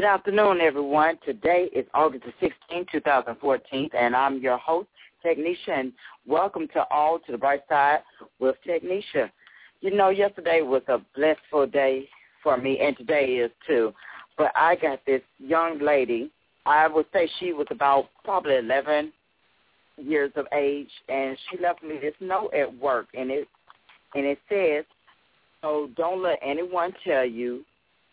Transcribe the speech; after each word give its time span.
Good 0.00 0.06
afternoon, 0.06 0.62
everyone. 0.62 1.18
Today 1.26 1.68
is 1.76 1.84
August 1.92 2.24
the 2.24 2.48
16th, 2.72 2.90
2014, 2.90 3.90
and 3.92 4.16
I'm 4.16 4.38
your 4.38 4.56
host, 4.56 4.88
Technisha, 5.22 5.78
and 5.78 5.92
welcome 6.26 6.66
to 6.68 6.86
all 6.90 7.18
to 7.18 7.32
the 7.32 7.36
bright 7.36 7.60
side 7.68 7.98
with 8.38 8.56
Technisha. 8.66 9.30
You 9.82 9.94
know, 9.94 10.08
yesterday 10.08 10.62
was 10.62 10.80
a 10.88 11.02
blissful 11.14 11.66
day 11.66 12.08
for 12.42 12.56
me, 12.56 12.80
and 12.80 12.96
today 12.96 13.26
is 13.26 13.50
too. 13.66 13.92
But 14.38 14.52
I 14.56 14.76
got 14.76 15.04
this 15.04 15.20
young 15.38 15.78
lady. 15.80 16.30
I 16.64 16.88
would 16.88 17.04
say 17.12 17.28
she 17.38 17.52
was 17.52 17.66
about 17.70 18.08
probably 18.24 18.56
11 18.56 19.12
years 19.98 20.32
of 20.34 20.46
age, 20.54 20.88
and 21.10 21.36
she 21.50 21.62
left 21.62 21.82
me 21.82 21.98
this 22.00 22.14
note 22.20 22.54
at 22.54 22.74
work, 22.78 23.08
and 23.12 23.30
it 23.30 23.46
and 24.14 24.24
it 24.24 24.38
says, 24.48 24.86
"So 25.60 25.90
don't 25.94 26.22
let 26.22 26.38
anyone 26.40 26.94
tell 27.04 27.26
you 27.26 27.66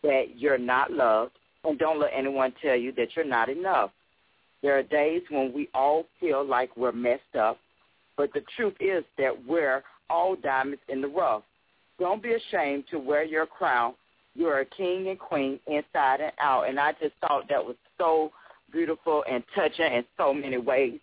that 0.03 0.35
you're 0.35 0.57
not 0.57 0.91
loved, 0.91 1.31
and 1.67 1.77
don't 1.77 1.99
let 1.99 2.11
anyone 2.15 2.53
tell 2.61 2.75
you 2.75 2.91
that 2.93 3.09
you're 3.15 3.25
not 3.25 3.49
enough. 3.49 3.91
There 4.63 4.77
are 4.77 4.83
days 4.83 5.21
when 5.29 5.53
we 5.53 5.69
all 5.73 6.05
feel 6.19 6.45
like 6.45 6.75
we're 6.75 6.91
messed 6.91 7.35
up, 7.39 7.59
but 8.15 8.33
the 8.33 8.41
truth 8.55 8.73
is 8.79 9.03
that 9.17 9.33
we're 9.47 9.83
all 10.09 10.35
diamonds 10.35 10.81
in 10.89 11.01
the 11.01 11.07
rough. 11.07 11.43
Don't 11.99 12.23
be 12.23 12.33
ashamed 12.33 12.85
to 12.91 12.99
wear 12.99 13.23
your 13.23 13.45
crown. 13.45 13.93
You're 14.33 14.59
a 14.59 14.65
king 14.65 15.09
and 15.09 15.19
queen 15.19 15.59
inside 15.67 16.21
and 16.21 16.31
out. 16.39 16.69
And 16.69 16.79
I 16.79 16.93
just 16.93 17.13
thought 17.21 17.49
that 17.49 17.63
was 17.63 17.75
so 17.97 18.31
beautiful 18.71 19.23
and 19.29 19.43
touching 19.55 19.93
in 19.93 20.05
so 20.17 20.33
many 20.33 20.57
ways. 20.57 20.99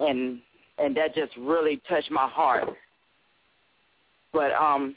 And 0.00 0.40
and 0.78 0.96
that 0.96 1.14
just 1.14 1.32
really 1.36 1.80
touched 1.88 2.10
my 2.10 2.28
heart. 2.28 2.68
But 4.32 4.52
um 4.52 4.96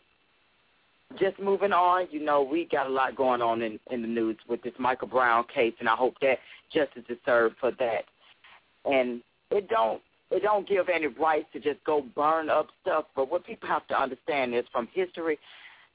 just 1.20 1.39
moving 1.39 1.72
on, 1.72 2.08
you 2.11 2.23
know, 2.23 2.42
we 2.42 2.67
got 2.72 2.88
a 2.88 2.89
lot 2.89 3.16
going 3.16 3.42
on 3.42 3.61
in, 3.61 3.80
in 3.92 4.02
the 4.02 4.08
news 4.08 4.38
with 4.48 4.61
this 4.64 4.73
Michael 4.80 5.08
Brown 5.08 5.45
case, 5.53 5.73
and 5.80 5.88
I 5.88 5.95
hope 5.95 6.16
that 6.22 6.39
justice 6.73 7.03
is 7.09 7.17
served 7.25 7.56
for 7.59 7.72
that. 7.72 8.06
And 8.86 9.22
it 9.52 9.70
don't 9.70 10.02
it 10.31 10.42
don't 10.42 10.67
give 10.67 10.89
any 10.89 11.08
rights 11.08 11.45
to 11.53 11.59
just 11.59 11.83
go 11.86 12.03
burn 12.16 12.50
up 12.50 12.67
stuff. 12.81 13.06
But 13.16 13.30
what 13.30 13.45
people 13.45 13.70
have 13.70 13.88
to 13.88 14.00
understand 14.00 14.56
is 14.56 14.66
from 14.72 14.88
history 14.94 15.38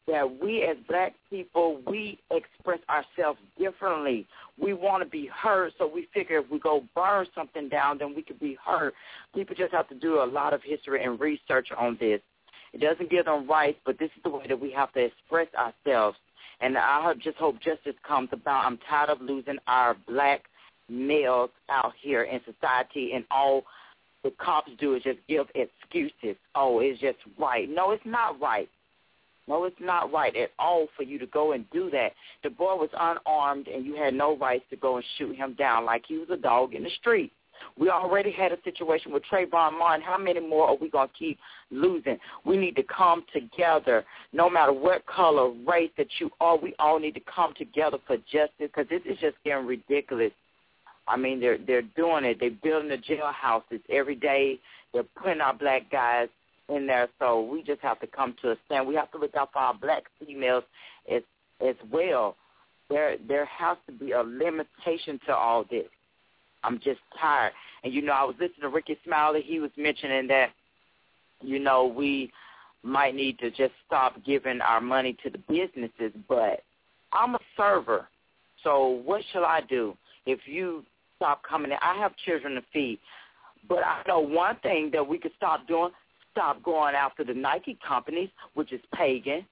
that 0.07 0.41
we 0.41 0.63
as 0.63 0.77
black 0.89 1.15
people, 1.29 1.81
we 1.87 2.19
express 2.31 2.79
ourselves 2.89 3.39
differently. 3.59 4.27
We 4.61 4.73
want 4.73 5.03
to 5.03 5.09
be 5.09 5.27
heard, 5.27 5.73
so 5.79 5.87
we 5.93 6.09
figure 6.15 6.39
if 6.39 6.51
we 6.51 6.59
go 6.59 6.85
burn 6.95 7.27
something 7.35 7.69
down, 7.69 7.99
then 7.99 8.15
we 8.15 8.23
could 8.23 8.41
be 8.41 8.57
heard. 8.65 8.93
People 9.35 9.55
just 9.57 9.73
have 9.73 9.89
to 9.89 9.95
do 9.95 10.23
a 10.23 10.25
lot 10.25 10.55
of 10.55 10.63
history 10.65 11.05
and 11.05 11.21
research 11.21 11.69
on 11.77 11.97
this. 12.01 12.21
It 12.73 12.81
doesn't 12.81 13.11
give 13.11 13.25
them 13.25 13.49
rights, 13.49 13.79
but 13.85 13.99
this 13.99 14.11
is 14.17 14.23
the 14.23 14.31
way 14.31 14.47
that 14.49 14.61
we 14.61 14.71
have 14.73 14.93
to 14.93 15.01
express 15.01 15.49
ourselves. 15.55 16.17
And 16.61 16.77
I 16.77 17.13
just 17.23 17.39
hope 17.39 17.57
justice 17.61 17.97
comes 18.07 18.29
about. 18.33 18.67
I'm 18.67 18.79
tired 18.89 19.11
of 19.11 19.21
losing 19.21 19.59
our 19.67 19.97
black 20.07 20.43
males 20.89 21.51
out 21.69 21.93
here 22.01 22.25
in 22.25 22.41
society, 22.45 23.13
and 23.15 23.25
all 23.31 23.65
the 24.23 24.33
cops 24.39 24.71
do 24.79 24.95
is 24.95 25.03
just 25.03 25.19
give 25.29 25.47
excuses. 25.55 26.37
Oh, 26.55 26.81
it's 26.81 27.01
just 27.01 27.19
right. 27.39 27.69
No, 27.69 27.93
it's 27.93 28.05
not 28.05 28.41
right. 28.41 28.69
No, 29.49 29.65
it's 29.65 29.81
not 29.81 30.13
right 30.13 30.37
at 30.37 30.51
all 30.59 30.87
for 30.97 31.03
you 31.03 31.19
to 31.19 31.27
go 31.27 31.53
and 31.53 31.65
do 31.73 31.91
that. 31.91 32.13
The 32.45 32.51
boy 32.51 32.77
was 32.77 32.91
unarmed, 32.93 33.67
and 33.67 33.85
you 33.85 33.97
had 33.97 34.15
no 34.15 34.37
rights 34.37 34.65
to 34.71 34.77
go 34.77 34.97
and 34.97 35.05
shoot 35.17 35.35
him 35.35 35.55
down 35.55 35.85
like 35.85 36.05
he 36.07 36.19
was 36.19 36.29
a 36.31 36.37
dog 36.37 36.75
in 36.75 36.85
the 36.85 36.91
street. 37.01 37.33
We 37.79 37.89
already 37.89 38.31
had 38.31 38.53
a 38.53 38.59
situation 38.63 39.13
with 39.13 39.23
Trayvon 39.31 39.79
Martin. 39.79 40.05
How 40.05 40.19
many 40.19 40.41
more 40.41 40.69
are 40.69 40.77
we 40.77 40.91
going 40.91 41.09
to 41.09 41.15
keep 41.15 41.39
losing? 41.71 42.19
We 42.45 42.57
need 42.57 42.77
to 42.77 42.83
come 42.83 43.25
together, 43.33 44.05
no 44.33 44.51
matter 44.51 44.73
what 44.73 45.07
color, 45.07 45.51
race 45.67 45.91
that 45.97 46.09
you 46.19 46.31
are. 46.41 46.57
We 46.59 46.75
all 46.79 46.99
need 46.99 47.15
to 47.15 47.23
come 47.35 47.55
together 47.57 47.99
for 48.07 48.17
justice 48.17 48.51
because 48.59 48.87
this 48.89 49.03
is 49.05 49.19
just 49.21 49.37
getting 49.45 49.67
ridiculous. 49.67 50.33
I 51.09 51.17
mean, 51.17 51.41
they're 51.41 51.59
they're 51.59 51.83
doing 51.83 52.25
it. 52.25 52.39
They're 52.39 52.51
building 52.51 52.89
the 52.89 52.97
jailhouses 52.97 53.81
every 53.89 54.15
day. 54.15 54.59
They're 54.93 55.05
putting 55.21 55.41
our 55.41 55.55
black 55.55 55.91
guys 55.91 56.29
in 56.69 56.87
there. 56.87 57.09
So 57.19 57.43
we 57.43 57.63
just 57.63 57.81
have 57.81 58.01
to 58.01 58.07
come 58.07 58.35
to 58.43 58.53
a 58.53 58.57
stand. 58.67 58.87
We 58.87 58.95
have 58.95 59.11
to 59.13 59.19
look 59.19 59.35
out 59.35 59.53
for 59.53 59.59
our 59.59 59.75
black 59.75 60.05
females 60.19 60.65
as 61.11 61.23
as 61.67 61.75
well. 61.93 62.37
There 62.89 63.17
there 63.27 63.45
has 63.47 63.77
to 63.87 63.93
be 63.93 64.13
a 64.13 64.23
limitation 64.23 65.21
to 65.27 65.35
all 65.35 65.65
this. 65.71 65.87
I'm 66.63 66.79
just 66.79 67.01
tired. 67.21 67.53
And 67.85 67.93
you 67.93 68.03
know, 68.03 68.13
I 68.13 68.25
was 68.25 68.37
listening 68.39 68.63
to 68.63 68.69
Rickey 68.69 68.99
Smiley. 69.05 69.43
He 69.43 69.61
was 69.61 69.71
mentioning 69.77 70.27
that, 70.29 70.51
you 71.43 71.59
know, 71.59 71.87
we 71.87 72.31
might 72.83 73.15
need 73.15 73.39
to 73.39 73.51
just 73.51 73.73
stop 73.87 74.17
giving 74.25 74.61
our 74.61 74.81
money 74.81 75.17
to 75.23 75.31
the 75.31 75.39
businesses. 75.39 76.13
But 76.29 76.63
I'm 77.13 77.35
a 77.35 77.41
server, 77.57 78.09
so 78.63 79.01
what 79.05 79.23
shall 79.33 79.45
I 79.45 79.61
do 79.69 79.97
if 80.27 80.41
you 80.47 80.85
stop 81.17 81.43
coming 81.43 81.71
in? 81.71 81.79
I 81.83 81.97
have 81.99 82.13
children 82.25 82.55
to 82.55 82.63
feed, 82.73 82.99
but 83.69 83.79
I 83.79 84.03
know 84.07 84.21
one 84.21 84.57
thing 84.63 84.91
that 84.93 85.07
we 85.07 85.19
could 85.19 85.33
stop 85.37 85.67
doing: 85.67 85.91
stop 86.33 86.63
going 86.63 86.95
after 86.95 87.25
the 87.25 87.35
Nike 87.35 87.79
companies, 87.87 88.29
which 88.55 88.73
is 88.73 88.81
pagan. 88.95 89.47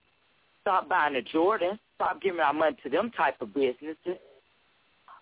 Stop 0.62 0.88
buying 0.88 1.14
the 1.14 1.22
Jordan. 1.22 1.78
Stop 1.94 2.20
giving 2.20 2.40
our 2.40 2.52
money 2.52 2.76
to 2.82 2.90
them 2.90 3.10
type 3.16 3.40
of 3.40 3.54
businesses. 3.54 4.18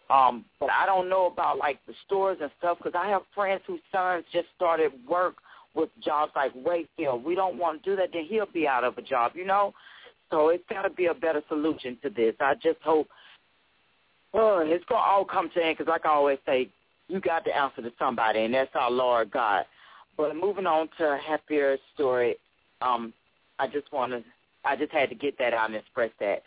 Um, 0.09 0.45
but 0.61 0.71
I 0.71 0.87
don't 0.87 1.09
know 1.09 1.27
about 1.27 1.59
like 1.59 1.79
the 1.87 1.95
stores 2.07 2.39
and 2.41 2.51
stuff 2.59 2.79
because 2.79 2.95
I 2.97 3.09
have 3.09 3.23
friends 3.35 3.63
whose 3.67 3.81
sons 3.91 4.25
just 4.33 4.47
started 4.55 4.93
work 5.09 5.37
with 5.75 5.91
jobs 6.03 6.33
like 6.37 6.53
Wayfield. 6.55 7.25
We 7.25 7.35
don't 7.35 7.59
want 7.59 7.83
to 7.83 7.91
do 7.91 7.97
that, 7.97 8.11
then 8.13 8.25
he'll 8.25 8.47
be 8.47 8.69
out 8.69 8.85
of 8.85 8.97
a 8.99 9.03
job, 9.03 9.33
you 9.35 9.45
know. 9.45 9.75
So 10.31 10.49
it's 10.49 10.65
got 10.71 10.83
to 10.83 10.91
be 10.91 11.07
a 11.07 11.15
better 11.15 11.43
solution 11.49 11.99
to 12.03 12.11
this. 12.11 12.35
I 12.41 12.55
just 12.55 12.81
hope 12.83 13.09
oh, 14.37 14.63
it's 14.65 14.85
gonna 14.89 15.01
all 15.01 15.25
come 15.25 15.51
to 15.55 15.65
end 15.65 15.79
because, 15.79 15.91
like 15.91 16.07
I 16.07 16.11
always 16.11 16.39
say, 16.47 16.69
you 17.09 17.21
got 17.21 17.45
to 17.45 17.57
answer 17.57 17.83
to 17.83 17.93
somebody, 17.99 18.45
and 18.45 18.55
that's 18.55 18.71
our 18.75 18.91
Lord 18.91 19.31
God. 19.31 19.65
But 20.17 20.37
moving 20.37 20.67
on 20.67 20.89
to 20.99 21.05
a 21.05 21.19
happier 21.19 21.77
story, 21.95 22.37
um, 22.81 23.13
I 23.59 23.67
just 23.67 23.93
want 23.93 24.13
to, 24.13 24.23
I 24.65 24.77
just 24.77 24.93
had 24.93 25.09
to 25.11 25.15
get 25.15 25.39
that 25.39 25.55
out 25.55 25.67
and 25.67 25.77
express 25.77 26.11
that. 26.21 26.43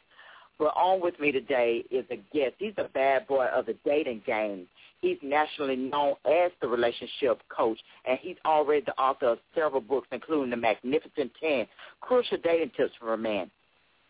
But 0.60 0.76
on 0.76 1.02
with 1.02 1.18
me 1.20 1.32
today 1.32 1.86
is 1.90 2.06
a 2.12 2.18
guest. 2.36 2.56
He's 2.60 2.74
a 2.78 2.90
bad 2.94 3.26
boy 3.28 3.46
of 3.46 3.66
the 3.66 3.76
dating 3.86 4.24
game. 4.26 4.68
He's 5.02 5.18
nationally 5.24 5.78
known 5.78 6.16
as 6.26 6.52
the 6.62 6.68
relationship 6.68 7.42
coach, 7.48 7.80
and 8.06 8.20
he's 8.22 8.36
already 8.46 8.84
the 8.86 9.00
author 9.00 9.28
of 9.28 9.40
several 9.56 9.80
books, 9.80 10.10
including 10.12 10.50
The 10.50 10.58
Magnificent 10.58 11.32
Ten, 11.40 11.66
Crucial 12.02 12.38
Dating 12.44 12.72
Tips 12.76 12.92
for 13.00 13.14
a 13.14 13.18
Man. 13.18 13.50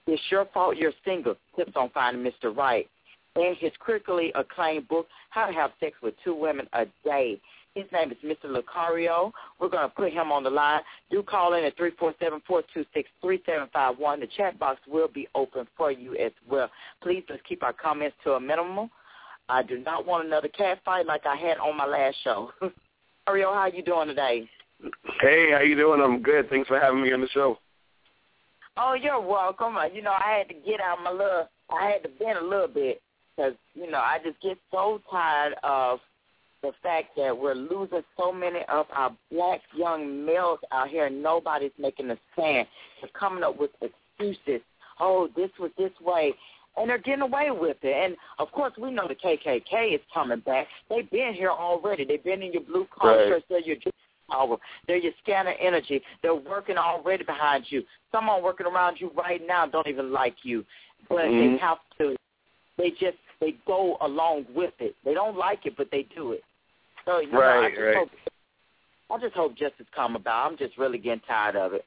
It's 0.08 0.22
Your 0.32 0.46
Fault 0.52 0.78
You're 0.78 0.94
Single, 1.06 1.36
Tips 1.56 1.74
on 1.76 1.92
Finding 1.92 2.24
Mr. 2.24 2.56
Right, 2.56 2.90
and 3.36 3.56
his 3.58 3.72
critically 3.78 4.32
acclaimed 4.34 4.88
book, 4.88 5.08
How 5.30 5.46
to 5.46 5.54
Have 5.54 5.72
Sex 5.80 5.96
with 6.02 6.16
Two 6.24 6.34
Women 6.34 6.68
a 6.74 6.86
Day. 7.06 7.40
His 7.76 7.86
name 7.94 8.12
is 8.12 8.18
Mr. 8.26 8.46
Locario. 8.46 9.32
We're 9.60 9.70
going 9.70 9.88
to 9.88 9.96
put 9.96 10.12
him 10.12 10.32
on 10.32 10.44
the 10.44 10.50
line. 10.50 10.82
Do 11.12 11.22
call 11.22 11.54
in 11.54 11.64
at 11.64 11.78
347-426-3751. 11.78 14.20
The 14.20 14.28
chat 14.36 14.60
box 14.60 14.80
will 14.88 15.08
be 15.08 15.28
open 15.36 15.68
for 15.78 15.92
you 15.92 16.16
as 16.16 16.32
well. 16.50 16.70
Please 17.02 17.24
let's 17.30 17.42
keep 17.48 17.64
our 17.64 17.74
comments 17.74 18.18
to 18.24 18.32
a 18.32 18.40
minimum. 18.40 18.90
I 19.48 19.64
do 19.64 19.80
not 19.80 20.06
want 20.06 20.28
another 20.28 20.48
cat 20.48 20.80
fight 20.84 21.06
like 21.06 21.26
I 21.26 21.36
had 21.36 21.58
on 21.58 21.78
my 21.78 21.86
last 21.86 22.18
show. 22.24 22.52
Locario, 22.62 23.54
how 23.54 23.60
are 23.60 23.70
you 23.70 23.84
doing 23.84 24.08
today? 24.08 24.50
Hey, 25.22 25.52
how 25.52 25.62
you 25.62 25.76
doing? 25.76 26.02
I'm 26.02 26.22
good. 26.22 26.50
Thanks 26.50 26.68
for 26.68 26.80
having 26.80 27.02
me 27.02 27.14
on 27.14 27.22
the 27.22 27.30
show. 27.30 27.60
Oh, 28.78 28.94
you're 28.94 29.22
welcome. 29.22 29.78
Uh, 29.78 29.86
you 29.86 30.02
know, 30.02 30.14
I 30.14 30.38
had 30.38 30.48
to 30.48 30.54
get 30.54 30.80
out 30.80 31.04
my 31.04 31.12
little, 31.12 31.50
I 31.70 31.90
had 31.90 32.04
to 32.04 32.10
bend 32.10 32.40
a 32.40 32.44
little 32.44 32.68
bit 32.68 33.02
because, 33.36 33.54
you 33.74 33.92
know, 33.92 34.00
I 34.00 34.20
just 34.24 34.42
get 34.42 34.58
so 34.72 35.02
tired 35.12 35.56
of 35.64 36.00
the 36.62 36.72
fact 36.84 37.16
that 37.16 37.38
we're 37.38 37.56
losing 37.56 38.04
so 38.18 38.32
many 38.32 38.60
of 38.70 38.86
our 38.94 39.16
black 39.32 39.62
young 39.76 40.26
males 40.26 40.60
out 40.72 40.90
here 40.90 41.06
and 41.06 41.24
nobody's 41.24 41.72
making 41.78 42.10
a 42.12 42.18
stand. 42.34 42.68
They're 43.02 43.10
coming 43.18 43.44
up 43.44 43.58
with 43.58 43.72
excuses. 43.82 44.62
Oh, 45.00 45.30
this 45.36 45.50
was 45.60 45.72
this 45.78 45.92
way. 46.02 46.34
And 46.78 46.90
they're 46.90 46.98
getting 46.98 47.22
away 47.22 47.50
with 47.52 47.78
it. 47.82 47.96
And, 48.06 48.16
of 48.38 48.52
course, 48.52 48.74
we 48.78 48.92
know 48.92 49.08
the 49.08 49.16
KKK 49.16 49.96
is 49.96 50.02
coming 50.14 50.40
back. 50.42 50.68
They've 50.90 51.10
been 51.10 51.34
here 51.34 51.50
already. 51.50 52.06
They've 52.06 52.24
been 52.24 52.42
in 52.42 52.54
your 52.54 52.64
blue 52.64 52.88
collar 52.98 53.32
Right. 53.32 53.44
They're 53.50 53.60
your 53.60 53.78
power. 54.30 54.58
They're 54.88 54.98
your 54.98 55.14
scanner 55.24 55.56
energy. 55.60 56.02
They're 56.22 56.36
working 56.36 56.78
already 56.78 57.24
behind 57.24 57.66
you. 57.70 57.84
Someone 58.12 58.44
working 58.44 58.68
around 58.68 58.98
you 59.00 59.12
right 59.16 59.42
now 59.46 59.66
don't 59.66 59.88
even 59.88 60.12
like 60.12 60.36
you. 60.44 60.66
But 61.08 61.24
they 61.24 61.48
Mhm. 61.48 61.60
have 61.60 61.80
to. 61.98 62.16
They 62.78 62.92
just, 62.92 63.18
they 63.40 63.54
go 63.66 63.98
along 64.02 64.46
with 64.54 64.80
it. 64.80 64.96
They 65.04 65.14
don't 65.14 65.36
like 65.36 65.66
it, 65.66 65.76
but 65.76 65.90
they 65.92 66.04
do 66.04 66.34
it. 66.34 66.44
So, 67.06 67.20
you 67.20 67.32
know, 67.32 67.40
I 67.40 67.42
Right, 67.42 67.72
just 67.72 67.82
right. 67.82 67.96
hope 67.96 68.10
I 69.12 69.18
just 69.18 69.34
hope 69.34 69.56
justice 69.56 69.88
come 69.96 70.16
about. 70.16 70.52
I'm 70.52 70.58
just 70.58 70.78
really 70.78 71.00
getting 71.00 71.22
tired 71.22 71.56
of 71.56 71.74
it. 71.74 71.84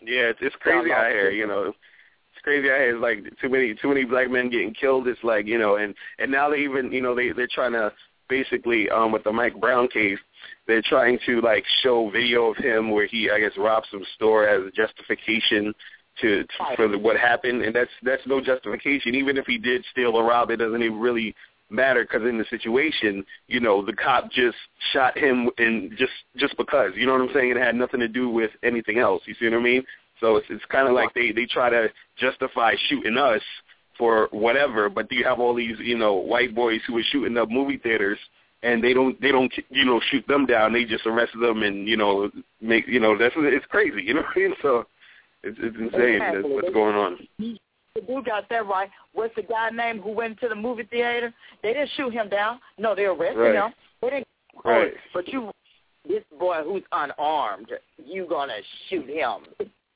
Yeah, 0.00 0.30
it's, 0.30 0.38
it's 0.42 0.56
crazy 0.56 0.92
out 0.92 1.10
here. 1.10 1.30
You 1.30 1.46
know, 1.46 1.62
it's 1.68 2.42
crazy 2.42 2.68
out 2.68 2.78
here. 2.78 2.94
It's 2.96 3.02
like 3.02 3.40
too 3.40 3.48
many 3.48 3.74
too 3.74 3.88
many 3.88 4.04
black 4.04 4.30
men 4.30 4.50
getting 4.50 4.74
killed. 4.74 5.06
It's 5.06 5.22
like 5.22 5.46
you 5.46 5.58
know, 5.58 5.76
and 5.76 5.94
and 6.18 6.30
now 6.30 6.50
they 6.50 6.58
even 6.58 6.92
you 6.92 7.00
know 7.00 7.14
they 7.14 7.30
they're 7.32 7.48
trying 7.52 7.72
to 7.72 7.92
basically 8.28 8.90
um 8.90 9.12
with 9.12 9.24
the 9.24 9.32
Mike 9.32 9.60
Brown 9.60 9.88
case, 9.88 10.18
they're 10.66 10.82
trying 10.82 11.18
to 11.26 11.40
like 11.40 11.64
show 11.82 12.10
video 12.10 12.50
of 12.50 12.56
him 12.56 12.90
where 12.90 13.06
he 13.06 13.30
I 13.30 13.38
guess 13.40 13.52
robbed 13.56 13.86
some 13.90 14.04
store 14.16 14.48
as 14.48 14.66
a 14.66 14.70
justification 14.70 15.72
to, 16.20 16.42
to 16.42 16.48
for 16.76 16.88
the, 16.88 16.98
what 16.98 17.16
happened, 17.16 17.62
and 17.62 17.74
that's 17.74 17.90
that's 18.02 18.26
no 18.26 18.40
justification. 18.40 19.14
Even 19.14 19.36
if 19.36 19.46
he 19.46 19.58
did 19.58 19.84
steal 19.92 20.16
or 20.16 20.24
rob, 20.24 20.50
it 20.50 20.56
doesn't 20.56 20.82
even 20.82 20.98
really 20.98 21.34
matter 21.70 22.02
because 22.02 22.26
in 22.26 22.38
the 22.38 22.44
situation, 22.50 23.24
you 23.46 23.60
know, 23.60 23.84
the 23.84 23.92
cop 23.92 24.30
just 24.30 24.56
shot 24.92 25.16
him 25.16 25.50
and 25.58 25.90
just 25.96 26.12
just 26.36 26.56
because, 26.56 26.92
you 26.94 27.06
know 27.06 27.12
what 27.12 27.22
I'm 27.22 27.34
saying? 27.34 27.50
It 27.50 27.56
had 27.56 27.74
nothing 27.74 28.00
to 28.00 28.08
do 28.08 28.28
with 28.28 28.50
anything 28.62 28.98
else. 28.98 29.22
You 29.26 29.34
see 29.38 29.46
what 29.46 29.58
I 29.58 29.62
mean? 29.62 29.84
So 30.20 30.36
it's 30.36 30.46
it's 30.50 30.64
kind 30.66 30.88
of 30.88 30.94
like 30.94 31.14
they 31.14 31.32
they 31.32 31.46
try 31.46 31.70
to 31.70 31.88
justify 32.18 32.74
shooting 32.88 33.16
us 33.16 33.42
for 33.96 34.28
whatever, 34.30 34.88
but 34.88 35.08
do 35.08 35.16
you 35.16 35.24
have 35.24 35.40
all 35.40 35.54
these 35.54 35.76
you 35.80 35.98
know 35.98 36.14
white 36.14 36.54
boys 36.54 36.80
who 36.86 36.96
are 36.98 37.02
shooting 37.10 37.36
up 37.36 37.50
movie 37.50 37.78
theaters 37.78 38.18
and 38.62 38.82
they 38.82 38.92
don't 38.92 39.20
they 39.20 39.30
don't 39.30 39.52
you 39.70 39.84
know 39.84 40.00
shoot 40.10 40.26
them 40.26 40.46
down. 40.46 40.72
They 40.72 40.84
just 40.84 41.06
arrest 41.06 41.32
them 41.40 41.62
and 41.62 41.86
you 41.88 41.96
know 41.96 42.30
make 42.60 42.86
you 42.86 43.00
know 43.00 43.16
that's 43.16 43.34
it's 43.36 43.66
crazy. 43.66 44.02
You 44.02 44.14
know 44.14 44.20
what 44.22 44.36
I 44.36 44.38
mean? 44.38 44.54
So 44.62 44.86
it's 45.42 45.58
it's 45.60 45.76
insane 45.76 46.16
Exactly. 46.16 46.42
that's 46.42 46.48
what's 46.48 46.74
going 46.74 46.96
on. 46.96 47.58
You 48.06 48.22
got 48.22 48.48
that 48.50 48.66
right. 48.66 48.90
What's 49.12 49.34
the 49.34 49.42
guy 49.42 49.70
name 49.70 50.00
who 50.00 50.10
went 50.12 50.38
to 50.40 50.48
the 50.48 50.54
movie 50.54 50.84
theater? 50.84 51.32
They 51.62 51.72
didn't 51.72 51.90
shoot 51.96 52.12
him 52.12 52.28
down. 52.28 52.60
No, 52.78 52.94
they 52.94 53.04
arrested 53.04 53.38
Right. 53.38 53.54
him. 53.54 53.74
They 54.02 54.10
didn't. 54.10 54.28
Right. 54.64 54.92
But 55.14 55.28
you, 55.28 55.50
this 56.06 56.22
boy 56.38 56.62
who's 56.64 56.82
unarmed, 56.92 57.72
you 58.04 58.26
gonna 58.28 58.58
shoot 58.88 59.08
him? 59.08 59.46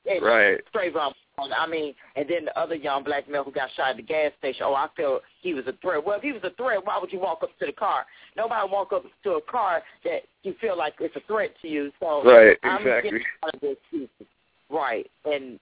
And 0.09 0.21
Right. 0.21 0.59
Straight 0.69 0.95
up. 0.95 1.13
I 1.39 1.65
mean, 1.65 1.95
and 2.15 2.29
then 2.29 2.45
the 2.45 2.57
other 2.59 2.75
young 2.75 3.03
black 3.03 3.27
male 3.27 3.43
who 3.43 3.51
got 3.51 3.71
shot 3.71 3.89
at 3.91 3.97
the 3.97 4.03
gas 4.03 4.31
station. 4.37 4.63
Oh, 4.65 4.75
I 4.75 4.87
feel 4.95 5.19
he 5.41 5.53
was 5.55 5.65
a 5.65 5.73
threat. 5.81 6.03
Well, 6.05 6.17
if 6.17 6.23
he 6.23 6.31
was 6.31 6.43
a 6.43 6.51
threat, 6.51 6.85
why 6.85 6.99
would 6.99 7.11
you 7.11 7.19
walk 7.19 7.39
up 7.41 7.57
to 7.57 7.65
the 7.65 7.71
car? 7.71 8.05
Nobody 8.37 8.69
walk 8.71 8.93
up 8.93 9.03
to 9.23 9.31
a 9.31 9.41
car 9.41 9.81
that 10.03 10.23
you 10.43 10.53
feel 10.61 10.77
like 10.77 10.93
it's 10.99 11.15
a 11.15 11.21
threat 11.21 11.51
to 11.63 11.67
you. 11.67 11.91
So 11.99 12.23
Right, 12.23 12.57
exactly. 12.63 13.25
out 13.43 13.55
of 13.55 13.61
this. 13.61 13.77
Right. 14.69 15.09
And 15.25 15.59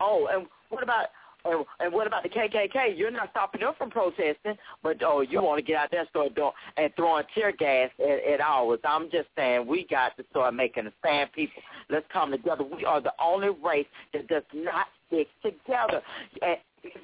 oh, 0.00 0.26
and 0.32 0.48
what 0.70 0.82
about 0.82 1.06
and, 1.44 1.64
and 1.80 1.92
what 1.92 2.06
about 2.06 2.22
the 2.22 2.28
KKK? 2.28 2.96
You're 2.96 3.10
not 3.10 3.30
stopping 3.30 3.60
them 3.60 3.74
from 3.76 3.90
protesting, 3.90 4.56
but 4.82 5.02
oh, 5.02 5.20
you 5.20 5.42
want 5.42 5.58
to 5.58 5.64
get 5.64 5.76
out 5.76 5.90
there 5.90 6.00
and 6.00 6.08
start 6.08 6.34
doing 6.34 6.52
and 6.76 6.92
throwing 6.96 7.24
tear 7.34 7.52
gas 7.52 7.90
at, 8.00 8.32
at 8.32 8.40
ours. 8.40 8.80
I'm 8.84 9.10
just 9.10 9.28
saying 9.36 9.66
we 9.66 9.86
got 9.88 10.16
to 10.16 10.24
start 10.30 10.54
making 10.54 10.86
a 10.86 10.92
stand, 11.00 11.32
people. 11.32 11.62
Let's 11.90 12.06
come 12.12 12.30
together. 12.30 12.64
We 12.64 12.84
are 12.84 13.00
the 13.00 13.12
only 13.22 13.50
race 13.64 13.86
that 14.12 14.28
does 14.28 14.42
not 14.54 14.86
stick 15.08 15.28
together. 15.42 16.02
And 16.42 16.56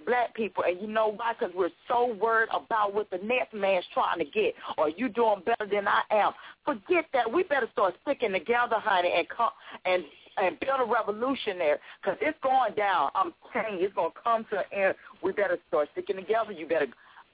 black 0.07 0.35
people, 0.35 0.65
and 0.67 0.81
you 0.81 0.87
know 0.87 1.15
why? 1.17 1.35
Because 1.39 1.55
we're 1.55 1.71
so 1.89 2.15
worried 2.21 2.49
about 2.55 2.95
what 2.95 3.11
the 3.11 3.19
next 3.19 3.55
man's 3.55 3.85
trying 3.93 4.19
to 4.19 4.25
get. 4.25 4.55
Or 4.79 4.89
you 4.89 5.09
doing 5.09 5.43
better 5.45 5.71
than 5.71 5.87
I 5.89 6.03
am. 6.11 6.33
Forget 6.65 7.07
that. 7.13 7.31
We 7.31 7.43
better 7.45 7.69
start 7.73 7.95
sticking 8.03 8.33
together, 8.33 8.77
honey, 8.79 9.13
and 9.17 9.29
come 9.29 9.51
and 9.85 10.05
and 10.41 10.59
build 10.61 10.81
a 10.81 10.85
revolution 10.85 11.59
there 11.59 11.79
because 12.03 12.19
it's 12.21 12.39
going 12.43 12.75
down. 12.75 13.11
I'm 13.15 13.33
you, 13.55 13.87
it's 13.87 13.95
going 13.95 14.11
to 14.11 14.19
come 14.23 14.47
to 14.51 14.59
an 14.59 14.65
end. 14.73 14.95
We 15.23 15.33
better 15.33 15.59
start 15.69 15.89
sticking 15.93 16.17
together. 16.17 16.53
You 16.53 16.67
better. 16.67 16.87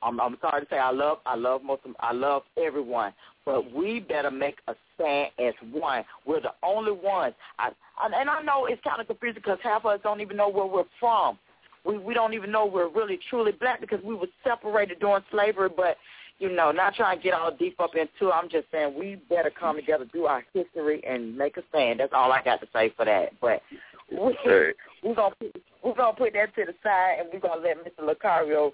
I'm, 0.02 0.20
I'm 0.20 0.36
sorry 0.42 0.62
to 0.62 0.66
say, 0.68 0.78
I 0.78 0.90
love, 0.90 1.18
I 1.24 1.36
love 1.36 1.62
most, 1.62 1.80
of, 1.86 1.92
I 2.00 2.12
love 2.12 2.42
everyone, 2.62 3.14
but 3.46 3.72
we 3.72 4.00
better 4.00 4.30
make 4.30 4.56
a 4.68 4.74
stand 4.94 5.30
as 5.38 5.54
one. 5.72 6.04
We're 6.26 6.42
the 6.42 6.52
only 6.62 6.92
ones. 6.92 7.34
I, 7.58 7.70
I, 7.96 8.10
and 8.14 8.28
I 8.28 8.42
know 8.42 8.66
it's 8.66 8.82
kind 8.84 9.00
of 9.00 9.06
confusing 9.06 9.40
because 9.42 9.58
half 9.62 9.86
of 9.86 9.92
us 9.92 10.00
don't 10.02 10.20
even 10.20 10.36
know 10.36 10.50
where 10.50 10.66
we're 10.66 10.84
from. 11.00 11.38
We 11.84 11.98
we 11.98 12.14
don't 12.14 12.34
even 12.34 12.50
know 12.50 12.66
we're 12.66 12.88
really 12.88 13.18
truly 13.30 13.52
black 13.52 13.80
because 13.80 14.00
we 14.04 14.14
were 14.14 14.26
separated 14.44 15.00
during 15.00 15.22
slavery. 15.30 15.70
But 15.74 15.96
you 16.38 16.54
know, 16.54 16.70
not 16.70 16.94
trying 16.94 17.18
to 17.18 17.22
get 17.22 17.34
all 17.34 17.54
deep 17.54 17.80
up 17.80 17.94
into 17.94 18.30
it. 18.30 18.34
I'm 18.34 18.48
just 18.48 18.66
saying 18.70 18.94
we 18.98 19.16
better 19.28 19.50
come 19.50 19.76
together, 19.76 20.04
do 20.12 20.26
our 20.26 20.44
history, 20.52 21.02
and 21.06 21.36
make 21.36 21.56
a 21.56 21.62
stand. 21.70 22.00
That's 22.00 22.12
all 22.14 22.32
I 22.32 22.42
got 22.42 22.60
to 22.60 22.66
say 22.72 22.92
for 22.96 23.04
that. 23.04 23.32
But 23.40 23.62
we, 24.10 24.36
Right. 24.46 24.74
we're 25.02 25.14
gonna 25.14 25.34
put, 25.38 25.62
we're 25.82 25.94
gonna 25.94 26.16
put 26.16 26.32
that 26.34 26.54
to 26.56 26.64
the 26.66 26.74
side, 26.82 27.16
and 27.20 27.28
we're 27.32 27.40
gonna 27.40 27.62
let 27.62 27.78
Mr. 27.84 28.14
Locario 28.14 28.72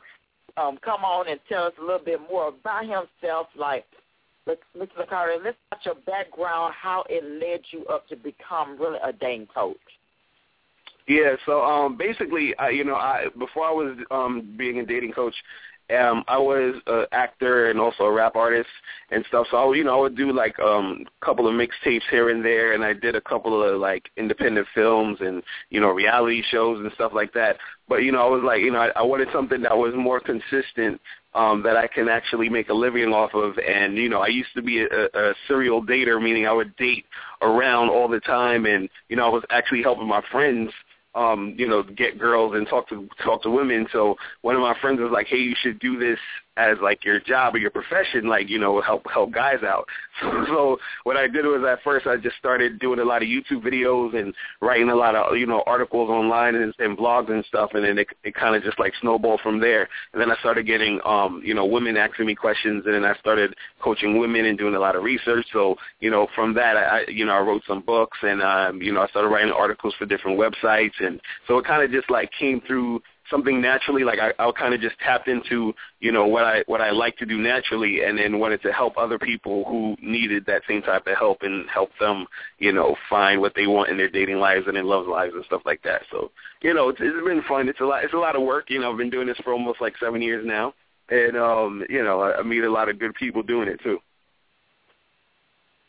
um, 0.56 0.79
come 0.85 1.05
on 1.05 1.29
and 1.29 1.38
tell 1.49 1.64
us 1.64 1.73
a 1.79 1.82
little 1.82 2.05
bit 2.05 2.20
more 2.31 2.49
about 2.49 2.82
himself. 2.82 3.47
Like, 3.56 3.85
Mr. 4.49 4.59
Locario, 4.99 5.43
let's 5.43 5.56
talk 5.70 5.85
your 5.85 5.94
background, 6.06 6.75
how 6.76 7.05
it 7.09 7.25
led 7.25 7.61
you 7.70 7.87
up 7.87 8.09
to 8.09 8.17
become 8.17 8.79
really 8.79 8.99
a 9.05 9.12
dating 9.12 9.47
coach. 9.55 9.76
Yeah, 11.09 11.35
so 11.47 11.62
um 11.62 11.97
basically 11.97 12.55
I 12.59 12.70
you 12.70 12.85
know, 12.85 12.94
I 12.94 13.26
before 13.38 13.67
I 13.67 13.73
was 13.73 13.97
um 14.11 14.55
being 14.56 14.79
a 14.79 14.87
dating 14.87 15.12
coach, 15.12 15.35
um 15.94 16.25
I 16.29 16.39
was 16.39 16.75
an 16.87 17.06
actor 17.12 17.71
and 17.71 17.81
also 17.81 18.05
a 18.05 18.12
rap 18.12 18.37
artist 18.37 18.69
and 19.11 19.25
stuff. 19.29 19.47
So 19.50 19.56
I 19.56 19.65
would, 19.65 19.77
you 19.79 19.85
know, 19.85 19.97
I 19.97 20.00
would 20.00 20.17
do 20.17 20.33
like 20.33 20.59
um 20.59 21.05
a 21.21 21.25
couple 21.25 21.47
of 21.47 21.55
mixtapes 21.55 22.09
here 22.11 22.31
and 22.31 22.44
there 22.44 22.73
and 22.73 22.85
I 22.85 22.93
did 22.93 23.17
a 23.17 23.21
couple 23.21 23.62
of 23.62 23.81
like 23.81 24.11
independent 24.17 24.67
films 24.75 25.19
and, 25.21 25.43
you 25.71 25.81
know, 25.81 25.91
reality 25.91 26.43
shows 26.50 26.81
and 26.81 26.93
stuff 26.94 27.12
like 27.15 27.33
that. 27.35 27.56
But 27.89 28.03
you 28.03 28.12
know, 28.12 28.23
I 28.23 28.29
was 28.29 28.43
like, 28.44 28.61
you 28.61 28.71
know, 28.71 28.81
I, 28.81 28.89
I 28.97 29.03
wanted 29.03 29.29
something 29.33 29.62
that 29.62 29.77
was 29.77 29.94
more 29.97 30.21
consistent 30.21 31.00
um 31.35 31.62
that 31.62 31.77
I 31.77 31.87
can 31.87 32.09
actually 32.09 32.49
make 32.49 32.69
a 32.69 32.75
living 32.75 33.12
off 33.12 33.35
of 33.35 33.59
and 33.59 33.97
you 33.97 34.09
know 34.09 34.21
I 34.21 34.27
used 34.27 34.50
to 34.55 34.62
be 34.62 34.83
a, 34.83 35.05
a 35.15 35.35
serial 35.49 35.83
dater 35.83 36.23
meaning 36.23 36.47
I 36.47 36.53
would 36.53 36.77
date 36.77 37.06
around 37.41 37.88
all 37.88 38.06
the 38.09 38.21
time 38.21 38.67
and 38.67 38.88
you 39.09 39.17
know 39.17 39.27
I 39.27 39.31
was 39.31 39.45
actually 39.50 39.83
helping 39.83 40.06
my 40.06 40.23
friends 40.31 40.71
um, 41.14 41.55
you 41.56 41.69
know, 41.69 41.82
get 41.82 42.19
girls 42.19 42.55
and 42.55 42.67
talk 42.67 42.88
to 42.88 43.09
talk 43.23 43.43
to 43.43 43.50
women. 43.50 43.87
So 43.93 44.17
one 44.41 44.55
of 44.55 44.62
my 44.62 44.76
friends 44.81 45.00
was 45.00 45.11
like, 45.12 45.26
"Hey, 45.26 45.38
you 45.38 45.55
should 45.61 45.79
do 45.79 45.99
this 45.99 46.19
as 46.56 46.76
like 46.82 47.04
your 47.04 47.20
job 47.20 47.54
or 47.54 47.58
your 47.58 47.70
profession, 47.70 48.28
like 48.28 48.49
you 48.49 48.58
know, 48.58 48.81
help 48.81 49.04
help 49.12 49.32
guys 49.32 49.62
out." 49.64 49.87
So, 50.20 50.44
so 50.46 50.78
what 51.04 51.16
I 51.16 51.28
did 51.28 51.44
was 51.44 51.64
at 51.69 51.82
first 51.82 52.06
I 52.06 52.16
just 52.16 52.37
started 52.37 52.78
doing 52.78 52.99
a 52.99 53.04
lot 53.04 53.22
of 53.22 53.28
YouTube 53.28 53.62
videos 53.62 54.14
and 54.16 54.34
writing 54.60 54.90
a 54.90 54.94
lot 54.94 55.14
of 55.14 55.37
you 55.37 55.46
know 55.46 55.62
articles 55.66 56.10
online 56.10 56.54
and, 56.54 56.75
and 56.78 56.96
blogs 56.96 57.31
and 57.31 57.44
stuff, 57.46 57.70
and 57.75 57.84
then 57.84 57.99
it 57.99 58.08
it 58.25 58.34
kind 58.34 58.56
of 58.56 58.62
just 58.62 58.78
like 58.78 58.93
snowballed 59.00 59.40
from 59.40 59.60
there. 59.60 59.88
And 60.12 60.20
then 60.20 60.31
I 60.31 60.37
started 60.37 60.66
getting 60.66 61.00
um, 61.04 61.43
you 61.44 61.54
know 61.54 61.66
women 61.66 61.96
asking 61.96 62.26
me 62.26 62.34
questions, 62.34 62.84
and 62.87 62.94
then 62.94 63.04
I 63.04 63.14
started 63.19 63.54
coaching 63.81 64.19
women 64.19 64.46
and 64.46 64.58
doing 64.58 64.75
a 64.75 64.81
lot 64.81 64.96
of 64.96 65.02
research. 65.02 65.46
So 65.52 65.76
you 66.00 66.10
know 66.10 66.26
from 66.34 66.54
that 66.54 66.76
I 66.76 67.04
you 67.08 67.25
know 67.25 67.32
I 67.32 67.40
wrote 67.40 67.62
some 67.66 67.82
books 67.82 68.18
and 68.23 68.42
um, 68.42 68.82
you 68.82 68.92
know 68.92 69.02
I 69.02 69.09
started 69.09 69.28
writing 69.28 69.52
articles 69.52 69.94
for 69.99 70.06
different 70.06 70.38
websites, 70.38 71.00
and 71.00 71.21
so 71.47 71.59
it 71.59 71.64
kind 71.64 71.82
of 71.82 71.90
just 71.90 72.11
like 72.11 72.30
came 72.38 72.61
through 72.66 73.00
something 73.31 73.61
naturally 73.61 74.05
like 74.05 74.19
I, 74.19 74.33
I'll 74.38 74.52
kind 74.52 74.75
of 74.75 74.81
just 74.81 74.99
tapped 74.99 75.29
into 75.29 75.73
you 76.00 76.12
know 76.12 76.26
what 76.26 76.45
I 76.45 76.64
what 76.67 76.81
I 76.81 76.91
like 76.91 77.17
to 77.19 77.26
do 77.26 77.38
naturally 77.38 78.02
and 78.05 78.19
then 78.19 78.38
wanted 78.38 78.62
to 78.62 78.73
help 78.73 78.97
other 78.97 79.19
people 79.19 79.64
who 79.64 79.97
needed 80.00 80.47
that 80.47 80.62
same 80.69 80.83
type 80.83 81.07
of 81.07 81.17
help 81.17 81.43
and 81.43 81.69
help 81.69 81.91
them 82.00 82.26
you 82.59 82.73
know 82.73 82.97
find 83.09 83.41
what 83.41 83.55
they 83.55 83.67
want 83.67 83.91
in 83.91 83.97
their 83.97 84.09
dating 84.11 84.38
lives 84.38 84.67
and 84.67 84.76
in 84.76 84.87
love 84.87 85.07
lives 85.07 85.35
and 85.35 85.45
stuff 85.45 85.62
like 85.64 85.83
that. 85.83 86.02
So 86.11 86.31
you 86.62 86.75
know 86.75 86.88
it's, 86.88 86.99
it's 87.00 87.26
been 87.26 87.43
fun. 87.49 87.69
It's 87.69 87.81
a 87.81 87.85
lot 87.85 88.05
it's 88.05 88.14
a 88.14 88.19
lot 88.19 88.37
of 88.37 88.43
work 88.43 88.71
you 88.71 88.81
know 88.81 88.91
I've 88.91 88.99
been 88.99 89.11
doing 89.11 89.26
this 89.26 89.38
for 89.45 89.52
almost 89.52 89.81
like 89.81 89.95
seven 90.00 90.23
years 90.23 90.45
now. 90.47 90.75
And 91.09 91.37
um 91.37 91.85
you 91.88 92.02
know 92.02 92.21
I, 92.21 92.38
I 92.38 92.43
meet 92.43 92.64
a 92.64 92.71
lot 92.71 92.88
of 92.88 92.99
good 92.99 93.14
people 93.14 93.43
doing 93.43 93.69
it 93.69 93.81
too. 93.83 93.99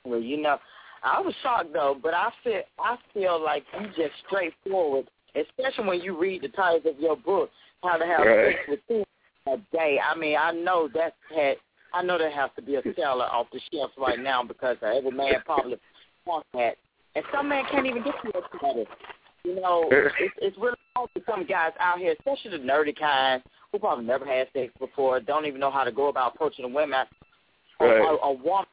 Well, 0.06 0.20
you 0.20 0.42
know, 0.42 0.58
I 1.04 1.22
was 1.22 1.34
shocked 1.42 1.74
though, 1.74 1.98
but 2.02 2.14
I 2.14 2.30
feel 2.44 2.62
I 2.80 2.98
feel 3.14 3.42
like 3.42 3.64
you 3.80 3.88
just 3.88 4.16
straightforward, 4.28 5.08
especially 5.36 5.86
when 5.86 6.02
you 6.02 6.18
read 6.20 6.42
the 6.42 6.50
titles 6.50 6.84
of 6.86 7.00
your 7.00 7.16
book, 7.16 7.50
How 7.84 7.98
to 7.98 8.06
Have 8.06 8.26
Right. 8.26 8.56
Sex 8.56 8.60
with 8.70 8.80
Two 8.88 9.04
a 9.52 9.58
Day. 9.76 10.00
I 10.00 10.16
mean, 10.18 10.38
I 10.40 10.52
know 10.52 10.90
that 10.94 11.16
had 11.36 11.58
I 11.94 12.02
know 12.02 12.18
there 12.18 12.32
has 12.32 12.50
to 12.56 12.62
be 12.62 12.76
a 12.76 12.82
seller 12.96 13.26
off 13.26 13.48
the 13.54 13.60
shelves 13.72 13.94
right 13.98 14.20
now 14.20 14.44
because 14.44 14.78
every 14.82 15.12
man 15.12 15.36
probably 15.46 15.78
wants 16.26 16.48
that, 16.54 16.78
and 17.16 17.24
some 17.32 17.50
men 17.50 17.64
can't 17.70 17.86
even 17.86 18.04
get 18.04 18.16
to 18.24 18.32
that. 18.34 18.86
You 19.44 19.62
know, 19.62 19.88
it's, 19.92 20.34
it's 20.42 20.58
really 20.58 20.78
hard 20.96 21.10
for 21.14 21.22
some 21.30 21.46
guys 21.46 21.72
out 21.80 22.00
here, 22.00 22.16
especially 22.18 22.58
the 22.58 22.64
nerdy 22.64 22.98
kind, 22.98 23.44
who 23.72 23.80
probably 23.80 24.06
never 24.06 24.26
had 24.26 24.48
sex 24.54 24.72
before, 24.80 25.20
don't 25.20 25.46
even 25.46 25.60
know 25.60 25.70
how 25.72 25.84
to 25.84 25.92
go 25.92 26.08
about 26.08 26.34
approaching 26.36 26.66
a 26.66 26.68
woman, 26.68 26.94
a, 27.80 27.86
Right. 27.86 27.98
a, 28.02 28.26
a 28.26 28.34
woman 28.34 28.66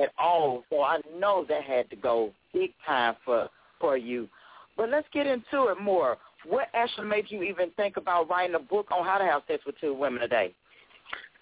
at 0.00 0.10
all. 0.18 0.64
So 0.70 0.82
I 0.82 1.00
know 1.18 1.44
that 1.48 1.62
had 1.62 1.90
to 1.90 1.96
go 1.96 2.32
big 2.52 2.70
time 2.86 3.16
for 3.24 3.48
for 3.80 3.96
you. 3.96 4.28
But 4.76 4.90
let's 4.90 5.06
get 5.12 5.26
into 5.26 5.68
it 5.68 5.80
more. 5.80 6.18
What 6.46 6.68
actually 6.74 7.08
made 7.08 7.26
you 7.28 7.42
even 7.42 7.70
think 7.72 7.96
about 7.96 8.28
writing 8.28 8.54
a 8.54 8.58
book 8.58 8.90
on 8.90 9.04
how 9.04 9.18
to 9.18 9.24
have 9.24 9.42
sex 9.48 9.64
with 9.64 9.78
two 9.80 9.94
women 9.94 10.22
a 10.22 10.28
day? 10.28 10.52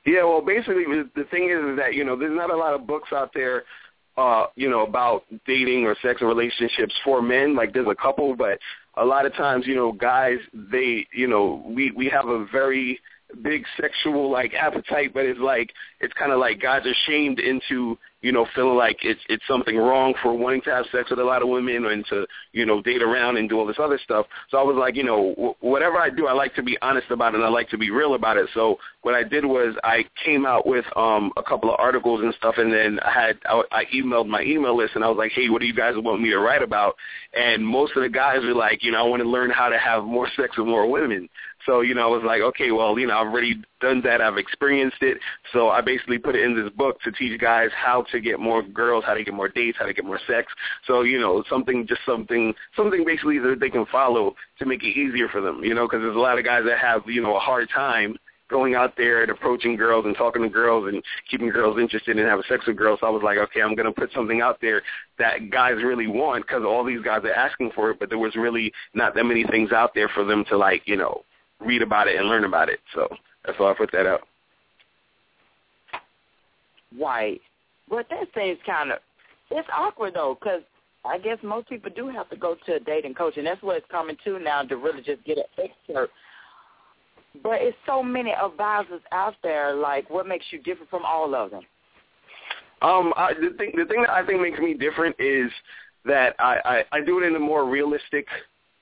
Yeah, 0.04 0.24
well, 0.24 0.40
basically 0.40 0.84
the 0.84 1.24
thing 1.30 1.50
is, 1.50 1.78
that 1.78 1.94
you 1.94 2.04
know 2.04 2.16
there's 2.16 2.36
not 2.36 2.50
a 2.50 2.56
lot 2.56 2.74
of 2.74 2.86
books 2.86 3.10
out 3.12 3.30
there, 3.32 3.64
uh, 4.16 4.46
you 4.56 4.68
know, 4.68 4.84
about 4.84 5.24
dating 5.46 5.84
or 5.84 5.96
sex 6.02 6.20
relationships 6.22 6.94
for 7.04 7.22
men. 7.22 7.54
Like 7.54 7.72
there's 7.72 7.86
a 7.88 7.94
couple, 7.94 8.34
but 8.36 8.58
a 8.96 9.04
lot 9.04 9.26
of 9.26 9.34
times, 9.34 9.66
you 9.66 9.76
know, 9.76 9.92
guys 9.92 10.38
they, 10.52 11.06
you 11.12 11.28
know, 11.28 11.64
we 11.66 11.92
we 11.92 12.08
have 12.08 12.26
a 12.26 12.46
very 12.50 13.00
big 13.42 13.64
sexual 13.80 14.30
like 14.30 14.54
appetite, 14.54 15.12
but 15.14 15.24
it's 15.24 15.40
like 15.40 15.70
it's 16.00 16.12
kind 16.14 16.32
of 16.32 16.38
like 16.38 16.60
guys 16.60 16.82
are 16.86 16.94
shamed 17.06 17.38
into 17.38 17.98
you 18.22 18.30
know, 18.30 18.46
feeling 18.54 18.76
like 18.76 18.98
it's 19.02 19.20
it's 19.28 19.42
something 19.48 19.76
wrong 19.76 20.14
for 20.22 20.32
wanting 20.32 20.62
to 20.62 20.70
have 20.70 20.86
sex 20.92 21.10
with 21.10 21.18
a 21.18 21.24
lot 21.24 21.42
of 21.42 21.48
women 21.48 21.84
and 21.86 22.06
to, 22.06 22.24
you 22.52 22.64
know, 22.64 22.80
date 22.80 23.02
around 23.02 23.36
and 23.36 23.48
do 23.48 23.58
all 23.58 23.66
this 23.66 23.80
other 23.80 23.98
stuff. 24.02 24.26
So 24.48 24.58
I 24.58 24.62
was 24.62 24.76
like, 24.78 24.94
you 24.94 25.02
know, 25.02 25.34
w- 25.34 25.54
whatever 25.60 25.96
I 25.96 26.08
do, 26.08 26.28
I 26.28 26.32
like 26.32 26.54
to 26.54 26.62
be 26.62 26.78
honest 26.80 27.10
about 27.10 27.34
it 27.34 27.38
and 27.38 27.44
I 27.44 27.48
like 27.48 27.68
to 27.70 27.78
be 27.78 27.90
real 27.90 28.14
about 28.14 28.36
it. 28.36 28.48
So 28.54 28.78
what 29.02 29.14
I 29.14 29.24
did 29.24 29.44
was 29.44 29.74
I 29.82 30.04
came 30.24 30.46
out 30.46 30.66
with 30.66 30.84
um 30.96 31.32
a 31.36 31.42
couple 31.42 31.70
of 31.70 31.80
articles 31.80 32.22
and 32.22 32.32
stuff, 32.34 32.54
and 32.58 32.72
then 32.72 33.00
I 33.00 33.10
had 33.10 33.38
I, 33.44 33.62
I 33.72 33.84
emailed 33.92 34.28
my 34.28 34.42
email 34.42 34.76
list 34.76 34.92
and 34.94 35.04
I 35.04 35.08
was 35.08 35.18
like, 35.18 35.32
hey, 35.32 35.48
what 35.48 35.60
do 35.60 35.66
you 35.66 35.74
guys 35.74 35.94
want 35.96 36.22
me 36.22 36.30
to 36.30 36.38
write 36.38 36.62
about? 36.62 36.94
And 37.36 37.66
most 37.66 37.96
of 37.96 38.02
the 38.02 38.08
guys 38.08 38.38
were 38.44 38.54
like, 38.54 38.84
you 38.84 38.92
know, 38.92 39.04
I 39.04 39.08
want 39.08 39.22
to 39.22 39.28
learn 39.28 39.50
how 39.50 39.68
to 39.68 39.78
have 39.78 40.04
more 40.04 40.28
sex 40.36 40.56
with 40.56 40.68
more 40.68 40.88
women. 40.88 41.28
So, 41.66 41.80
you 41.80 41.94
know, 41.94 42.02
I 42.02 42.06
was 42.06 42.22
like, 42.24 42.42
okay, 42.42 42.70
well, 42.70 42.98
you 42.98 43.06
know, 43.06 43.18
I've 43.18 43.26
already 43.26 43.62
done 43.80 44.00
that. 44.02 44.20
I've 44.20 44.38
experienced 44.38 45.02
it. 45.02 45.18
So 45.52 45.68
I 45.68 45.80
basically 45.80 46.18
put 46.18 46.34
it 46.34 46.44
in 46.44 46.54
this 46.54 46.72
book 46.72 47.00
to 47.02 47.12
teach 47.12 47.38
guys 47.40 47.70
how 47.74 48.04
to 48.12 48.20
get 48.20 48.40
more 48.40 48.62
girls, 48.62 49.04
how 49.04 49.14
to 49.14 49.24
get 49.24 49.34
more 49.34 49.48
dates, 49.48 49.78
how 49.78 49.86
to 49.86 49.94
get 49.94 50.04
more 50.04 50.20
sex. 50.26 50.52
So, 50.86 51.02
you 51.02 51.20
know, 51.20 51.44
something, 51.48 51.86
just 51.86 52.00
something, 52.06 52.54
something 52.76 53.04
basically 53.04 53.38
that 53.38 53.58
they 53.60 53.70
can 53.70 53.86
follow 53.86 54.34
to 54.58 54.66
make 54.66 54.82
it 54.82 54.96
easier 54.96 55.28
for 55.28 55.40
them, 55.40 55.62
you 55.62 55.74
know, 55.74 55.86
because 55.86 56.00
there's 56.02 56.16
a 56.16 56.20
lot 56.20 56.38
of 56.38 56.44
guys 56.44 56.62
that 56.66 56.78
have, 56.78 57.02
you 57.06 57.22
know, 57.22 57.36
a 57.36 57.40
hard 57.40 57.68
time 57.74 58.16
going 58.52 58.74
out 58.74 58.94
there 58.96 59.22
and 59.22 59.30
approaching 59.30 59.74
girls 59.76 60.04
and 60.04 60.14
talking 60.14 60.42
to 60.42 60.48
girls 60.48 60.86
and 60.92 61.02
keeping 61.28 61.48
girls 61.48 61.80
interested 61.80 62.18
in 62.18 62.26
having 62.26 62.44
sex 62.48 62.66
with 62.66 62.76
girls. 62.76 63.00
So 63.00 63.06
I 63.06 63.10
was 63.10 63.22
like, 63.24 63.38
okay, 63.38 63.62
I'm 63.62 63.74
going 63.74 63.92
to 63.92 63.98
put 63.98 64.12
something 64.12 64.42
out 64.42 64.60
there 64.60 64.82
that 65.18 65.50
guys 65.50 65.76
really 65.82 66.06
want 66.06 66.46
because 66.46 66.62
all 66.64 66.84
these 66.84 67.02
guys 67.02 67.22
are 67.24 67.32
asking 67.32 67.70
for 67.74 67.90
it, 67.90 67.98
but 67.98 68.10
there 68.10 68.18
was 68.18 68.36
really 68.36 68.72
not 68.94 69.14
that 69.14 69.24
many 69.24 69.44
things 69.44 69.72
out 69.72 69.94
there 69.94 70.08
for 70.08 70.24
them 70.24 70.44
to 70.50 70.56
like, 70.56 70.82
you 70.84 70.96
know, 70.96 71.24
read 71.64 71.82
about 71.82 72.08
it 72.08 72.16
and 72.16 72.28
learn 72.28 72.44
about 72.44 72.68
it. 72.68 72.80
So 72.94 73.08
that's 73.44 73.58
why 73.58 73.70
I 73.70 73.74
put 73.74 73.92
that 73.92 74.06
out. 74.06 74.22
Right. 77.00 77.40
But 77.88 78.06
that 78.10 78.28
seems 78.34 78.58
kind 78.66 78.92
of, 78.92 78.98
it's 79.50 79.68
awkward 79.76 80.14
though, 80.14 80.36
because 80.38 80.62
I 81.04 81.18
guess 81.18 81.38
most 81.42 81.68
people 81.68 81.90
do 81.94 82.08
have 82.08 82.30
to 82.30 82.36
go 82.36 82.56
to 82.66 82.74
a 82.76 82.80
dating 82.80 83.14
coach, 83.14 83.36
and 83.36 83.46
that's 83.46 83.62
what 83.62 83.76
it's 83.76 83.86
coming 83.90 84.16
to 84.24 84.38
now 84.38 84.62
to 84.62 84.76
really 84.76 85.02
just 85.02 85.24
get 85.24 85.38
an 85.38 85.44
expert. 85.58 86.10
But 87.42 87.60
it's 87.60 87.76
so 87.86 88.02
many 88.02 88.30
advisors 88.30 89.00
out 89.10 89.34
there. 89.42 89.74
Like, 89.74 90.08
what 90.10 90.28
makes 90.28 90.44
you 90.50 90.58
different 90.62 90.90
from 90.90 91.04
all 91.04 91.34
of 91.34 91.50
them? 91.50 91.62
Um, 92.82 93.12
I, 93.16 93.32
the 93.34 93.56
thing, 93.56 93.72
the 93.76 93.84
thing 93.86 94.02
that 94.02 94.10
I 94.10 94.24
think 94.24 94.40
makes 94.40 94.58
me 94.58 94.74
different 94.74 95.16
is 95.18 95.50
that 96.04 96.34
I, 96.38 96.84
I, 96.92 96.98
I 96.98 97.00
do 97.00 97.20
it 97.20 97.26
in 97.26 97.34
a 97.34 97.40
more 97.40 97.68
realistic 97.68 98.26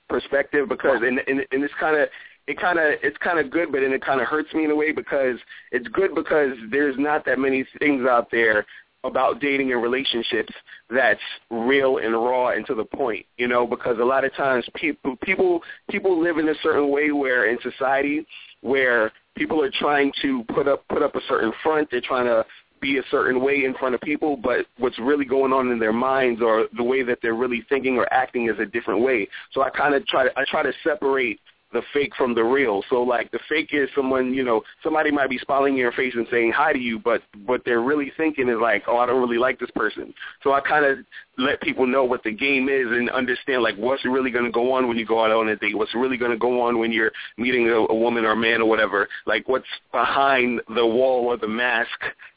perspective 0.09 0.69
because 0.69 1.03
in 1.03 1.19
in, 1.27 1.45
in 1.53 1.61
this 1.61 1.71
kind 1.79 1.97
of 1.97 2.09
it 2.50 2.59
kind 2.59 2.80
of 2.80 2.87
it's 3.02 3.16
kind 3.19 3.38
of 3.38 3.49
good, 3.49 3.71
but 3.71 3.80
then 3.80 3.92
it 3.92 4.04
kind 4.04 4.21
of 4.21 4.26
hurts 4.26 4.52
me 4.52 4.64
in 4.64 4.73
a 4.73 4.75
way 4.75 4.90
because 4.90 5.37
it's 5.71 5.87
good 5.88 6.16
because 6.16 6.50
there's 6.71 6.97
not 6.99 7.25
that 7.25 7.38
many 7.38 7.64
things 7.78 8.04
out 8.07 8.28
there 8.33 8.66
about 9.04 9.40
dating 9.40 9.73
and 9.73 9.80
relationships 9.80 10.52
that's 10.90 11.21
real 11.50 11.99
and 11.99 12.12
raw 12.12 12.49
and 12.49 12.66
to 12.66 12.75
the 12.75 12.85
point, 12.85 13.25
you 13.38 13.47
know, 13.47 13.66
because 13.66 13.99
a 14.00 14.04
lot 14.04 14.25
of 14.25 14.35
times 14.35 14.69
people 14.75 15.16
people 15.23 15.61
people 15.88 16.21
live 16.21 16.38
in 16.38 16.49
a 16.49 16.54
certain 16.61 16.90
way 16.90 17.12
where 17.12 17.47
in 17.47 17.57
society 17.62 18.26
where 18.62 19.12
people 19.37 19.62
are 19.62 19.71
trying 19.78 20.12
to 20.21 20.42
put 20.52 20.66
up 20.66 20.87
put 20.88 21.02
up 21.02 21.14
a 21.14 21.21
certain 21.28 21.52
front, 21.62 21.88
they're 21.92 22.00
trying 22.00 22.26
to 22.26 22.45
be 22.80 22.99
a 22.99 23.02
certain 23.12 23.40
way 23.40 23.64
in 23.64 23.75
front 23.75 23.95
of 23.95 24.00
people, 24.00 24.37
but 24.37 24.66
what's 24.78 24.99
really 24.99 25.25
going 25.25 25.52
on 25.52 25.71
in 25.71 25.78
their 25.78 25.92
minds 25.92 26.40
or 26.42 26.66
the 26.76 26.83
way 26.83 27.02
that 27.02 27.19
they're 27.23 27.35
really 27.35 27.64
thinking 27.69 27.97
or 27.97 28.12
acting 28.12 28.49
is 28.49 28.59
a 28.59 28.66
different 28.66 29.02
way. 29.02 29.28
So 29.52 29.62
I 29.62 29.71
kind 29.71 29.95
of 29.95 30.04
try 30.07 30.25
to 30.25 30.30
I 30.37 30.45
try 30.50 30.64
to 30.64 30.73
separate 30.83 31.38
the 31.73 31.83
fake 31.93 32.12
from 32.17 32.35
the 32.35 32.43
real. 32.43 32.83
So 32.91 33.03
like 33.03 33.31
the 33.31 33.39
fake 33.49 33.71
is 33.73 33.89
someone, 33.95 34.35
you 34.35 34.45
know, 34.45 34.62
somebody 34.83 35.11
might 35.11 35.31
be 35.31 35.39
smiling 35.39 35.75
in 35.75 35.79
your 35.79 35.93
face 35.93 36.15
and 36.15 36.27
saying 36.31 36.53
hi 36.53 36.73
to 36.73 36.79
you, 36.79 36.99
but 36.99 37.23
what 37.47 37.62
they're 37.65 37.83
really 37.83 38.12
thinking 38.17 38.49
is 38.49 38.59
like, 38.61 38.85
oh, 38.89 38.99
I 38.99 39.07
don't 39.07 39.21
really 39.21 39.39
like 39.39 39.59
this 39.59 39.71
person. 39.75 40.12
So 40.43 40.53
I 40.53 40.61
kind 40.61 40.85
of 40.85 40.99
let 41.41 41.61
people 41.61 41.87
know 41.87 42.05
what 42.05 42.23
the 42.23 42.31
game 42.31 42.69
is 42.69 42.87
and 42.91 43.11
understand 43.11 43.63
like 43.63 43.77
what's 43.77 44.05
really 44.05 44.31
going 44.31 44.45
to 44.45 44.51
go 44.51 44.73
on 44.73 44.89
when 44.89 44.97
you 44.97 45.07
go 45.07 45.25
out 45.25 45.31
on 45.31 45.49
a 45.49 45.57
date, 45.57 45.77
what's 45.77 45.95
really 45.95 46.17
going 46.17 46.31
to 46.31 46.37
go 46.37 46.61
on 46.63 46.79
when 46.79 46.93
you're 46.93 47.11
meeting 47.37 47.69
a, 47.69 47.75
a 47.75 47.95
woman 47.95 48.25
or 48.25 48.33
a 48.33 48.37
man 48.37 48.61
or 48.61 48.69
whatever, 48.69 49.09
like 49.27 49.49
what's 49.49 49.67
behind 49.93 50.61
the 50.75 50.87
wall 50.87 51.25
or 51.27 51.37
the 51.37 51.49
mask 51.49 51.89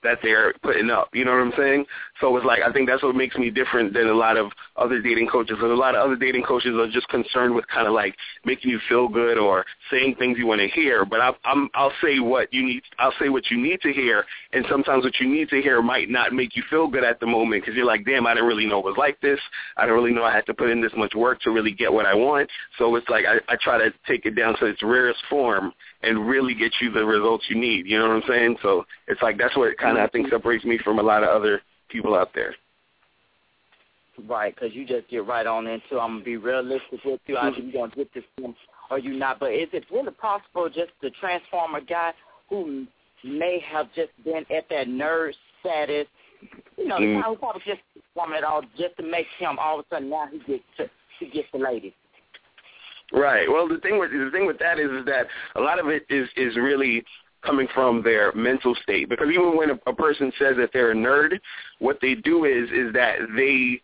that 0.03 0.19
they're 0.21 0.53
putting 0.61 0.89
up. 0.89 1.09
You 1.13 1.25
know 1.25 1.31
what 1.31 1.41
I'm 1.41 1.53
saying? 1.57 1.85
So 2.21 2.35
it's 2.37 2.45
like 2.45 2.61
I 2.61 2.71
think 2.71 2.87
that's 2.87 3.03
what 3.03 3.15
makes 3.15 3.35
me 3.35 3.49
different 3.49 3.93
than 3.93 4.07
a 4.07 4.13
lot 4.13 4.37
of 4.37 4.51
other 4.77 5.01
dating 5.01 5.27
coaches. 5.27 5.57
And 5.61 5.71
a 5.71 5.75
lot 5.75 5.95
of 5.95 6.05
other 6.05 6.15
dating 6.15 6.43
coaches 6.43 6.75
are 6.75 6.89
just 6.89 7.07
concerned 7.09 7.55
with 7.55 7.67
kind 7.67 7.87
of 7.87 7.93
like 7.93 8.15
making 8.45 8.71
you 8.71 8.79
feel 8.87 9.07
good 9.07 9.37
or 9.37 9.65
saying 9.91 10.15
things 10.17 10.37
you 10.37 10.47
want 10.47 10.61
to 10.61 10.67
hear. 10.67 11.05
But 11.05 11.19
I, 11.19 11.31
I'm 11.45 11.69
I'll 11.73 11.91
say 12.01 12.19
what 12.19 12.53
you 12.53 12.65
need. 12.65 12.83
I'll 12.99 13.13
say 13.19 13.29
what 13.29 13.49
you 13.49 13.61
need 13.61 13.81
to 13.81 13.91
hear, 13.91 14.25
and 14.51 14.65
sometimes 14.69 15.03
what 15.03 15.19
you 15.19 15.27
need 15.27 15.49
to 15.49 15.61
hear 15.61 15.81
might 15.81 16.09
not 16.09 16.33
make 16.33 16.55
you 16.55 16.63
feel 16.69 16.87
good 16.87 17.03
at 17.03 17.19
the 17.19 17.27
moment 17.27 17.63
because 17.63 17.75
you're 17.75 17.85
like, 17.85 18.05
damn, 18.05 18.27
I 18.27 18.33
didn't 18.33 18.47
really 18.47 18.65
know 18.65 18.87
it 18.87 18.92
was 18.93 18.99
like 18.99 19.19
this. 19.21 19.39
I 19.77 19.83
didn't 19.83 19.95
really 19.95 20.13
know 20.13 20.23
I 20.23 20.33
had 20.33 20.45
to 20.45 20.53
put 20.53 20.69
in 20.69 20.81
this 20.81 20.91
much 20.95 21.13
work 21.15 21.41
to 21.41 21.51
really 21.51 21.71
get 21.71 21.91
what 21.91 22.05
I 22.05 22.13
want. 22.13 22.49
So 22.77 22.95
it's 22.95 23.09
like 23.09 23.25
I, 23.25 23.37
I 23.51 23.57
try 23.61 23.77
to 23.77 23.91
take 24.07 24.25
it 24.25 24.35
down 24.35 24.57
to 24.59 24.65
its 24.65 24.83
rarest 24.83 25.21
form 25.29 25.73
and 26.01 26.27
really 26.27 26.53
get 26.53 26.71
you 26.81 26.91
the 26.91 27.05
results 27.05 27.45
you 27.49 27.59
need. 27.59 27.87
You 27.87 27.99
know 27.99 28.07
what 28.07 28.15
I'm 28.15 28.23
saying? 28.27 28.57
So 28.61 28.85
it's 29.07 29.21
like 29.21 29.37
that's 29.37 29.55
what 29.57 29.77
kind 29.77 29.97
of 29.97 30.03
I 30.03 30.07
think 30.07 30.29
separates 30.29 30.65
me 30.65 30.79
from 30.83 30.99
a 30.99 31.03
lot 31.03 31.23
of 31.23 31.29
other 31.29 31.61
people 31.89 32.15
out 32.15 32.31
there. 32.33 32.55
Right, 34.27 34.53
because 34.53 34.75
you 34.75 34.85
just 34.85 35.09
get 35.09 35.25
right 35.25 35.47
on 35.47 35.65
into. 35.65 35.99
I'm 35.99 36.15
gonna 36.15 36.23
be 36.23 36.37
realistic 36.37 37.03
with 37.03 37.19
you. 37.25 37.35
Either 37.37 37.57
you 37.57 37.73
gonna 37.73 37.91
get 37.95 38.13
this 38.13 38.23
one 38.37 38.55
or 38.91 38.99
you 38.99 39.13
not. 39.13 39.39
But 39.39 39.53
is 39.53 39.69
it 39.73 39.85
really 39.91 40.11
possible 40.11 40.67
just 40.67 40.91
to 41.01 41.09
transform 41.19 41.73
a 41.73 41.81
guy 41.81 42.13
who 42.49 42.85
may 43.23 43.59
have 43.71 43.87
just 43.95 44.11
been 44.23 44.45
at 44.55 44.69
that 44.69 44.87
nerd 44.87 45.31
status? 45.61 46.05
You 46.77 46.87
know, 46.87 46.97
mm. 46.97 47.15
the 47.15 47.39
probably 47.39 47.61
just 47.65 47.81
woman 48.15 48.37
at 48.37 48.43
all, 48.43 48.61
just 48.77 48.95
to 48.97 49.03
make 49.03 49.27
him 49.39 49.57
all 49.59 49.79
of 49.79 49.85
a 49.85 49.95
sudden 49.95 50.09
now 50.09 50.27
he 50.31 50.39
gets 50.39 50.63
to 50.77 50.89
he 51.19 51.27
gets 51.27 51.47
the 51.51 51.59
ladies. 51.59 51.93
Right. 53.11 53.49
Well, 53.49 53.67
the 53.67 53.77
thing 53.77 53.99
with 53.99 54.11
the 54.11 54.29
thing 54.31 54.47
with 54.47 54.59
that 54.59 54.79
is 54.79 54.89
is 54.89 55.05
that 55.05 55.27
a 55.55 55.61
lot 55.61 55.79
of 55.79 55.87
it 55.87 56.05
is 56.09 56.27
is 56.35 56.55
really 56.55 57.03
coming 57.45 57.67
from 57.73 58.01
their 58.01 58.31
mental 58.33 58.73
state 58.81 59.09
because 59.09 59.27
even 59.29 59.57
when 59.57 59.69
a, 59.69 59.79
a 59.85 59.93
person 59.93 60.31
says 60.39 60.55
that 60.57 60.69
they're 60.73 60.91
a 60.91 60.95
nerd, 60.95 61.39
what 61.79 61.99
they 62.01 62.15
do 62.15 62.45
is 62.45 62.69
is 62.71 62.93
that 62.93 63.17
they 63.35 63.81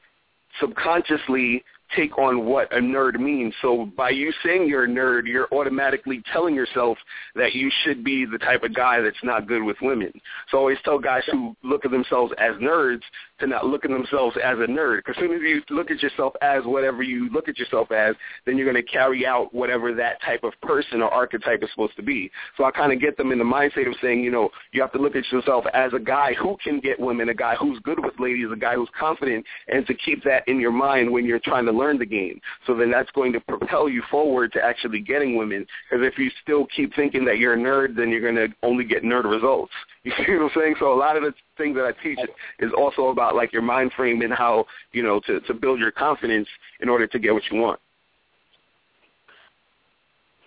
subconsciously 0.60 1.63
take 1.96 2.17
on 2.17 2.46
what 2.46 2.72
a 2.74 2.79
nerd 2.79 3.19
means. 3.19 3.53
So 3.62 3.89
by 3.98 4.10
you 4.12 4.31
saying 4.43 4.67
you're 4.67 4.86
a 4.86 4.88
nerd, 4.88 5.25
you're 5.25 5.48
automatically 5.51 6.22
telling 6.31 6.55
yourself 6.55 6.98
that 7.36 7.53
you 7.53 7.72
should 7.84 8.03
be 8.03 8.25
the 8.25 8.38
type 8.38 8.63
of 8.63 8.74
guy 8.74 9.01
that's 9.01 9.24
not 9.24 9.48
good 9.48 9.63
with 9.63 9.77
women. 9.81 10.12
So 10.50 10.58
I 10.58 10.60
always 10.60 10.77
tell 10.84 11.00
guys 11.00 11.24
who 11.31 11.55
look 11.63 11.86
at 11.86 11.91
themselves 11.91 12.34
as 12.38 12.55
nerds 12.55 13.01
to 13.39 13.48
not 13.48 13.65
look 13.65 13.86
at 13.86 13.91
themselves 13.91 14.36
as 14.43 14.58
a 14.60 14.67
nerd. 14.67 14.98
Because 14.98 15.15
as 15.17 15.22
soon 15.22 15.34
as 15.34 15.41
you 15.41 15.62
look 15.69 15.91
at 15.91 16.01
yourself 16.01 16.34
as 16.41 16.63
whatever 16.65 17.03
you 17.03 17.29
look 17.31 17.48
at 17.48 17.58
yourself 17.58 17.91
as, 17.91 18.15
then 18.46 18.58
you're 18.58 18.72
going 18.72 18.84
to 18.84 18.91
carry 18.91 19.25
out 19.25 19.53
whatever 19.53 19.93
that 19.93 20.22
type 20.22 20.43
of 20.43 20.53
person 20.62 21.01
or 21.01 21.10
archetype 21.10 21.63
is 21.63 21.69
supposed 21.72 21.96
to 21.96 22.03
be. 22.03 22.29
So 22.58 22.65
I 22.65 22.72
kind 22.72 22.91
of 22.91 23.00
get 23.00 23.17
them 23.17 23.31
in 23.31 23.39
the 23.39 23.46
mindset 23.46 23.88
of 23.88 23.96
saying, 24.01 24.24
you 24.24 24.31
know, 24.31 24.50
you 24.72 24.81
have 24.81 24.91
to 24.93 25.00
look 25.00 25.15
at 25.15 25.29
yourself 25.31 25.65
as 25.74 25.93
a 25.93 26.00
guy 26.00 26.34
who 26.34 26.58
can 26.63 26.79
get 26.79 27.00
women, 27.00 27.29
a 27.29 27.34
guy 27.34 27.55
who's 27.55 27.79
good 27.79 28.03
with 28.03 28.19
ladies, 28.19 28.48
a 28.51 28.55
guy 28.55 28.75
who's 28.75 28.89
confident, 28.98 29.46
and 29.67 29.88
to 29.88 29.93
keep 29.93 30.24
that 30.24 30.48
in 30.48 30.60
your 30.60 30.72
mind 30.72 31.12
when 31.12 31.25
you're 31.25 31.39
trying 31.39 31.65
to 31.65 31.72
learn 31.79 31.98
the 31.98 32.05
game. 32.05 32.39
So 32.67 32.75
then 32.75 32.91
that's 32.91 33.09
going 33.12 33.33
to 33.33 33.39
propel 33.39 33.89
you 33.89 34.03
forward 34.12 34.51
to 34.53 34.63
actually 34.63 35.00
getting 35.00 35.38
women. 35.38 35.65
Because 35.89 36.05
if 36.05 36.17
you 36.17 36.29
still 36.43 36.67
keep 36.75 36.93
thinking 36.95 37.25
that 37.25 37.38
you're 37.39 37.53
a 37.53 37.57
nerd, 37.57 37.95
then 37.95 38.09
you're 38.09 38.21
going 38.21 38.36
to 38.36 38.48
only 38.63 38.83
get 38.83 39.03
nerd 39.03 39.29
results. 39.29 39.71
You 40.05 40.13
see 40.25 40.31
what 40.31 40.43
I'm 40.43 40.50
saying? 40.55 40.75
So 40.79 40.93
a 40.93 40.95
lot 40.95 41.17
of 41.17 41.24
the 41.24 41.33
things 41.57 41.75
that 41.75 41.83
I 41.83 41.91
teach 42.01 42.19
is 42.59 42.71
also 42.75 43.09
about 43.09 43.36
like 43.36 43.51
your 43.51 43.62
mind 43.62 43.91
frame 43.98 44.21
and 44.21 44.33
how 44.33 44.65
you 44.93 45.03
know 45.03 45.19
to 45.27 45.41
to 45.41 45.53
build 45.53 45.77
your 45.77 45.91
confidence 45.91 46.48
in 46.79 46.88
order 46.88 47.05
to 47.05 47.19
get 47.19 47.33
what 47.33 47.43
you 47.51 47.59
want. 47.59 47.81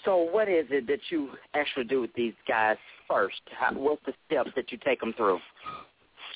So 0.04 0.16
what 0.16 0.48
is 0.48 0.66
it 0.70 0.86
that 0.88 1.00
you 1.10 1.30
actually 1.54 1.84
do 1.84 2.00
with 2.00 2.12
these 2.14 2.32
guys 2.48 2.76
first? 3.08 3.40
How, 3.56 3.72
what's 3.74 4.02
the 4.06 4.14
steps 4.26 4.50
that 4.56 4.72
you 4.72 4.78
take 4.84 5.00
them 5.00 5.12
through? 5.16 5.38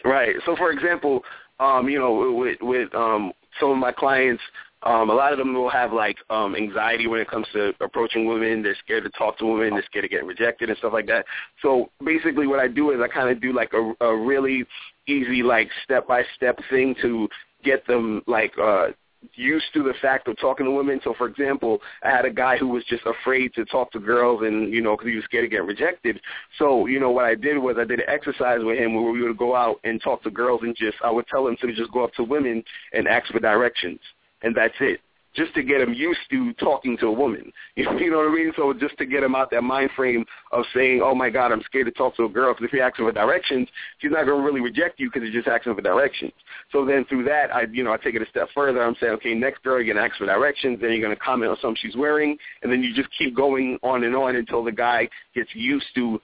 Right. 0.04 0.36
So 0.44 0.54
for 0.56 0.70
example, 0.70 1.22
um, 1.58 1.88
you 1.88 1.98
know, 1.98 2.34
with 2.36 2.58
with 2.60 2.94
um, 2.94 3.32
some 3.58 3.70
of 3.70 3.78
my 3.78 3.92
clients, 3.92 4.42
um, 4.82 5.10
a 5.10 5.14
lot 5.14 5.32
of 5.32 5.38
them 5.38 5.54
will 5.54 5.70
have 5.70 5.92
like 5.92 6.16
um, 6.30 6.54
anxiety 6.54 7.06
when 7.06 7.20
it 7.20 7.28
comes 7.28 7.46
to 7.52 7.72
approaching 7.80 8.26
women. 8.26 8.62
They're 8.62 8.76
scared 8.84 9.04
to 9.04 9.10
talk 9.10 9.38
to 9.38 9.46
women. 9.46 9.74
They're 9.74 9.84
scared 9.86 10.04
to 10.04 10.08
get 10.08 10.24
rejected 10.24 10.68
and 10.68 10.78
stuff 10.78 10.92
like 10.92 11.06
that. 11.06 11.24
So 11.62 11.90
basically, 12.04 12.46
what 12.46 12.60
I 12.60 12.68
do 12.68 12.90
is 12.92 13.00
I 13.00 13.08
kind 13.08 13.30
of 13.30 13.40
do 13.40 13.52
like 13.52 13.72
a, 13.72 14.04
a 14.04 14.16
really 14.16 14.64
easy 15.06 15.42
like 15.42 15.68
step 15.84 16.06
by 16.06 16.22
step 16.36 16.58
thing 16.70 16.94
to 17.02 17.28
get 17.64 17.86
them 17.86 18.22
like 18.26 18.52
uh, 18.62 18.88
used 19.34 19.66
to 19.74 19.82
the 19.82 19.94
fact 20.00 20.28
of 20.28 20.38
talking 20.38 20.66
to 20.66 20.72
women. 20.72 21.00
So, 21.02 21.14
for 21.16 21.26
example, 21.26 21.80
I 22.02 22.10
had 22.10 22.24
a 22.24 22.30
guy 22.30 22.56
who 22.56 22.68
was 22.68 22.84
just 22.84 23.02
afraid 23.06 23.54
to 23.54 23.64
talk 23.64 23.90
to 23.92 23.98
girls, 23.98 24.42
and 24.44 24.72
you 24.72 24.82
know, 24.82 24.96
because 24.96 25.08
he 25.08 25.16
was 25.16 25.24
scared 25.24 25.44
to 25.44 25.48
get 25.48 25.64
rejected. 25.64 26.20
So, 26.58 26.86
you 26.86 27.00
know, 27.00 27.10
what 27.10 27.24
I 27.24 27.34
did 27.34 27.58
was 27.58 27.76
I 27.78 27.84
did 27.84 28.00
an 28.00 28.08
exercise 28.08 28.60
with 28.62 28.78
him 28.78 28.94
where 28.94 29.10
we 29.10 29.22
would 29.22 29.38
go 29.38 29.56
out 29.56 29.80
and 29.84 30.00
talk 30.02 30.22
to 30.24 30.30
girls, 30.30 30.60
and 30.62 30.76
just 30.76 30.98
I 31.02 31.10
would 31.10 31.26
tell 31.28 31.46
him 31.46 31.56
to 31.60 31.74
just 31.74 31.92
go 31.92 32.04
up 32.04 32.12
to 32.14 32.24
women 32.24 32.62
and 32.92 33.08
ask 33.08 33.32
for 33.32 33.40
directions 33.40 34.00
and 34.42 34.54
that's 34.54 34.74
it. 34.80 35.00
just 35.36 35.54
to 35.54 35.62
get 35.62 35.80
him 35.80 35.92
used 35.92 36.20
to 36.30 36.52
talking 36.54 36.96
to 36.98 37.06
a 37.06 37.12
woman. 37.12 37.52
You 37.76 38.10
know 38.10 38.18
what 38.18 38.28
I 38.30 38.34
mean? 38.34 38.52
So 38.56 38.72
just 38.72 38.96
to 38.98 39.06
get 39.06 39.22
him 39.22 39.34
out 39.34 39.50
that 39.50 39.62
mind 39.62 39.90
frame 39.94 40.24
of 40.52 40.64
saying, 40.74 41.00
"Oh 41.02 41.14
my 41.14 41.28
God, 41.30 41.52
I'm 41.52 41.62
scared 41.62 41.86
to 41.86 41.92
talk 41.92 42.16
to 42.16 42.24
a 42.24 42.28
girl," 42.28 42.54
because 42.54 42.66
if 42.66 42.72
you 42.72 42.80
ask 42.80 42.96
her 42.96 43.04
for 43.04 43.12
directions, 43.12 43.68
she's 43.98 44.10
not 44.10 44.24
going 44.24 44.40
to 44.40 44.44
really 44.44 44.60
reject 44.60 44.98
you 44.98 45.10
because 45.12 45.28
you're 45.28 45.42
just 45.42 45.48
asking 45.48 45.74
for 45.74 45.82
directions. 45.82 46.32
So 46.72 46.84
then 46.84 47.04
through 47.04 47.24
that, 47.24 47.54
I 47.54 47.66
you 47.70 47.84
know 47.84 47.92
I 47.92 47.98
take 47.98 48.14
it 48.14 48.22
a 48.22 48.26
step 48.26 48.48
further. 48.54 48.82
I'm 48.82 48.96
saying, 49.00 49.12
okay, 49.14 49.34
next 49.34 49.62
girl 49.62 49.76
you're 49.76 49.92
going 49.92 50.02
to 50.02 50.10
ask 50.10 50.18
for 50.18 50.26
directions, 50.26 50.80
then 50.80 50.90
you're 50.92 51.02
going 51.02 51.14
to 51.14 51.20
comment 51.20 51.50
on 51.50 51.58
something 51.60 51.78
she's 51.80 51.96
wearing, 51.96 52.36
and 52.62 52.72
then 52.72 52.82
you 52.82 52.94
just 52.94 53.08
keep 53.18 53.36
going 53.36 53.78
on 53.82 54.04
and 54.04 54.16
on 54.16 54.36
until 54.36 54.64
the 54.64 54.72
guy 54.72 55.08
gets 55.34 55.50
used 55.54 55.86
to 55.96 56.20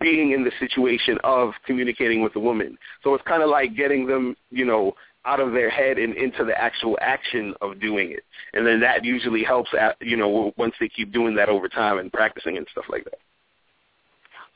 being 0.00 0.32
in 0.32 0.44
the 0.44 0.52
situation 0.60 1.18
of 1.24 1.52
communicating 1.66 2.22
with 2.22 2.36
a 2.36 2.40
woman. 2.40 2.76
So 3.02 3.14
it's 3.14 3.24
kind 3.26 3.42
of 3.42 3.48
like 3.48 3.74
getting 3.74 4.06
them, 4.06 4.36
you 4.50 4.64
know, 4.64 4.92
out 5.26 5.40
of 5.40 5.52
their 5.52 5.68
head 5.68 5.98
and 5.98 6.14
into 6.16 6.44
the 6.44 6.58
actual 6.58 6.96
action 7.00 7.54
of 7.60 7.80
doing 7.80 8.12
it. 8.12 8.24
And 8.54 8.66
then 8.66 8.80
that 8.80 9.04
usually 9.04 9.42
helps, 9.42 9.70
at, 9.78 9.96
you 10.00 10.16
know, 10.16 10.52
once 10.56 10.74
they 10.80 10.88
keep 10.88 11.12
doing 11.12 11.34
that 11.34 11.48
over 11.48 11.68
time 11.68 11.98
and 11.98 12.12
practicing 12.12 12.56
and 12.56 12.66
stuff 12.70 12.84
like 12.88 13.04
that. 13.04 13.18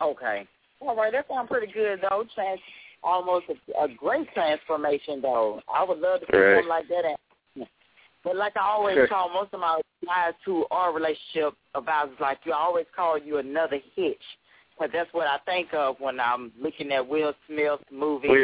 Okay. 0.00 0.46
All 0.80 0.96
right, 0.96 1.12
that 1.12 1.26
sounds 1.28 1.48
pretty 1.50 1.72
good, 1.72 2.00
though. 2.02 2.24
Trans- 2.34 2.60
almost 3.02 3.46
a, 3.48 3.82
a 3.84 3.88
great 3.88 4.32
transformation, 4.32 5.20
though. 5.20 5.60
I 5.72 5.84
would 5.84 5.98
love 5.98 6.20
to 6.20 6.26
see 6.30 6.38
Right. 6.38 6.56
something 6.56 6.68
like 6.68 6.88
that. 6.88 7.16
But 8.22 8.36
like 8.36 8.54
I 8.56 8.68
always 8.68 9.08
call 9.08 9.30
most 9.32 9.54
of 9.54 9.60
my 9.60 9.80
guys 10.04 10.34
who 10.44 10.66
are 10.70 10.92
relationship 10.92 11.54
advisors, 11.74 12.16
like 12.20 12.38
you 12.44 12.52
I 12.52 12.58
always 12.58 12.84
call 12.94 13.16
you 13.16 13.38
another 13.38 13.78
hitch. 13.96 14.20
But 14.80 14.92
that's 14.94 15.12
what 15.12 15.26
I 15.26 15.36
think 15.44 15.74
of 15.74 15.96
when 15.98 16.18
I'm 16.18 16.50
looking 16.58 16.90
at 16.90 17.06
Will 17.06 17.34
Smith's 17.46 17.84
movie. 17.92 18.28
Oh, 18.30 18.34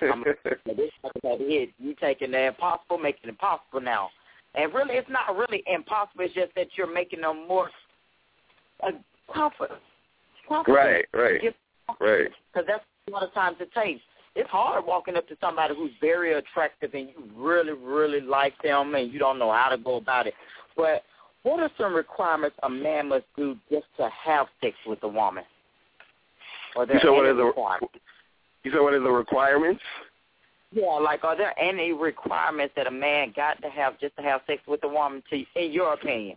yeah. 0.00 0.08
I'm, 0.10 0.24
this 0.24 0.90
hit. 1.22 1.68
You 1.78 1.94
taking 2.00 2.30
the 2.30 2.46
impossible, 2.46 2.96
making 2.96 3.28
it 3.28 3.38
possible 3.38 3.82
now. 3.82 4.08
And 4.54 4.72
really, 4.72 4.94
it's 4.94 5.10
not 5.10 5.36
really 5.36 5.62
impossible. 5.66 6.24
It's 6.24 6.32
just 6.32 6.54
that 6.56 6.68
you're 6.78 6.92
making 6.92 7.20
them 7.20 7.46
more 7.46 7.70
uh, 8.82 8.92
comfort. 9.34 9.72
right, 10.66 11.04
right, 11.12 11.54
right. 12.00 12.30
Because 12.52 12.66
that's 12.66 12.84
a 13.08 13.10
lot 13.10 13.22
of 13.22 13.34
times 13.34 13.58
it 13.60 13.70
takes. 13.74 14.00
It's 14.34 14.48
hard 14.48 14.86
walking 14.86 15.16
up 15.16 15.28
to 15.28 15.36
somebody 15.42 15.74
who's 15.76 15.92
very 16.00 16.32
attractive 16.32 16.94
and 16.94 17.10
you 17.10 17.22
really, 17.36 17.74
really 17.74 18.22
like 18.22 18.54
them 18.62 18.94
and 18.94 19.12
you 19.12 19.18
don't 19.18 19.38
know 19.38 19.52
how 19.52 19.68
to 19.68 19.76
go 19.76 19.96
about 19.96 20.26
it. 20.26 20.32
But 20.74 21.02
what 21.42 21.60
are 21.60 21.70
some 21.76 21.92
requirements 21.92 22.56
a 22.62 22.70
man 22.70 23.10
must 23.10 23.26
do 23.36 23.58
just 23.70 23.84
to 23.98 24.08
have 24.24 24.46
sex 24.62 24.74
with 24.86 25.02
a 25.02 25.08
woman? 25.08 25.44
Or 26.76 26.86
You 26.86 26.98
said 27.00 27.10
what 27.10 27.24
are 27.26 27.34
the 27.34 27.44
requirements? 27.44 27.94
you 28.64 28.70
said 28.70 28.80
what 28.80 28.94
are 28.94 29.00
the 29.00 29.10
requirements? 29.10 29.82
Yeah, 30.70 30.86
like 30.86 31.22
are 31.24 31.36
there 31.36 31.58
any 31.58 31.92
requirements 31.92 32.72
that 32.76 32.86
a 32.86 32.90
man 32.90 33.32
got 33.36 33.60
to 33.62 33.68
have 33.68 34.00
just 34.00 34.16
to 34.16 34.22
have 34.22 34.40
sex 34.46 34.62
with 34.66 34.82
a 34.84 34.88
woman? 34.88 35.22
To, 35.30 35.44
in 35.56 35.72
your 35.72 35.92
opinion? 35.92 36.36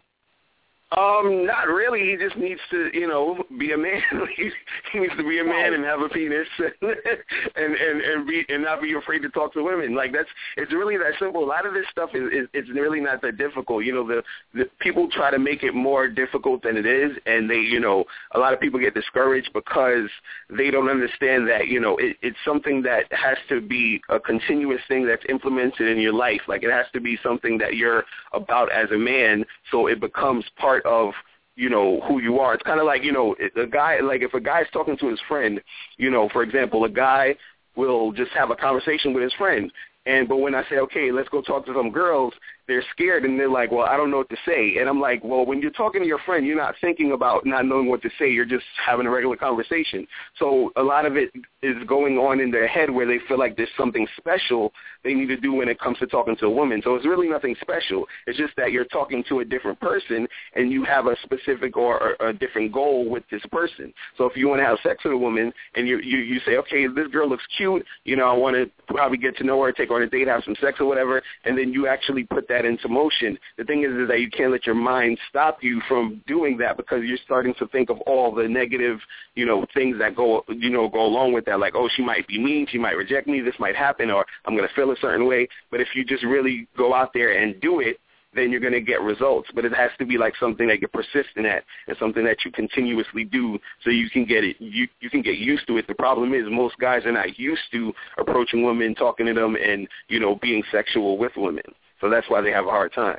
Um, 0.91 1.45
not 1.45 1.67
really. 1.67 2.01
He 2.01 2.15
just 2.15 2.37
needs 2.37 2.61
to, 2.69 2.89
you 2.93 3.07
know, 3.07 3.43
be 3.57 3.71
a 3.71 3.77
man. 3.77 4.01
he, 4.37 4.51
he 4.93 4.99
needs 4.99 5.13
to 5.17 5.23
be 5.23 5.39
a 5.39 5.43
man 5.43 5.73
and 5.73 5.83
have 5.83 5.99
a 5.99 6.09
penis, 6.09 6.47
and 6.59 7.75
and 7.75 8.01
and 8.01 8.27
be 8.27 8.45
and 8.49 8.63
not 8.63 8.81
be 8.81 8.93
afraid 8.93 9.19
to 9.19 9.29
talk 9.29 9.53
to 9.53 9.63
women. 9.63 9.95
Like 9.95 10.13
that's 10.13 10.29
it's 10.57 10.71
really 10.71 10.95
that 10.97 11.13
simple. 11.19 11.43
A 11.43 11.45
lot 11.45 11.65
of 11.65 11.73
this 11.73 11.85
stuff 11.91 12.11
is, 12.13 12.31
is 12.31 12.47
it's 12.53 12.69
really 12.69 13.01
not 13.01 13.21
that 13.23 13.37
difficult. 13.37 13.83
You 13.83 13.93
know, 13.93 14.07
the 14.07 14.21
the 14.53 14.69
people 14.79 15.09
try 15.09 15.31
to 15.31 15.39
make 15.39 15.63
it 15.63 15.73
more 15.73 16.07
difficult 16.07 16.61
than 16.61 16.77
it 16.77 16.85
is, 16.85 17.17
and 17.25 17.49
they, 17.49 17.59
you 17.59 17.79
know, 17.79 18.05
a 18.35 18.39
lot 18.39 18.53
of 18.53 18.59
people 18.59 18.79
get 18.79 18.93
discouraged 18.93 19.51
because 19.53 20.09
they 20.55 20.69
don't 20.69 20.89
understand 20.89 21.47
that, 21.47 21.67
you 21.67 21.79
know, 21.79 21.97
it, 21.97 22.15
it's 22.21 22.37
something 22.45 22.81
that 22.83 23.05
has 23.11 23.37
to 23.49 23.59
be 23.59 24.01
a 24.09 24.19
continuous 24.19 24.81
thing 24.87 25.05
that's 25.05 25.23
implemented 25.29 25.87
in 25.87 25.99
your 25.99 26.13
life. 26.13 26.41
Like 26.47 26.63
it 26.63 26.71
has 26.71 26.85
to 26.93 27.01
be 27.01 27.17
something 27.23 27.57
that 27.57 27.75
you're 27.75 28.03
about 28.33 28.71
as 28.71 28.91
a 28.91 28.97
man, 28.97 29.45
so 29.71 29.87
it 29.87 29.99
becomes 29.99 30.45
part 30.57 30.74
of 30.83 31.13
you 31.55 31.69
know 31.69 32.01
who 32.07 32.21
you 32.21 32.39
are. 32.39 32.53
It's 32.53 32.63
kind 32.63 32.79
of 32.79 32.85
like 32.85 33.03
you 33.03 33.11
know 33.11 33.35
a 33.55 33.65
guy 33.65 33.99
like 34.01 34.21
if 34.21 34.33
a 34.33 34.41
guy's 34.41 34.69
talking 34.73 34.97
to 34.97 35.07
his 35.07 35.19
friend, 35.27 35.61
you 35.97 36.09
know, 36.09 36.29
for 36.29 36.43
example, 36.43 36.83
a 36.83 36.89
guy 36.89 37.35
will 37.75 38.11
just 38.11 38.31
have 38.31 38.51
a 38.51 38.55
conversation 38.55 39.13
with 39.13 39.23
his 39.23 39.33
friend, 39.33 39.71
and 40.05 40.27
but 40.27 40.37
when 40.37 40.55
I 40.55 40.63
say 40.69 40.77
okay, 40.77 41.11
let's 41.11 41.29
go 41.29 41.41
talk 41.41 41.65
to 41.67 41.73
some 41.73 41.91
girls, 41.91 42.33
they're 42.67 42.83
scared 42.91 43.25
and 43.25 43.39
they're 43.39 43.49
like, 43.49 43.71
well, 43.71 43.85
I 43.85 43.97
don't 43.97 44.11
know 44.11 44.17
what 44.17 44.29
to 44.29 44.37
say, 44.45 44.77
and 44.79 44.89
I'm 44.89 44.99
like, 44.99 45.23
well, 45.23 45.45
when 45.45 45.61
you're 45.61 45.71
talking 45.71 46.01
to 46.01 46.07
your 46.07 46.19
friend, 46.19 46.45
you're 46.45 46.57
not 46.57 46.75
thinking 46.81 47.11
about 47.11 47.45
not 47.45 47.65
knowing 47.65 47.87
what 47.87 48.01
to 48.03 48.09
say. 48.17 48.29
You're 48.29 48.45
just 48.45 48.65
having 48.85 49.05
a 49.05 49.09
regular 49.09 49.35
conversation. 49.35 50.07
So 50.39 50.71
a 50.75 50.83
lot 50.83 51.05
of 51.05 51.17
it 51.17 51.31
is 51.61 51.75
going 51.87 52.17
on 52.17 52.39
in 52.39 52.51
their 52.51 52.67
head 52.67 52.89
where 52.89 53.05
they 53.05 53.19
feel 53.27 53.39
like 53.39 53.57
there's 53.57 53.69
something 53.77 54.07
special 54.17 54.71
they 55.03 55.13
need 55.13 55.27
to 55.27 55.37
do 55.37 55.53
when 55.53 55.69
it 55.69 55.79
comes 55.79 55.97
to 55.99 56.07
talking 56.07 56.35
to 56.37 56.45
a 56.45 56.49
woman. 56.49 56.81
So 56.83 56.95
it's 56.95 57.05
really 57.05 57.27
nothing 57.27 57.55
special. 57.61 58.05
It's 58.27 58.37
just 58.37 58.55
that 58.57 58.71
you're 58.71 58.85
talking 58.85 59.23
to 59.29 59.39
a 59.39 59.45
different 59.45 59.79
person 59.79 60.27
and 60.53 60.71
you 60.71 60.83
have 60.83 61.07
a 61.07 61.15
specific 61.23 61.77
or 61.77 62.15
a, 62.19 62.33
different 62.35 62.71
goal 62.73 63.09
with 63.09 63.23
this 63.31 63.41
person. 63.51 63.93
So 64.17 64.25
if 64.25 64.35
you 64.35 64.47
want 64.49 64.59
to 64.59 64.65
have 64.65 64.77
sex 64.83 65.03
with 65.03 65.13
a 65.13 65.17
woman 65.17 65.53
and 65.75 65.87
you 65.87 65.99
you 65.99 66.17
you 66.19 66.39
say, 66.45 66.57
okay, 66.57 66.85
this 66.87 67.07
girl 67.07 67.29
looks 67.29 67.43
cute, 67.57 67.85
you 68.03 68.15
know, 68.15 68.25
I 68.25 68.33
want 68.33 68.55
to 68.55 68.69
probably 68.93 69.17
get 69.17 69.37
to 69.37 69.43
know 69.43 69.61
her, 69.63 69.71
take 69.71 69.89
her 69.89 69.95
on 69.95 70.01
a 70.01 70.07
date, 70.07 70.27
have 70.27 70.43
some 70.43 70.55
sex 70.59 70.79
or 70.79 70.85
whatever, 70.85 71.21
and 71.45 71.57
then 71.57 71.71
you 71.71 71.87
actually 71.87 72.23
put 72.23 72.47
that 72.49 72.54
into 72.63 72.87
motion. 72.87 73.37
The 73.57 73.65
thing 73.65 73.83
is, 73.83 73.91
is 73.91 74.07
that 74.07 74.21
you 74.21 74.29
can't 74.29 74.51
let 74.51 74.65
your 74.65 74.75
mind 74.75 75.17
stop 75.27 75.57
you 75.61 75.81
from 75.87 76.21
doing 76.27 76.57
that 76.59 76.77
because 76.77 77.03
you're 77.03 77.17
starting 77.25 77.53
to 77.59 77.67
think 77.67 77.89
of 77.89 77.99
all 78.01 78.33
the 78.33 78.47
negative, 78.47 78.99
you 79.33 79.45
know, 79.45 79.65
things 79.73 79.97
that 79.99 80.15
go, 80.15 80.45
you 80.47 80.69
know, 80.69 80.87
go 80.87 81.03
along 81.05 81.33
with 81.33 81.45
that. 81.45 81.59
Like, 81.59 81.73
oh, 81.75 81.89
she 81.93 82.03
might 82.03 82.27
be 82.27 82.39
mean, 82.39 82.67
she 82.69 82.77
might 82.77 82.95
reject 82.95 83.27
me, 83.27 83.41
this 83.41 83.55
might 83.59 83.75
happen, 83.75 84.09
or 84.11 84.25
I'm 84.45 84.55
going 84.55 84.67
to 84.67 84.73
feel 84.75 84.91
a 84.91 84.97
certain 85.01 85.27
way. 85.27 85.47
But 85.71 85.81
if 85.81 85.89
you 85.95 86.05
just 86.05 86.23
really 86.23 86.67
go 86.77 86.93
out 86.93 87.11
there 87.13 87.41
and 87.41 87.59
do 87.59 87.79
it, 87.79 87.97
then 88.35 88.51
you're 88.51 88.59
going 88.59 88.73
to 88.73 88.81
get 88.81 89.01
results. 89.01 89.49
But 89.55 89.65
it 89.65 89.73
has 89.73 89.91
to 89.97 90.05
be 90.05 90.17
like 90.17 90.33
something 90.39 90.67
that 90.67 90.79
you're 90.79 90.89
persistent 90.89 91.45
at 91.45 91.63
and 91.87 91.97
something 91.97 92.23
that 92.25 92.43
you 92.45 92.51
continuously 92.51 93.23
do 93.23 93.57
so 93.83 93.89
you 93.89 94.09
can 94.09 94.25
get 94.25 94.43
it. 94.43 94.57
You 94.59 94.87
you 94.99 95.09
can 95.09 95.21
get 95.21 95.37
used 95.37 95.65
to 95.67 95.77
it. 95.77 95.87
The 95.87 95.95
problem 95.95 96.33
is 96.33 96.43
most 96.49 96.77
guys 96.77 97.05
are 97.05 97.11
not 97.11 97.39
used 97.39 97.63
to 97.71 97.93
approaching 98.17 98.63
women, 98.63 98.93
talking 98.93 99.25
to 99.25 99.33
them, 99.33 99.55
and 99.55 99.87
you 100.09 100.19
know 100.19 100.35
being 100.35 100.63
sexual 100.71 101.17
with 101.17 101.31
women. 101.37 101.63
So 102.05 102.11
that's 102.11 102.29
why 102.29 102.41
they 102.41 102.51
have 102.51 102.67
a 102.67 102.69
hard 102.69 102.93
time. 102.93 103.17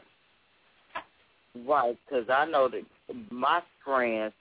Right, 1.67 1.99
because 2.09 2.27
I 2.33 2.45
know 2.47 2.69
that 2.69 2.83
my 3.33 3.61
friends, 3.85 4.33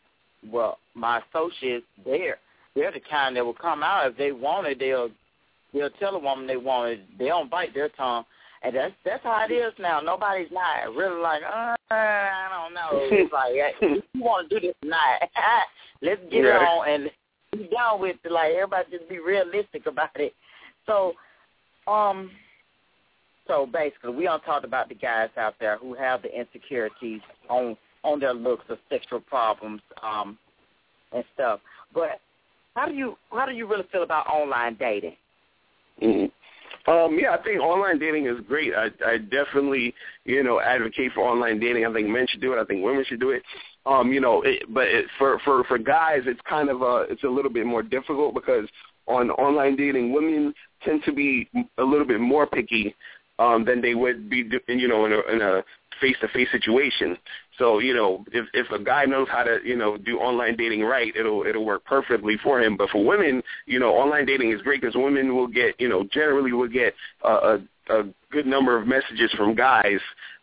well, 0.48 0.78
my 0.94 1.20
associates, 1.34 1.88
they're 2.06 2.38
they're 2.76 2.92
the 2.92 3.00
kind 3.10 3.36
that 3.36 3.44
will 3.44 3.56
come 3.56 3.82
out 3.82 4.06
if 4.06 4.18
they 4.18 4.32
want 4.32 4.68
it. 4.68 4.78
They'll 4.78 5.10
they'll 5.74 5.90
tell 6.00 6.14
a 6.14 6.20
woman 6.20 6.46
they 6.46 6.58
want 6.58 6.92
it. 6.92 7.00
They 7.18 7.26
don't 7.26 7.50
bite 7.50 7.74
their 7.74 7.90
tongue, 7.90 8.24
and 8.62 8.76
that's 8.76 8.94
that's 9.04 9.24
how 9.24 9.48
it 9.50 9.52
is 9.52 9.74
now. 9.80 10.00
Nobody's 10.00 10.52
not 10.52 10.94
really 10.94 11.20
like, 11.20 11.42
uh, 11.42 11.76
I 11.90 12.48
don't 12.52 12.76
know. 12.76 12.90
It's 13.18 13.34
like 13.34 13.54
hey, 13.54 13.96
you 14.14 14.22
want 14.22 14.48
to 14.52 14.60
do 14.60 14.68
this 14.68 14.76
tonight? 14.84 15.22
Let's 16.04 16.22
get 16.30 16.46
it 16.46 16.52
on 16.52 16.88
and 16.88 17.10
be 17.52 17.68
done 17.76 18.00
with 18.00 18.18
it. 18.24 18.32
Like 18.32 18.52
everybody 18.54 18.92
just 18.92 19.10
be 19.10 19.18
realistic 19.18 19.88
about 19.88 20.12
it. 20.18 20.36
So, 20.86 21.14
um, 21.88 22.30
so 23.48 23.68
basically, 23.72 24.16
we 24.16 24.24
don't 24.24 24.44
talk 24.44 24.64
about 24.64 24.90
the 24.90 24.96
guys 24.96 25.30
out 25.38 25.56
there 25.60 25.78
who 25.78 25.94
have 25.94 26.22
the 26.22 26.38
insecurities 26.38 27.22
on 27.50 27.78
on 28.04 28.20
their 28.20 28.34
looks 28.34 28.64
or 28.70 28.78
sexual 28.90 29.20
problems 29.20 29.82
um, 30.04 30.38
and 31.12 31.24
stuff. 31.34 31.60
But 31.94 32.20
how 32.76 32.86
do 32.88 32.94
you 32.94 33.18
how 33.32 33.46
do 33.46 33.54
you 33.54 33.68
really 33.68 33.86
feel 33.92 34.04
about 34.04 34.28
online 34.28 34.76
dating? 34.80 35.16
hmm 36.00 36.26
Um, 36.88 37.18
yeah, 37.20 37.32
I 37.32 37.44
think 37.44 37.62
online 37.62 38.00
dating 38.00 38.28
is 38.28 38.38
great. 38.48 38.74
I, 38.76 38.88
I 39.06 39.18
definitely, 39.18 39.94
you 40.26 40.44
know, 40.44 40.60
advocate 40.60 41.12
for 41.14 41.22
online 41.22 41.60
dating. 41.60 41.86
I 41.86 41.94
think 41.94 42.08
men 42.08 42.28
should 42.30 42.42
do 42.42 42.54
it. 42.54 42.62
I 42.62 42.66
think 42.66 42.84
women 42.84 43.06
should 43.08 43.20
do 43.20 43.32
it. 43.32 43.44
Um, 43.86 44.12
you 44.12 44.20
know, 44.20 44.42
it, 44.44 44.64
but 44.74 44.88
it, 44.88 45.06
for 45.18 45.40
for 45.46 45.64
for 45.66 45.78
guys, 45.78 46.22
it's 46.26 46.42
kind 46.50 46.70
of 46.70 46.82
a 46.82 47.06
it's 47.10 47.24
a 47.24 47.30
little 47.30 47.52
bit 47.52 47.66
more 47.66 47.84
difficult 47.84 48.34
because 48.34 48.68
on 49.08 49.30
online 49.32 49.76
dating, 49.76 50.14
women 50.14 50.54
tend 50.84 51.04
to 51.06 51.14
be 51.14 51.48
a 51.78 51.84
little 51.84 52.06
bit 52.06 52.20
more 52.20 52.48
picky 52.48 52.96
um, 53.40 53.66
than 53.66 53.82
they 53.82 53.96
would 53.96 54.30
be, 54.30 54.50
you 54.68 54.88
know, 54.88 55.06
in 55.06 55.14
a, 55.14 55.20
in 55.34 55.42
a 55.42 55.64
face-to-face 56.02 56.50
situation. 56.52 57.18
So, 57.58 57.80
you 57.80 57.94
know, 57.94 58.26
if 58.32 58.46
if 58.54 58.70
a 58.72 58.84
guy 58.84 59.06
knows 59.06 59.28
how 59.30 59.44
to, 59.44 59.60
you 59.64 59.76
know, 59.76 59.98
do 59.98 60.20
online 60.20 60.58
dating 60.58 60.82
right, 60.82 61.16
it'll 61.16 61.46
it'll 61.46 61.66
work 61.66 61.86
perfectly 61.86 62.38
for 62.44 62.62
him. 62.62 62.76
But 62.76 62.90
for 62.90 63.04
women, 63.04 63.42
you 63.66 63.80
know, 63.80 63.94
online 63.94 64.26
dating 64.26 64.52
is 64.52 64.62
great 64.62 64.82
because 64.82 64.96
women 64.96 65.36
will 65.36 65.48
get, 65.48 65.80
you 65.80 65.88
know, 65.88 66.06
generally 66.12 66.52
will 66.52 66.68
get 66.68 66.94
a, 67.24 67.30
a 67.30 67.60
a 67.90 68.04
good 68.32 68.46
number 68.46 68.78
of 68.78 68.88
messages 68.88 69.32
from 69.38 69.56
guys. 69.56 70.00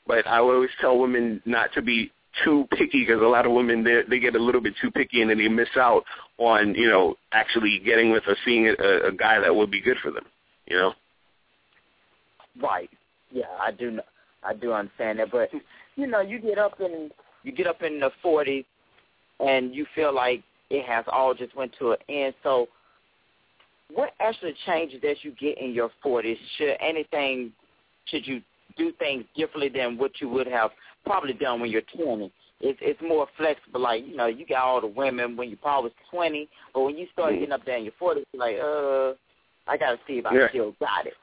But 0.07 0.27
I 0.27 0.39
always 0.39 0.71
tell 0.81 0.99
women 0.99 1.43
not 1.45 1.73
to 1.75 1.83
be 1.83 2.11
too 2.45 2.67
picky 2.71 3.05
because 3.05 3.21
a 3.21 3.27
lot 3.27 3.45
of 3.45 3.53
women 3.53 3.85
they 3.85 4.03
they 4.09 4.19
get 4.19 4.35
a 4.35 4.43
little 4.43 4.61
bit 4.61 4.75
too 4.81 4.91
picky 4.91 5.21
and 5.21 5.31
then 5.31 5.39
they 5.39 5.49
miss 5.49 5.69
out 5.77 6.05
on 6.39 6.75
you 6.75 6.89
know 6.89 7.15
actually 7.33 7.79
getting 7.85 8.11
with 8.11 8.23
or 8.27 8.37
seeing 8.45 8.69
a, 8.69 9.09
a 9.09 9.13
guy 9.13 9.39
that 9.39 9.55
would 9.55 9.71
be 9.71 9.83
good 9.83 9.99
for 10.03 10.11
them. 10.11 10.25
You 10.67 10.77
know. 10.77 10.93
Right. 12.61 12.91
Yeah, 13.31 13.47
I 13.61 13.71
do. 13.71 13.99
I 14.45 14.55
do 14.55 14.73
understand 14.73 15.21
that, 15.21 15.31
but 15.31 15.51
you 15.97 16.07
know, 16.07 16.21
you 16.21 16.41
get 16.41 16.59
up 16.59 16.81
in 16.81 17.11
you 17.45 17.53
get 17.53 17.67
up 17.67 17.83
in 17.83 18.01
the 18.01 18.11
forties, 18.23 18.65
and 19.41 19.75
you 19.75 19.87
feel 19.95 20.13
like 20.15 20.43
it 20.71 20.85
has 20.85 21.05
all 21.11 21.33
just 21.35 21.55
went 21.57 21.73
to 21.79 21.93
an 21.93 21.99
end. 22.09 22.35
So, 22.43 22.69
what 23.93 24.11
actually 24.21 24.55
changes 24.67 25.01
as 25.09 25.17
you 25.23 25.33
get 25.41 25.59
in 25.59 25.73
your 25.73 25.91
forties? 26.03 26.39
Should 26.59 26.77
anything? 26.81 27.53
Should 28.07 28.27
you 28.27 28.43
do 28.77 28.93
things 28.99 29.25
differently 29.37 29.69
than 29.69 29.99
what 29.99 30.13
you 30.21 30.29
would 30.29 30.47
have 30.47 30.71
probably 31.05 31.35
done 31.35 31.61
when 31.61 31.71
you're 31.71 31.83
20. 31.97 32.33
It's 32.61 32.79
it's 32.81 33.01
more 33.03 33.27
flexible. 33.37 33.81
Like 33.81 34.05
you 34.07 34.17
know, 34.17 34.27
you 34.27 34.47
got 34.47 34.65
all 34.65 34.81
the 34.81 34.87
women 34.87 35.37
when 35.37 35.51
you 35.51 35.57
probably 35.57 35.91
was 35.91 35.93
20, 36.11 36.49
but 36.73 36.83
when 36.83 36.97
you 36.97 37.07
start 37.13 37.35
getting 37.35 37.53
up 37.53 37.65
there 37.65 37.77
in 37.77 37.85
your 37.85 37.93
40s, 38.01 38.23
you're 38.33 38.41
like, 38.41 38.57
uh, 38.63 39.15
I 39.71 39.77
got 39.77 39.93
to 39.93 39.99
see 40.07 40.15
if 40.15 40.27
I 40.27 40.35
Yeah. 40.37 40.49
still 40.49 40.75
got 40.79 41.07
it. 41.07 41.15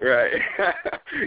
Right. 0.00 0.30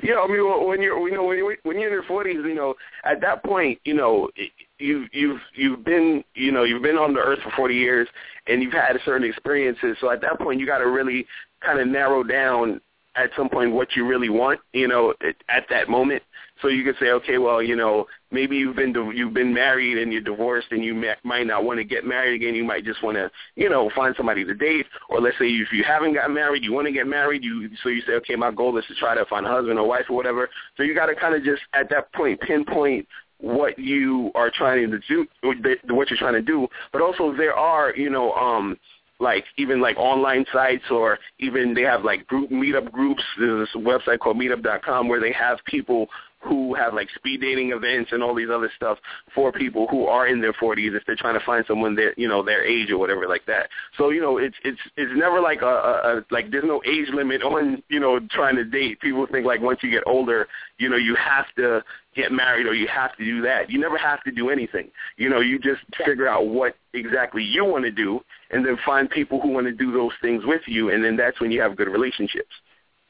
yeah, 0.04 0.20
I 0.20 0.28
mean, 0.28 0.68
when 0.68 0.82
you're, 0.82 1.10
you 1.10 1.16
know, 1.16 1.24
when 1.24 1.38
you're 1.40 1.58
when 1.64 1.80
you're 1.80 1.88
in 1.88 1.94
your 1.94 2.04
forties, 2.04 2.38
you 2.44 2.54
know, 2.54 2.76
at 3.04 3.20
that 3.22 3.44
point, 3.44 3.80
you 3.84 3.96
know, 3.96 4.30
you've 4.78 5.08
you've 5.12 5.40
you've 5.56 5.84
been, 5.84 6.24
you 6.36 6.52
know, 6.52 6.64
you've 6.64 6.84
been 6.84 6.96
on 6.98 7.14
the 7.14 7.20
earth 7.20 7.40
for 7.44 7.52
forty 7.56 7.74
years, 7.76 8.08
and 8.46 8.62
you've 8.62 8.74
had 8.74 8.96
certain 9.06 9.28
experiences. 9.28 9.98
So 10.00 10.12
at 10.12 10.22
that 10.22 10.40
point, 10.40 10.60
you 10.60 10.68
got 10.68 10.80
to 10.80 10.88
really 10.88 11.26
kind 11.66 11.80
of 11.80 11.88
narrow 11.88 12.22
down 12.24 12.80
at 13.16 13.32
some 13.36 13.50
point 13.50 13.74
what 13.74 13.96
you 13.96 14.06
really 14.06 14.30
want, 14.30 14.60
you 14.74 14.88
know, 14.88 15.14
at, 15.22 15.36
at 15.50 15.66
that 15.70 15.90
moment. 15.90 16.24
So 16.62 16.68
you 16.68 16.84
can 16.84 16.94
say, 17.00 17.12
okay, 17.12 17.38
well, 17.38 17.64
you 17.64 17.76
know, 17.76 18.06
maybe 18.32 18.58
you've 18.58 18.76
been 18.76 18.94
you've 19.16 19.34
been 19.34 19.54
married 19.54 19.98
and 19.98 20.12
you're 20.12 20.22
divorced 20.22 20.68
and 20.72 20.84
you 20.84 20.94
might 21.24 21.48
not 21.48 21.64
want 21.64 21.80
to 21.80 21.86
get 21.86 22.06
married 22.06 22.36
again. 22.36 22.54
You 22.54 22.66
might 22.66 22.84
just 22.84 23.02
want 23.02 23.16
to, 23.16 23.32
you 23.56 23.70
know, 23.70 23.90
find 23.96 24.14
somebody 24.18 24.44
to 24.44 24.54
date. 24.54 24.86
Or 25.10 25.22
let's 25.22 25.38
say 25.38 25.46
if 25.46 25.72
you 25.72 25.84
haven't 25.84 26.14
gotten 26.14 26.34
married, 26.34 26.64
you 26.64 26.74
want 26.74 26.88
to 26.88 26.94
get 26.94 27.08
married. 27.08 27.44
You 27.44 27.70
so 27.82 27.90
you 27.90 28.02
say, 28.02 28.14
okay, 28.14 28.36
my 28.36 28.52
goal 28.52 28.78
is 28.78 28.86
to 28.88 28.96
try 28.96 29.16
to 29.16 29.26
find 29.26 29.46
a 29.46 29.50
husband 29.50 29.80
or 29.80 29.88
wife 29.88 30.06
or 30.10 30.16
whatever. 30.16 30.50
So 30.76 30.84
you 30.84 30.94
got 30.94 31.08
to 31.08 31.16
kind 31.16 31.34
of 31.34 31.44
just 31.44 31.62
at 31.74 31.90
that 31.92 32.12
point 32.14 32.42
pinpoint 32.42 33.08
what 33.40 33.80
you 33.80 34.32
are 34.36 34.52
trying 34.54 34.92
to 34.92 35.00
do, 35.08 35.26
what 35.42 36.10
you're 36.10 36.20
trying 36.20 36.34
to 36.34 36.42
do. 36.42 36.68
But 36.92 37.02
also 37.02 37.34
there 37.36 37.54
are, 37.54 37.96
you 37.96 38.10
know, 38.10 38.34
um, 38.34 38.78
like 39.20 39.44
even 39.58 39.82
like 39.82 39.98
online 39.98 40.46
sites 40.52 40.86
or 40.90 41.20
even 41.40 41.74
they 41.74 41.82
have 41.82 42.04
like 42.04 42.26
group 42.28 42.50
meetup 42.50 42.92
groups. 42.92 43.24
There's 43.38 43.68
this 43.68 43.82
website 43.84 44.20
called 44.20 44.38
meetup.com 44.38 45.08
where 45.08 45.20
they 45.20 45.34
have 45.34 45.60
people 45.66 46.08
who 46.42 46.74
have 46.74 46.94
like 46.94 47.10
speed 47.16 47.42
dating 47.42 47.72
events 47.72 48.12
and 48.14 48.24
all 48.24 48.34
these 48.34 48.50
other 48.50 48.72
stuff 48.76 48.98
for 49.36 49.52
people 49.52 49.88
who 49.88 50.06
are 50.06 50.28
in 50.28 50.40
their 50.40 50.54
40s 50.54 50.96
if 50.96 51.04
they're 51.06 51.16
trying 51.16 51.38
to 51.38 51.46
find 51.46 51.66
someone 51.68 51.96
that 51.96 52.14
you 52.18 52.28
know 52.28 52.44
their 52.44 52.64
age 52.64 52.90
or 52.92 52.98
whatever 52.98 53.28
like 53.28 53.46
that. 53.46 53.70
So 53.98 54.10
you 54.10 54.22
know 54.22 54.38
it's 54.38 54.56
it's 54.64 54.80
it's 54.96 55.12
never 55.16 55.42
like 55.42 55.62
a, 55.62 55.66
a, 55.66 56.18
a 56.18 56.26
like 56.32 56.50
there's 56.50 56.64
no 56.64 56.82
age 56.86 57.10
limit 57.14 57.44
on 57.44 57.84
you 57.90 58.00
know 58.00 58.20
trying 58.32 58.56
to 58.56 58.64
date. 58.64 59.02
People 59.02 59.28
think 59.30 59.46
like 59.46 59.62
once 59.62 59.80
you 59.82 59.92
get 59.92 60.04
older, 60.06 60.48
you 60.78 60.90
know 60.90 60.96
you 60.96 61.16
have 61.16 61.46
to 61.58 61.84
get 62.16 62.32
married 62.32 62.66
or 62.66 62.74
you 62.74 62.88
have 62.88 63.16
to 63.18 63.26
do 63.26 63.42
that. 63.42 63.70
You 63.70 63.80
never 63.80 63.98
have 63.98 64.24
to 64.24 64.32
do 64.32 64.50
anything. 64.50 64.90
You 65.18 65.30
know 65.30 65.42
you 65.42 65.60
just 65.60 65.82
figure 66.06 66.28
out 66.28 66.48
what 66.48 66.76
exactly 66.94 67.44
you 67.44 67.66
want 67.66 67.84
to 67.84 67.92
do 67.92 68.22
and 68.52 68.66
then 68.66 68.78
find 68.86 69.10
people 69.10 69.42
who 69.42 69.50
want 69.50 69.68
to 69.68 69.74
do 69.74 69.92
those 69.92 70.14
things 70.22 70.44
with 70.46 70.62
you 70.68 70.90
and 70.90 71.04
then 71.04 71.18
that's 71.18 71.40
when 71.42 71.52
you 71.52 71.62
have 71.62 71.76
good 71.76 71.90
relationships. 71.90 72.50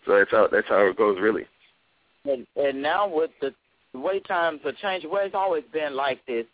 So 0.05 0.17
that's 0.17 0.31
how 0.31 0.47
that's 0.51 0.67
how 0.67 0.87
it 0.87 0.97
goes 0.97 1.19
really. 1.19 1.45
And, 2.25 2.45
and 2.55 2.81
now 2.81 3.07
with 3.07 3.31
the, 3.41 3.53
the 3.93 3.99
way 3.99 4.19
times 4.19 4.59
are 4.65 4.73
changing, 4.81 5.09
well, 5.09 5.25
it's 5.25 5.35
always 5.35 5.63
been 5.71 5.95
like 5.95 6.25
this. 6.25 6.45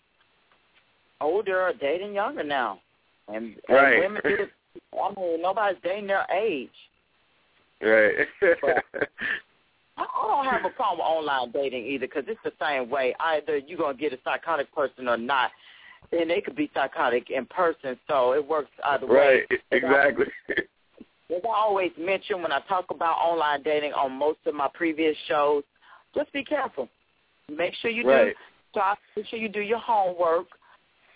Older 1.21 1.60
are 1.62 1.73
dating 1.73 2.13
younger 2.13 2.43
now, 2.43 2.80
and, 3.28 3.56
and 3.56 3.56
Right. 3.69 3.99
women. 3.99 4.21
Just, 4.23 4.51
I 4.93 5.13
mean, 5.19 5.41
nobody's 5.41 5.78
dating 5.84 6.08
their 6.08 6.25
age. 6.32 6.69
Right. 7.82 8.28
I 9.97 10.04
I 10.04 10.28
don't 10.28 10.45
have 10.54 10.65
a 10.65 10.75
problem 10.75 10.97
with 10.99 11.06
online 11.06 11.51
dating 11.51 11.86
either 11.86 12.06
because 12.08 12.25
it's 12.28 12.39
the 12.43 12.51
same 12.62 12.89
way. 12.89 13.15
Either 13.19 13.58
you're 13.58 13.78
going 13.78 13.95
to 13.95 14.01
get 14.01 14.12
a 14.13 14.17
psychotic 14.23 14.73
person 14.75 15.08
or 15.08 15.17
not. 15.17 15.51
And 16.12 16.30
they 16.30 16.41
could 16.41 16.56
be 16.56 16.69
psychotic 16.73 17.30
in 17.32 17.45
person, 17.47 17.97
so 18.08 18.34
it 18.34 18.45
works 18.45 18.69
either 18.84 19.08
way. 19.08 19.45
right. 19.49 19.62
Exactly. 19.71 20.25
As 21.33 21.41
I 21.43 21.47
always 21.49 21.91
mention 21.97 22.41
when 22.41 22.51
I 22.51 22.59
talk 22.67 22.85
about 22.89 23.17
online 23.17 23.63
dating 23.63 23.93
on 23.93 24.11
most 24.11 24.39
of 24.45 24.53
my 24.53 24.69
previous 24.73 25.15
shows, 25.27 25.63
just 26.13 26.31
be 26.33 26.43
careful. 26.43 26.88
Make 27.49 27.73
sure 27.75 27.91
you 27.91 28.07
Right. 28.07 28.35
do 28.35 28.79
try, 28.79 28.95
make 29.15 29.25
sure 29.27 29.39
you 29.39 29.49
do 29.49 29.61
your 29.61 29.79
homework 29.79 30.47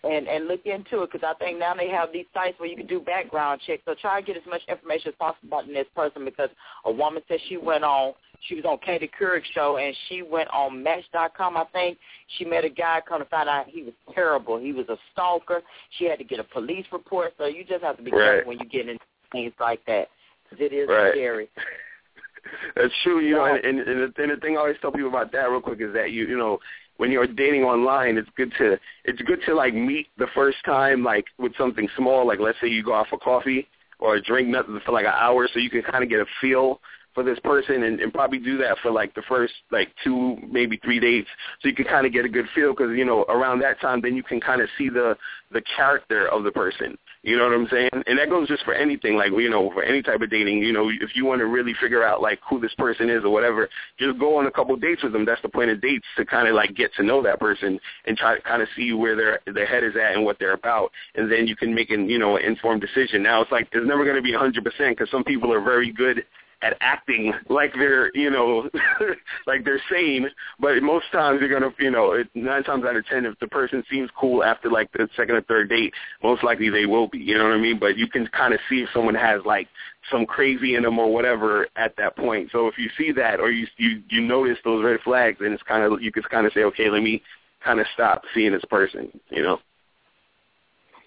and 0.03 0.27
and 0.29 0.47
look 0.47 0.65
into 0.65 1.03
it 1.03 1.11
because 1.11 1.27
I 1.27 1.37
think 1.43 1.59
now 1.59 1.73
they 1.73 1.89
have 1.89 2.13
these 2.13 2.25
sites 2.33 2.57
where 2.57 2.69
you 2.69 2.77
can 2.77 2.87
do 2.87 3.01
background 3.01 3.61
checks. 3.67 3.83
So 3.85 3.93
try 3.95 4.21
to 4.21 4.25
get 4.25 4.37
as 4.37 4.45
much 4.45 4.61
information 4.67 5.09
as 5.09 5.15
possible 5.15 5.47
about 5.47 5.67
this 5.67 5.87
person 5.95 6.23
because 6.25 6.49
a 6.85 6.91
woman 6.91 7.21
said 7.27 7.39
she 7.47 7.57
went 7.57 7.83
on 7.83 8.13
she 8.41 8.55
was 8.55 8.63
on 8.65 8.77
Katie 8.77 9.07
Couric's 9.19 9.49
show 9.49 9.77
and 9.77 9.95
she 10.07 10.21
went 10.21 10.49
on 10.51 10.81
Match.com. 10.81 11.57
I 11.57 11.65
think 11.73 11.97
she 12.37 12.45
met 12.45 12.63
a 12.63 12.69
guy. 12.69 13.01
Come 13.07 13.19
to 13.19 13.25
find 13.25 13.49
out 13.49 13.67
he 13.67 13.83
was 13.83 13.93
terrible. 14.13 14.57
He 14.57 14.71
was 14.71 14.87
a 14.87 14.97
stalker. 15.11 15.61
She 15.97 16.05
had 16.05 16.19
to 16.19 16.23
get 16.23 16.39
a 16.39 16.45
police 16.45 16.85
report. 16.93 17.33
So 17.37 17.45
you 17.45 17.65
just 17.65 17.83
have 17.83 17.97
to 17.97 18.03
be 18.03 18.11
Right. 18.11 18.23
careful 18.23 18.49
when 18.49 18.59
you 18.59 18.65
get 18.65 18.87
into 18.87 19.03
things 19.31 19.53
like 19.59 19.83
that 19.85 20.07
because 20.43 20.65
it 20.65 20.73
is 20.73 20.87
Right. 20.89 21.13
scary. 21.13 21.49
That's 22.75 22.93
true, 23.03 23.19
you 23.19 23.35
know, 23.35 23.45
and, 23.45 23.63
and, 23.63 23.79
and, 23.79 24.13
the, 24.13 24.23
and 24.23 24.31
the 24.31 24.37
thing 24.37 24.55
I 24.55 24.61
always 24.61 24.77
tell 24.81 24.91
people 24.91 25.09
about 25.09 25.31
that 25.33 25.49
real 25.49 25.61
quick 25.61 25.81
is 25.81 25.93
that 25.93 26.11
you, 26.11 26.25
you 26.25 26.37
know, 26.37 26.59
when 26.97 27.11
you're 27.11 27.27
dating 27.27 27.63
online, 27.63 28.17
it's 28.17 28.29
good 28.35 28.51
to, 28.57 28.77
it's 29.05 29.21
good 29.21 29.39
to 29.45 29.53
like 29.53 29.73
meet 29.73 30.07
the 30.17 30.27
first 30.33 30.57
time, 30.65 31.03
like 31.03 31.25
with 31.37 31.55
something 31.57 31.87
small, 31.95 32.25
like 32.25 32.39
let's 32.39 32.57
say 32.61 32.67
you 32.67 32.83
go 32.83 32.93
out 32.93 33.07
for 33.09 33.17
coffee 33.19 33.67
or 33.99 34.15
a 34.15 34.21
drink 34.21 34.47
nothing 34.47 34.79
for 34.85 34.91
like 34.93 35.05
an 35.05 35.13
hour, 35.13 35.47
so 35.53 35.59
you 35.59 35.69
can 35.69 35.81
kind 35.83 36.03
of 36.03 36.09
get 36.09 36.19
a 36.19 36.25
feel 36.41 36.79
for 37.19 37.23
this 37.23 37.39
person, 37.39 37.84
and, 37.84 37.99
and 37.99 38.13
probably 38.13 38.39
do 38.39 38.58
that 38.58 38.77
for 38.82 38.91
like 38.91 39.13
the 39.13 39.21
first 39.27 39.53
like 39.71 39.89
two, 40.05 40.38
maybe 40.49 40.79
three 40.82 41.01
dates, 41.01 41.27
so 41.62 41.67
you 41.67 41.75
can 41.75 41.84
kind 41.84 42.08
of 42.08 42.13
get 42.13 42.23
a 42.23 42.29
good 42.29 42.45
feel, 42.55 42.71
because 42.71 42.97
you 42.97 43.03
know 43.03 43.23
around 43.23 43.60
that 43.60 43.79
time, 43.82 43.99
then 44.01 44.15
you 44.15 44.23
can 44.23 44.39
kind 44.39 44.62
of 44.62 44.69
see 44.77 44.88
the 44.88 45.17
the 45.51 45.62
character 45.75 46.27
of 46.29 46.43
the 46.43 46.51
person. 46.51 46.97
You 47.23 47.36
know 47.36 47.43
what 47.43 47.53
I'm 47.53 47.67
saying? 47.69 47.89
And 48.08 48.17
that 48.17 48.29
goes 48.29 48.47
just 48.47 48.63
for 48.63 48.73
anything, 48.73 49.17
like 49.17 49.32
you 49.32 49.49
know, 49.49 49.69
for 49.73 49.84
any 49.84 50.01
type 50.01 50.21
of 50.21 50.29
dating. 50.29 50.60
You 50.60 50.71
know, 50.71 50.89
if 50.89 51.13
you 51.13 51.25
want 51.25 51.39
to 51.39 51.47
really 51.47 51.73
figure 51.82 52.01
out 52.01 52.21
like 52.21 52.39
who 52.49 52.62
this 52.62 52.73
person 52.77 53.10
is 53.10 53.25
or 53.25 53.29
whatever, 53.29 53.67
just 53.99 54.17
go 54.17 54.38
on 54.38 54.45
a 54.45 54.51
couple 54.51 54.73
of 54.73 54.82
dates 54.82 55.03
with 55.03 55.12
them. 55.12 55.25
That's 55.25 55.41
the 55.41 55.49
point 55.49 55.71
of 55.71 55.82
dates 55.82 56.05
to 56.15 56.25
kind 56.25 56.47
of 56.47 56.55
like 56.55 56.73
get 56.73 56.93
to 56.95 57.03
know 57.03 57.21
that 57.23 57.41
person 57.41 57.77
and 58.05 58.15
try 58.15 58.36
to 58.36 58.41
kind 58.41 58.62
of 58.62 58.69
see 58.77 58.93
where 58.93 59.17
their 59.17 59.39
their 59.53 59.65
head 59.65 59.84
is 59.84 59.95
at 59.97 60.15
and 60.15 60.23
what 60.23 60.39
they're 60.39 60.53
about, 60.53 60.91
and 61.15 61.29
then 61.29 61.47
you 61.47 61.58
can 61.58 61.75
make 61.75 61.89
an 61.89 62.10
you 62.10 62.17
know 62.17 62.38
informed 62.38 62.79
decision. 62.79 63.21
Now 63.21 63.41
it's 63.41 63.51
like 63.51 63.69
there's 63.73 63.88
never 63.88 64.05
going 64.05 64.15
to 64.15 64.21
be 64.21 64.32
100% 64.32 64.53
because 64.89 65.12
some 65.12 65.25
people 65.25 65.51
are 65.51 65.62
very 65.62 65.91
good 65.91 66.23
at 66.61 66.75
acting 66.81 67.33
like 67.49 67.73
they're 67.73 68.11
you 68.15 68.29
know 68.29 68.69
like 69.47 69.63
they're 69.63 69.81
sane 69.91 70.27
but 70.59 70.81
most 70.83 71.05
times 71.11 71.39
you're 71.39 71.49
gonna 71.49 71.73
you 71.79 71.89
know 71.89 72.21
nine 72.35 72.63
times 72.63 72.83
out 72.85 72.95
of 72.95 73.05
ten 73.05 73.25
if 73.25 73.37
the 73.39 73.47
person 73.47 73.83
seems 73.89 74.09
cool 74.19 74.43
after 74.43 74.69
like 74.69 74.91
the 74.91 75.07
second 75.15 75.35
or 75.35 75.41
third 75.43 75.69
date 75.69 75.93
most 76.21 76.43
likely 76.43 76.69
they 76.69 76.85
will 76.85 77.07
be 77.07 77.17
you 77.17 77.37
know 77.37 77.45
what 77.45 77.53
i 77.53 77.57
mean 77.57 77.79
but 77.79 77.97
you 77.97 78.07
can 78.07 78.27
kind 78.27 78.53
of 78.53 78.59
see 78.69 78.81
if 78.81 78.89
someone 78.93 79.15
has 79.15 79.41
like 79.45 79.67
some 80.11 80.25
crazy 80.25 80.75
in 80.75 80.83
them 80.83 80.99
or 80.99 81.13
whatever 81.13 81.67
at 81.75 81.95
that 81.97 82.15
point 82.17 82.49
so 82.51 82.67
if 82.67 82.77
you 82.77 82.89
see 82.97 83.11
that 83.11 83.39
or 83.39 83.51
you 83.51 83.65
you 83.77 84.01
you 84.09 84.21
notice 84.21 84.57
those 84.63 84.83
red 84.83 84.99
flags 85.03 85.37
then 85.39 85.53
it's 85.53 85.63
kind 85.63 85.83
of 85.83 86.01
you 86.01 86.11
can 86.11 86.23
kind 86.23 86.45
of 86.45 86.53
say 86.53 86.63
okay 86.63 86.89
let 86.89 87.01
me 87.01 87.21
kind 87.63 87.79
of 87.79 87.85
stop 87.93 88.23
seeing 88.33 88.51
this 88.51 88.65
person 88.69 89.09
you 89.29 89.41
know 89.41 89.59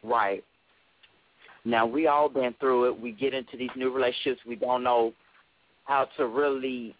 Right. 0.02 0.42
Now 1.64 1.86
we 1.86 2.08
all 2.08 2.28
been 2.28 2.54
through 2.58 2.88
it. 2.88 3.00
We 3.00 3.12
get 3.12 3.34
into 3.34 3.56
these 3.56 3.70
new 3.76 3.90
relationships. 3.92 4.40
We 4.46 4.56
don't 4.56 4.82
know 4.82 5.12
how 5.84 6.08
to 6.16 6.26
really 6.26 6.94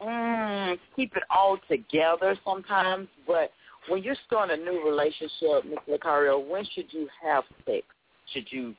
mm, 0.00 0.78
keep 0.96 1.14
it 1.16 1.22
all 1.30 1.58
together 1.68 2.36
sometimes. 2.44 3.08
But 3.26 3.50
when 3.88 4.02
you're 4.02 4.16
starting 4.26 4.60
a 4.60 4.64
new 4.64 4.84
relationship, 4.84 5.64
Mr. 5.64 5.98
Locario, 5.98 6.46
when 6.46 6.64
should 6.74 6.92
you 6.92 7.08
have 7.22 7.44
sex? 7.66 7.84
Should 8.32 8.46
you? 8.50 8.74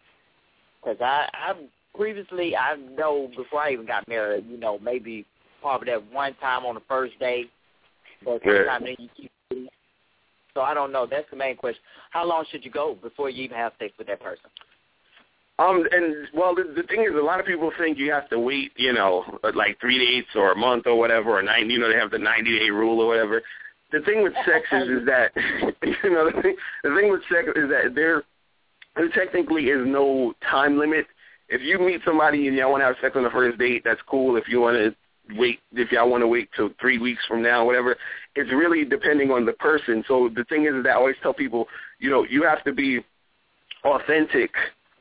Because 0.82 0.98
I, 1.02 1.28
I 1.34 1.54
previously 1.96 2.56
I 2.56 2.76
know 2.76 3.30
before 3.36 3.62
I 3.62 3.72
even 3.72 3.86
got 3.86 4.08
married, 4.08 4.46
you 4.50 4.58
know, 4.58 4.80
maybe 4.80 5.26
probably 5.62 5.92
that 5.92 6.12
one 6.12 6.34
time 6.36 6.66
on 6.66 6.76
the 6.76 6.82
first 6.88 7.18
day, 7.20 7.46
but 8.24 8.42
Yeah. 8.46 8.80
then 8.80 8.96
you 8.98 9.10
keep. 9.16 9.32
So 10.54 10.62
I 10.62 10.74
don't 10.74 10.92
know. 10.92 11.06
That's 11.10 11.30
the 11.30 11.38
main 11.38 11.56
question. 11.56 11.82
How 12.10 12.26
long 12.26 12.46
should 12.52 12.66
you 12.66 12.72
go 12.72 12.96
before 13.02 13.30
you 13.30 13.46
even 13.46 13.56
have 13.56 13.72
sex 13.80 13.94
with 13.98 14.08
that 14.08 14.20
person? 14.20 14.50
Um, 15.60 15.86
and 15.92 16.28
well, 16.34 16.56
the, 16.56 16.64
the 16.76 16.84
thing 16.84 17.02
is, 17.02 17.14
a 17.14 17.24
lot 17.24 17.40
of 17.40 17.46
people 17.46 17.72
think 17.78 17.98
you 17.98 18.12
have 18.12 18.30
to 18.30 18.40
wait, 18.40 18.72
you 18.78 18.94
know, 18.94 19.40
like 19.56 19.80
three 19.80 20.00
days 20.00 20.26
or 20.36 20.54
a 20.54 20.56
month 20.56 20.88
or 20.88 20.98
whatever, 20.98 21.38
or 21.38 21.42
nine. 21.42 21.70
You 21.70 21.80
know, 21.80 21.90
they 21.90 22.00
have 22.00 22.12
the 22.12 22.18
ninety 22.18 22.58
day 22.58 22.70
rule 22.70 23.00
or 23.00 23.08
whatever. 23.08 23.42
The 23.92 24.00
thing 24.02 24.24
with 24.24 24.34
sex 24.46 24.66
is, 24.72 25.02
is 25.02 25.06
that, 25.06 25.32
you 25.84 26.10
know, 26.10 26.32
the 26.32 26.42
thing, 26.42 26.56
the 26.84 26.96
thing 26.96 27.12
with 27.12 27.22
sex 27.30 27.50
is 27.56 27.70
that 27.70 27.94
there, 27.94 28.24
there 28.96 29.10
technically 29.10 29.66
is 29.66 29.86
no 29.86 30.34
time 30.50 30.80
limit. 30.80 31.06
If 31.50 31.62
you 31.62 31.78
meet 31.78 32.00
somebody 32.06 32.48
and 32.48 32.56
y'all 32.56 32.72
want 32.72 32.82
to 32.82 32.86
have 32.86 32.96
sex 33.02 33.16
on 33.18 33.24
the 33.24 33.30
first 33.30 33.60
date, 33.60 33.84
that's 33.84 34.00
cool. 34.08 34.38
If 34.38 34.48
you 34.48 34.62
want 34.62 34.78
to 34.78 34.96
wait, 35.38 35.60
if 35.74 35.92
y'all 35.92 36.10
want 36.10 36.22
to 36.22 36.28
wait 36.28 36.50
till 36.56 36.70
three 36.80 36.98
weeks 36.98 37.22
from 37.28 37.44
now, 37.44 37.66
whatever, 37.66 37.98
it's 38.36 38.52
really 38.52 38.86
depending 38.86 39.30
on 39.32 39.46
the 39.46 39.54
person. 39.54 40.04
So 40.08 40.30
the 40.34 40.46
thing 40.46 40.66
is 40.66 40.84
that 40.84 40.90
I 40.90 40.94
always 40.94 41.18
tell 41.22 41.34
people, 41.34 41.68
you 42.00 42.10
know, 42.10 42.26
you 42.30 42.44
have 42.44 42.64
to 42.64 42.74
be 42.74 43.02
authentic 43.84 44.52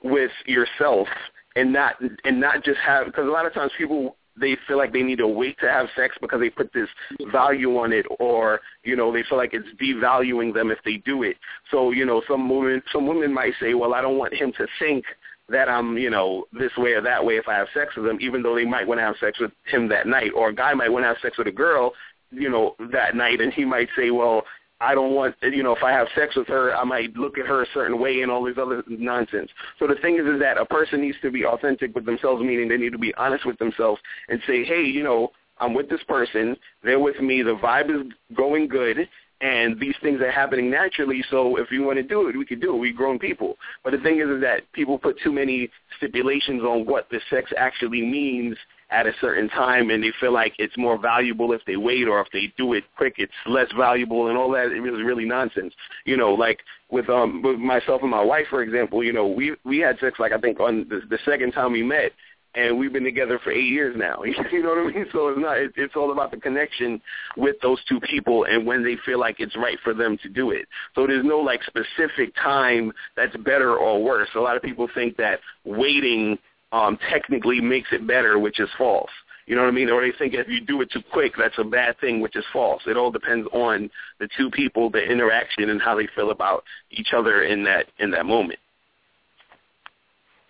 with 0.03 0.31
yourself 0.47 1.09
and 1.57 1.73
not 1.73 1.97
and 2.25 2.41
not 2.41 2.65
just 2.65 2.79
have 2.79 3.07
because 3.07 3.27
a 3.27 3.31
lot 3.31 3.47
of 3.47 3.53
times 3.53 3.73
people 3.77 4.17
they 4.41 4.57
feel 4.67 4.79
like 4.79 4.93
they 4.93 5.03
need 5.03 5.19
to 5.19 5.29
wait 5.29 5.59
to 5.59 5.69
have 5.69 5.89
sex 5.95 6.17
because 6.21 6.41
they 6.41 6.49
put 6.49 6.73
this 6.73 6.89
value 7.31 7.77
on 7.79 7.93
it 7.93 8.07
or 8.19 8.61
you 8.85 8.97
know 8.97 9.13
they 9.13 9.23
feel 9.29 9.37
like 9.37 9.53
it's 9.53 9.69
devaluing 9.81 10.55
them 10.55 10.71
if 10.71 10.79
they 10.85 10.97
do 10.99 11.23
it. 11.23 11.37
So 11.71 11.91
you 11.91 12.07
know 12.07 12.23
some 12.29 12.49
women 12.49 12.83
some 12.93 13.07
women 13.07 13.33
might 13.33 13.55
say 13.61 13.75
well 13.75 13.95
i 13.95 14.01
don't 14.01 14.19
want 14.19 14.35
him 14.35 14.53
to 14.59 14.67
think 14.79 15.05
that 15.49 15.69
i'm 15.69 15.99
you 15.99 16.11
know 16.11 16.45
this 16.53 16.71
way 16.77 16.93
or 16.93 17.01
that 17.03 17.25
way 17.25 17.35
if 17.37 17.49
i 17.49 17.55
have 17.55 17.67
sex 17.75 17.97
with 17.97 18.07
him 18.07 18.19
even 18.21 18.43
though 18.43 18.55
they 18.55 18.65
might 18.65 18.87
want 18.87 18.99
to 18.99 19.05
have 19.05 19.17
sex 19.21 19.39
with 19.41 19.51
him 19.67 19.89
that 19.89 20.07
night. 20.07 20.31
Or 20.35 20.51
a 20.51 20.55
guy 20.55 20.75
might 20.75 20.91
want 20.91 21.03
to 21.03 21.09
have 21.09 21.19
sex 21.23 21.37
with 21.37 21.49
a 21.49 21.53
girl 21.53 21.93
you 22.31 22.49
know, 22.49 22.77
that 22.93 23.17
night, 23.17 23.41
and 23.41 23.53
he 23.53 23.65
might 23.65 23.89
say, 23.97 24.11
well, 24.11 24.45
I 24.81 24.95
don't 24.95 25.15
want, 25.15 25.35
you 25.43 25.63
know, 25.63 25.75
if 25.75 25.83
I 25.83 25.93
have 25.93 26.09
sex 26.15 26.37
with 26.37 26.49
her, 26.49 26.75
I 26.75 26.85
might 26.85 27.15
look 27.15 27.39
at 27.39 27.47
her 27.47 27.63
a 27.63 27.67
certain 27.75 28.01
way 28.01 28.23
and 28.23 28.31
all 28.31 28.45
this 28.45 28.57
other 28.59 28.83
nonsense. 28.89 29.51
So 29.79 29.87
the 29.87 29.97
thing 29.97 30.17
is, 30.17 30.27
is 30.27 30.41
that 30.41 30.57
a 30.57 30.65
person 30.65 31.03
needs 31.03 31.19
to 31.23 31.31
be 31.31 31.45
authentic 31.45 31.95
with 31.95 32.07
themselves, 32.07 32.43
meaning 32.43 32.69
they 32.69 32.79
need 32.79 32.93
to 32.93 32.99
be 32.99 33.15
honest 33.15 33.45
with 33.45 33.59
themselves 33.59 34.01
and 34.29 34.41
say, 34.47 34.65
hey, 34.65 34.83
you 34.83 35.03
know, 35.03 35.33
I'm 35.59 35.75
with 35.75 35.91
this 35.91 36.03
person, 36.09 36.57
they're 36.83 36.99
with 36.99 37.21
me, 37.21 37.43
the 37.43 37.57
vibe 37.57 37.91
is 37.91 38.11
going 38.35 38.69
good, 38.69 39.07
and 39.43 39.79
these 39.79 39.95
things 40.03 40.21
are 40.21 40.31
happening 40.31 40.71
naturally. 40.71 41.23
So 41.31 41.57
if 41.57 41.71
you 41.71 41.83
want 41.83 41.97
to 41.99 42.03
do 42.03 42.29
it, 42.29 42.37
we 42.37 42.45
can 42.45 42.61
do 42.61 42.75
it. 42.75 42.79
We're 42.79 42.93
grown 42.93 43.19
people. 43.19 43.57
But 43.85 43.93
the 43.93 43.99
thing 43.99 44.21
is, 44.21 44.29
is 44.29 44.41
that 44.43 44.71
people 44.73 44.99
put 44.99 45.19
too 45.23 45.33
many 45.33 45.71
stipulations 45.97 46.63
on 46.63 46.87
what 46.87 47.09
the 47.11 47.21
sex 47.31 47.51
actually 47.57 48.03
means 48.03 48.57
at 48.91 49.07
a 49.07 49.13
certain 49.21 49.49
time, 49.49 49.91
and 49.91 50.03
they 50.03 50.13
feel 50.21 50.33
like 50.33 50.55
it's 50.59 50.77
more 50.77 50.99
valuable 50.99 51.53
if 51.53 51.61
they 51.67 51.77
wait, 51.77 52.09
or 52.09 52.21
if 52.21 52.29
they 52.33 52.53
do 52.57 52.73
it 52.73 52.85
quick, 52.97 53.15
it's 53.19 53.33
less 53.47 53.69
valuable, 53.77 54.29
and 54.29 54.37
all 54.37 54.51
that. 54.51 54.73
It 54.73 54.81
was 54.81 55.03
really 55.03 55.25
nonsense. 55.25 55.75
You 56.05 56.17
know, 56.17 56.33
like 56.35 56.61
with 56.91 57.09
um 57.09 57.43
with 57.43 57.59
myself 57.59 58.03
and 58.03 58.11
my 58.11 58.23
wife, 58.23 58.47
for 58.51 58.63
example. 58.63 59.03
You 59.05 59.13
know, 59.13 59.27
we 59.27 59.55
we 59.65 59.79
had 59.79 59.99
sex 60.01 60.19
like 60.19 60.33
I 60.33 60.39
think 60.39 60.61
on 60.61 60.87
the, 60.89 61.01
the 61.09 61.19
second 61.25 61.53
time 61.53 61.73
we 61.73 61.83
met, 61.83 62.13
and 62.55 62.79
we've 62.79 62.93
been 62.93 63.05
together 63.05 63.39
for 63.43 63.53
eight 63.53 63.69
years 63.69 63.95
now. 63.97 64.23
you 64.25 64.63
know 64.63 64.71
what 64.71 64.79
I 64.79 64.97
mean? 64.97 65.07
So 65.13 65.29
it's 65.29 65.41
not. 65.41 65.59
It, 65.59 65.73
it's 65.77 65.95
all 65.97 66.13
about 66.13 66.31
the 66.31 66.39
connection 66.39 67.01
with 67.37 67.57
those 67.63 67.79
two 67.89 68.01
people 68.01 68.45
and 68.45 68.67
when 68.67 68.83
they 68.83 68.97
feel 69.07 69.21
like 69.21 69.37
it's 69.39 69.57
right 69.57 69.79
for 69.85 69.95
them 69.95 70.19
to 70.23 70.29
do 70.29 70.51
it. 70.51 70.67
So 70.95 71.07
there's 71.07 71.25
no 71.25 71.39
like 71.39 71.61
specific 71.63 72.35
time 72.35 72.93
that's 73.17 73.37
better 73.39 73.77
or 73.77 74.03
worse. 74.03 74.29
A 74.35 74.41
lot 74.41 74.57
of 74.57 74.63
people 74.63 74.89
think 74.95 75.17
that 75.17 75.41
waiting 75.65 76.39
um, 76.73 76.99
technically 77.11 77.61
makes 77.61 77.89
it 77.93 78.07
better, 78.07 78.39
which 78.39 78.61
is 78.61 78.69
false. 78.79 79.11
You 79.47 79.57
know 79.57 79.63
what 79.63 79.69
I 79.69 79.73
mean? 79.73 79.91
Or 79.91 80.01
they 80.01 80.17
think 80.17 80.35
if 80.35 80.47
you 80.49 80.61
do 80.61 80.81
it 80.81 80.93
too 80.93 81.03
quick, 81.13 81.33
that's 81.37 81.59
a 81.59 81.65
bad 81.65 81.99
thing, 81.99 82.21
which 82.21 82.37
is 82.37 82.45
false. 82.53 82.83
It 82.87 82.97
all 82.97 83.11
depends 83.11 83.49
on 83.53 83.91
the 84.21 84.29
two 84.37 84.49
people, 84.51 84.91
the 84.91 85.03
interaction, 85.03 85.71
and 85.71 85.83
how 85.83 85.97
they 85.97 86.09
feel 86.15 86.31
about 86.31 86.63
each 86.93 87.09
other 87.17 87.43
in 87.43 87.65
that 87.65 87.87
in 87.99 88.13
that 88.13 88.27
moment. 88.27 88.61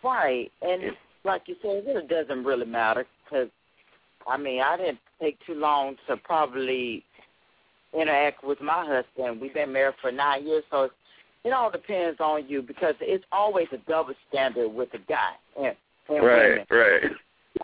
Right, 0.02 0.50
and 0.62 0.92
like 1.24 1.42
you 1.46 1.56
said, 1.62 1.84
it 1.86 2.08
doesn't 2.08 2.44
really 2.44 2.66
matter 2.66 3.06
because, 3.24 3.48
I 4.26 4.36
mean, 4.36 4.62
I 4.62 4.76
didn't 4.76 4.98
take 5.20 5.38
too 5.46 5.54
long 5.54 5.96
to 6.08 6.16
probably 6.16 7.04
interact 7.98 8.44
with 8.44 8.60
my 8.60 8.84
husband. 8.86 9.40
We've 9.40 9.52
been 9.52 9.72
married 9.72 9.96
for 10.00 10.10
nine 10.10 10.46
years, 10.46 10.64
so 10.70 10.90
it 11.44 11.52
all 11.52 11.70
depends 11.70 12.20
on 12.20 12.48
you 12.48 12.62
because 12.62 12.94
it's 13.00 13.24
always 13.32 13.66
a 13.72 13.78
double 13.90 14.14
standard 14.28 14.68
with 14.68 14.92
a 14.94 14.98
guy 15.08 15.32
and, 15.58 15.76
and 16.10 16.24
right, 16.24 16.48
women. 16.50 16.66
Right, 16.70 17.02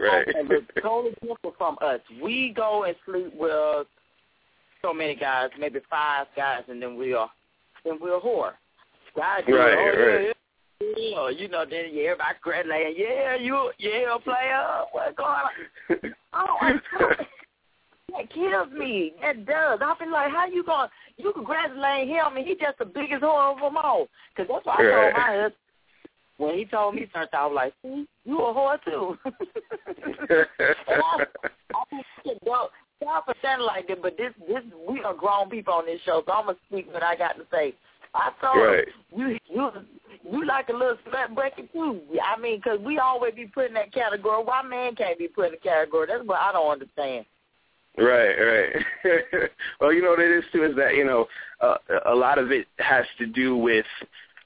right, 0.00 0.28
And 0.34 0.50
it's 0.50 0.66
totally 0.82 1.14
different 1.20 1.56
from 1.58 1.76
us. 1.80 2.00
We 2.22 2.52
go 2.54 2.84
and 2.84 2.96
sleep 3.04 3.32
with 3.34 3.86
so 4.82 4.92
many 4.92 5.14
guys, 5.14 5.50
maybe 5.58 5.80
five 5.90 6.26
guys, 6.36 6.62
and 6.68 6.80
then 6.80 6.96
we 6.96 7.14
are 7.14 7.30
then 7.84 7.98
we're 8.00 8.16
a 8.16 8.20
whore. 8.20 8.52
Do 9.14 9.22
Right, 9.22 9.44
oh, 9.48 9.54
right. 9.56 10.34
Yeah, 10.80 10.94
yeah, 10.96 11.28
you 11.30 11.48
know, 11.48 11.64
then 11.68 11.86
yeah, 11.92 12.10
everybody 12.10 12.34
congratulating, 12.42 12.94
yeah, 12.98 13.36
you, 13.36 13.70
yeah, 13.78 14.16
player, 14.22 14.84
what's 14.92 15.16
going 15.16 15.30
on? 15.30 16.12
Oh, 16.38 16.58
I 16.60 16.74
that 18.12 18.32
kills 18.32 18.70
me. 18.72 19.12
That 19.22 19.46
does. 19.46 19.78
I 19.82 19.94
feel 19.98 20.12
like, 20.12 20.30
how 20.30 20.46
you 20.46 20.64
going? 20.64 20.88
to 20.88 21.22
You 21.22 21.32
congratulate 21.32 22.08
him, 22.08 22.36
and 22.36 22.46
he 22.46 22.54
just 22.54 22.78
the 22.78 22.84
biggest 22.84 23.22
whore 23.22 23.54
of 23.54 23.60
them 23.60 23.76
all. 23.76 24.08
Because 24.34 24.50
that's 24.52 24.66
what 24.66 24.80
I 24.80 24.84
Right. 24.84 25.02
told 25.02 25.14
my 25.14 25.20
husband 25.20 25.54
when 26.38 26.56
he 26.56 26.64
told 26.64 26.94
me 26.94 27.08
something. 27.12 27.30
I 27.32 27.46
was 27.46 27.54
like, 27.54 27.74
see, 27.82 28.06
you 28.24 28.38
a 28.38 28.54
whore 28.54 28.78
too. 28.84 29.18
and 29.24 31.02
I, 31.02 31.24
I 31.74 32.02
think 32.24 32.38
don't 32.44 32.70
stop 33.02 33.26
for 33.26 33.34
like 33.62 33.88
that, 33.88 34.02
but 34.02 34.16
this, 34.16 34.32
this, 34.48 34.62
we 34.88 35.02
are 35.02 35.14
grown 35.14 35.50
people 35.50 35.74
on 35.74 35.86
this 35.86 36.00
show, 36.04 36.22
so 36.26 36.32
I'm 36.32 36.46
gonna 36.46 36.58
speak 36.68 36.92
what 36.92 37.02
I 37.02 37.16
got 37.16 37.36
to 37.36 37.44
say. 37.50 37.74
I 38.14 38.30
told 38.40 38.56
Right. 38.56 38.88
him, 38.88 38.94
you, 39.14 39.38
you, 39.48 39.70
you 40.30 40.46
like 40.46 40.68
a 40.68 40.72
little 40.72 40.96
slut 41.08 41.34
breaker 41.34 41.62
too. 41.72 42.00
I 42.22 42.40
mean, 42.40 42.58
because 42.58 42.80
we 42.80 42.98
always 42.98 43.34
be 43.34 43.46
put 43.46 43.66
in 43.66 43.74
that 43.74 43.92
category. 43.92 44.42
Why 44.42 44.62
man 44.62 44.94
can't 44.94 45.18
be 45.18 45.28
put 45.28 45.46
in 45.46 45.52
the 45.52 45.58
category? 45.58 46.06
That's 46.08 46.26
what 46.26 46.40
I 46.40 46.52
don't 46.52 46.70
understand. 46.70 47.26
Right, 47.98 48.34
right. 48.34 48.72
well, 49.80 49.92
you 49.92 50.02
know 50.02 50.10
what 50.10 50.20
it 50.20 50.30
is 50.30 50.44
too 50.52 50.64
is 50.64 50.76
that 50.76 50.94
you 50.94 51.04
know 51.04 51.26
uh, 51.60 51.76
a 52.06 52.14
lot 52.14 52.38
of 52.38 52.50
it 52.52 52.66
has 52.78 53.06
to 53.18 53.26
do 53.26 53.56
with 53.56 53.86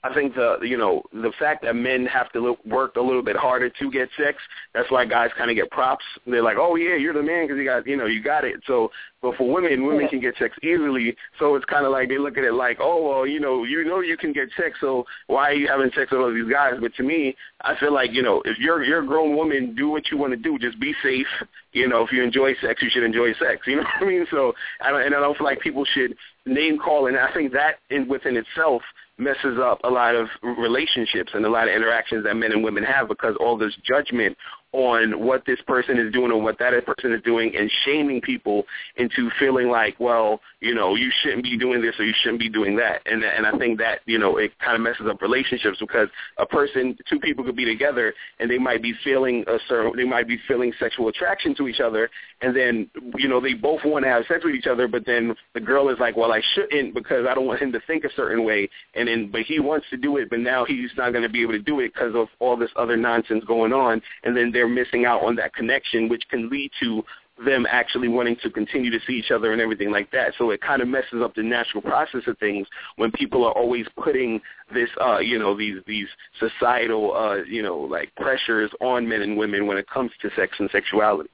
I 0.02 0.14
think 0.14 0.34
the 0.34 0.58
you 0.62 0.78
know 0.78 1.02
the 1.12 1.32
fact 1.38 1.62
that 1.62 1.74
men 1.76 2.06
have 2.06 2.32
to 2.32 2.40
look, 2.40 2.64
work 2.64 2.96
a 2.96 3.00
little 3.00 3.22
bit 3.22 3.36
harder 3.36 3.68
to 3.68 3.90
get 3.90 4.08
sex. 4.16 4.38
That's 4.72 4.90
why 4.90 5.04
guys 5.04 5.30
kind 5.36 5.50
of 5.50 5.56
get 5.56 5.70
props. 5.70 6.04
They're 6.26 6.42
like, 6.42 6.56
oh 6.58 6.76
yeah, 6.76 6.96
you're 6.96 7.12
the 7.12 7.22
man 7.22 7.44
because 7.44 7.58
you 7.58 7.64
got 7.64 7.86
you 7.86 7.96
know 7.96 8.06
you 8.06 8.22
got 8.22 8.44
it. 8.44 8.62
So, 8.66 8.90
but 9.20 9.36
for 9.36 9.52
women, 9.52 9.86
women 9.86 10.08
can 10.08 10.20
get 10.20 10.36
sex 10.38 10.56
easily. 10.62 11.16
So 11.38 11.54
it's 11.54 11.66
kind 11.66 11.84
of 11.84 11.92
like 11.92 12.08
they 12.08 12.16
look 12.16 12.38
at 12.38 12.44
it 12.44 12.54
like, 12.54 12.78
oh 12.80 13.06
well, 13.06 13.26
you 13.26 13.40
know, 13.40 13.64
you 13.64 13.84
know 13.84 14.00
you 14.00 14.16
can 14.16 14.32
get 14.32 14.48
sex. 14.56 14.78
So 14.80 15.04
why 15.26 15.50
are 15.50 15.54
you 15.54 15.68
having 15.68 15.90
sex 15.94 16.10
with 16.10 16.20
all 16.20 16.32
these 16.32 16.50
guys? 16.50 16.74
But 16.80 16.94
to 16.94 17.02
me, 17.02 17.36
I 17.60 17.76
feel 17.78 17.92
like 17.92 18.12
you 18.12 18.22
know 18.22 18.40
if 18.46 18.58
you're 18.58 18.82
you're 18.82 19.02
a 19.02 19.06
grown 19.06 19.36
woman, 19.36 19.74
do 19.74 19.90
what 19.90 20.10
you 20.10 20.16
want 20.16 20.32
to 20.32 20.38
do. 20.38 20.58
Just 20.58 20.80
be 20.80 20.94
safe. 21.02 21.26
You 21.72 21.88
know, 21.88 22.04
if 22.04 22.10
you 22.10 22.22
enjoy 22.22 22.54
sex, 22.62 22.82
you 22.82 22.88
should 22.90 23.04
enjoy 23.04 23.34
sex. 23.34 23.66
You 23.66 23.76
know 23.76 23.82
what 23.82 24.02
I 24.02 24.06
mean? 24.06 24.26
So 24.30 24.54
I 24.80 24.90
don't, 24.90 25.02
and 25.02 25.14
I 25.14 25.20
don't 25.20 25.36
feel 25.36 25.46
like 25.46 25.60
people 25.60 25.84
should 25.84 26.16
name 26.46 26.78
calling, 26.78 27.16
I 27.16 27.32
think 27.32 27.52
that 27.52 27.76
in 27.90 28.08
within 28.08 28.36
itself 28.36 28.82
messes 29.18 29.58
up 29.62 29.80
a 29.84 29.90
lot 29.90 30.14
of 30.14 30.28
relationships 30.42 31.32
and 31.34 31.44
a 31.44 31.50
lot 31.50 31.68
of 31.68 31.74
interactions 31.74 32.24
that 32.24 32.36
men 32.36 32.52
and 32.52 32.64
women 32.64 32.82
have 32.84 33.08
because 33.08 33.36
all 33.38 33.58
this 33.58 33.74
judgment 33.84 34.36
on 34.72 35.24
what 35.24 35.44
this 35.46 35.60
person 35.66 35.98
is 35.98 36.12
doing 36.12 36.30
or 36.30 36.40
what 36.40 36.58
that 36.58 36.72
person 36.86 37.12
is 37.12 37.22
doing 37.22 37.54
and 37.56 37.70
shaming 37.84 38.20
people 38.20 38.64
into 38.96 39.30
feeling 39.38 39.68
like, 39.68 39.98
well, 39.98 40.40
you 40.60 40.74
know, 40.74 40.94
you 40.94 41.10
shouldn't 41.22 41.42
be 41.42 41.58
doing 41.58 41.80
this 41.82 41.94
or 41.98 42.04
you 42.04 42.14
shouldn't 42.22 42.38
be 42.38 42.48
doing 42.48 42.76
that. 42.76 43.00
And 43.06 43.24
and 43.24 43.46
I 43.46 43.56
think 43.58 43.78
that, 43.78 44.00
you 44.06 44.18
know, 44.18 44.36
it 44.36 44.52
kind 44.60 44.76
of 44.76 44.82
messes 44.82 45.06
up 45.08 45.22
relationships 45.22 45.78
because 45.80 46.08
a 46.38 46.46
person, 46.46 46.96
two 47.08 47.18
people 47.18 47.44
could 47.44 47.56
be 47.56 47.64
together 47.64 48.14
and 48.38 48.50
they 48.50 48.58
might 48.58 48.82
be 48.82 48.94
feeling 49.02 49.44
a 49.48 49.58
certain, 49.68 49.96
they 49.96 50.04
might 50.04 50.28
be 50.28 50.38
feeling 50.46 50.72
sexual 50.78 51.08
attraction 51.08 51.54
to 51.56 51.68
each 51.68 51.80
other 51.80 52.08
and 52.42 52.56
then, 52.56 52.88
you 53.16 53.28
know, 53.28 53.40
they 53.40 53.52
both 53.52 53.80
want 53.84 54.04
to 54.04 54.08
have 54.08 54.24
sex 54.26 54.44
with 54.44 54.54
each 54.54 54.66
other, 54.66 54.88
but 54.88 55.04
then 55.04 55.34
the 55.54 55.60
girl 55.60 55.90
is 55.90 55.98
like, 55.98 56.16
well, 56.16 56.32
I 56.32 56.40
shouldn't 56.54 56.94
because 56.94 57.26
I 57.28 57.34
don't 57.34 57.46
want 57.46 57.60
him 57.60 57.72
to 57.72 57.80
think 57.86 58.04
a 58.04 58.12
certain 58.16 58.44
way. 58.44 58.68
And 58.94 59.08
then, 59.08 59.30
but 59.30 59.42
he 59.42 59.60
wants 59.60 59.86
to 59.90 59.98
do 59.98 60.16
it, 60.16 60.30
but 60.30 60.40
now 60.40 60.64
he's 60.64 60.90
not 60.96 61.10
going 61.10 61.22
to 61.22 61.28
be 61.28 61.42
able 61.42 61.52
to 61.52 61.58
do 61.58 61.80
it 61.80 61.92
because 61.92 62.14
of 62.14 62.28
all 62.38 62.56
this 62.56 62.70
other 62.76 62.96
nonsense 62.96 63.44
going 63.44 63.72
on. 63.72 64.00
And 64.24 64.34
then 64.34 64.52
they're 64.60 64.68
missing 64.68 65.06
out 65.06 65.22
on 65.22 65.36
that 65.36 65.54
connection, 65.54 66.06
which 66.06 66.22
can 66.28 66.50
lead 66.50 66.70
to 66.80 67.02
them 67.46 67.66
actually 67.70 68.08
wanting 68.08 68.36
to 68.42 68.50
continue 68.50 68.90
to 68.90 68.98
see 69.06 69.14
each 69.14 69.30
other 69.30 69.52
and 69.52 69.62
everything 69.62 69.90
like 69.90 70.10
that. 70.10 70.34
So 70.36 70.50
it 70.50 70.60
kind 70.60 70.82
of 70.82 70.88
messes 70.88 71.22
up 71.22 71.34
the 71.34 71.42
natural 71.42 71.80
process 71.80 72.20
of 72.26 72.36
things 72.36 72.66
when 72.96 73.10
people 73.12 73.42
are 73.46 73.52
always 73.52 73.86
putting 73.96 74.38
this, 74.74 74.90
uh, 75.02 75.20
you 75.20 75.38
know, 75.38 75.56
these 75.56 75.76
these 75.86 76.08
societal, 76.38 77.16
uh, 77.16 77.36
you 77.36 77.62
know, 77.62 77.78
like 77.78 78.14
pressures 78.16 78.70
on 78.82 79.08
men 79.08 79.22
and 79.22 79.38
women 79.38 79.66
when 79.66 79.78
it 79.78 79.88
comes 79.88 80.10
to 80.20 80.28
sex 80.36 80.52
and 80.58 80.68
sexuality. 80.70 81.30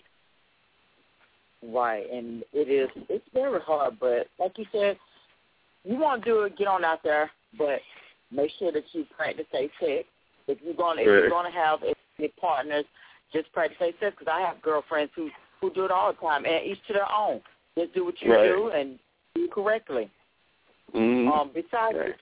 Right, 1.69 2.09
and 2.13 2.45
it 2.53 2.71
is 2.71 2.89
it's 3.09 3.29
very 3.35 3.61
hard, 3.61 3.99
but 3.99 4.29
like 4.39 4.57
you 4.57 4.67
said, 4.71 4.97
you 5.83 5.99
want 5.99 6.23
to 6.23 6.31
do 6.31 6.43
it, 6.43 6.57
get 6.57 6.69
on 6.69 6.85
out 6.85 7.03
there, 7.03 7.29
but 7.59 7.81
make 8.31 8.53
sure 8.61 8.71
that 8.71 8.85
you 8.93 9.05
practice 9.17 9.47
safe 9.51 9.73
sex. 9.81 10.05
If 10.47 10.59
you're 10.65 10.75
gonna 10.75 11.01
if 11.01 11.07
you're 11.07 11.31
gonna 11.31 11.51
have 11.51 11.81
any 12.19 12.29
partners, 12.41 12.85
just 13.33 13.53
practice 13.53 13.79
safe 13.79 13.95
sex. 14.01 14.15
Because 14.19 14.33
I 14.33 14.41
have 14.41 14.63
girlfriends 14.63 15.13
who 15.15 15.31
who 15.61 15.73
do 15.73 15.85
it 15.85 15.91
all 15.91 16.13
the 16.13 16.19
time, 16.19 16.45
and 16.45 16.67
each 16.67 16.79
to 16.87 16.93
their 16.93 17.11
own. 17.11 17.41
Just 17.79 17.95
do 17.95 18.05
what 18.05 18.21
you 18.21 18.33
Right. 18.33 18.49
do 18.49 18.69
and 18.69 18.99
do 19.35 19.45
it 19.45 19.53
correctly. 19.53 20.11
Mm-hmm. 20.95 21.33
Um, 21.33 21.51
besides 21.55 21.97
Right. 21.97 22.15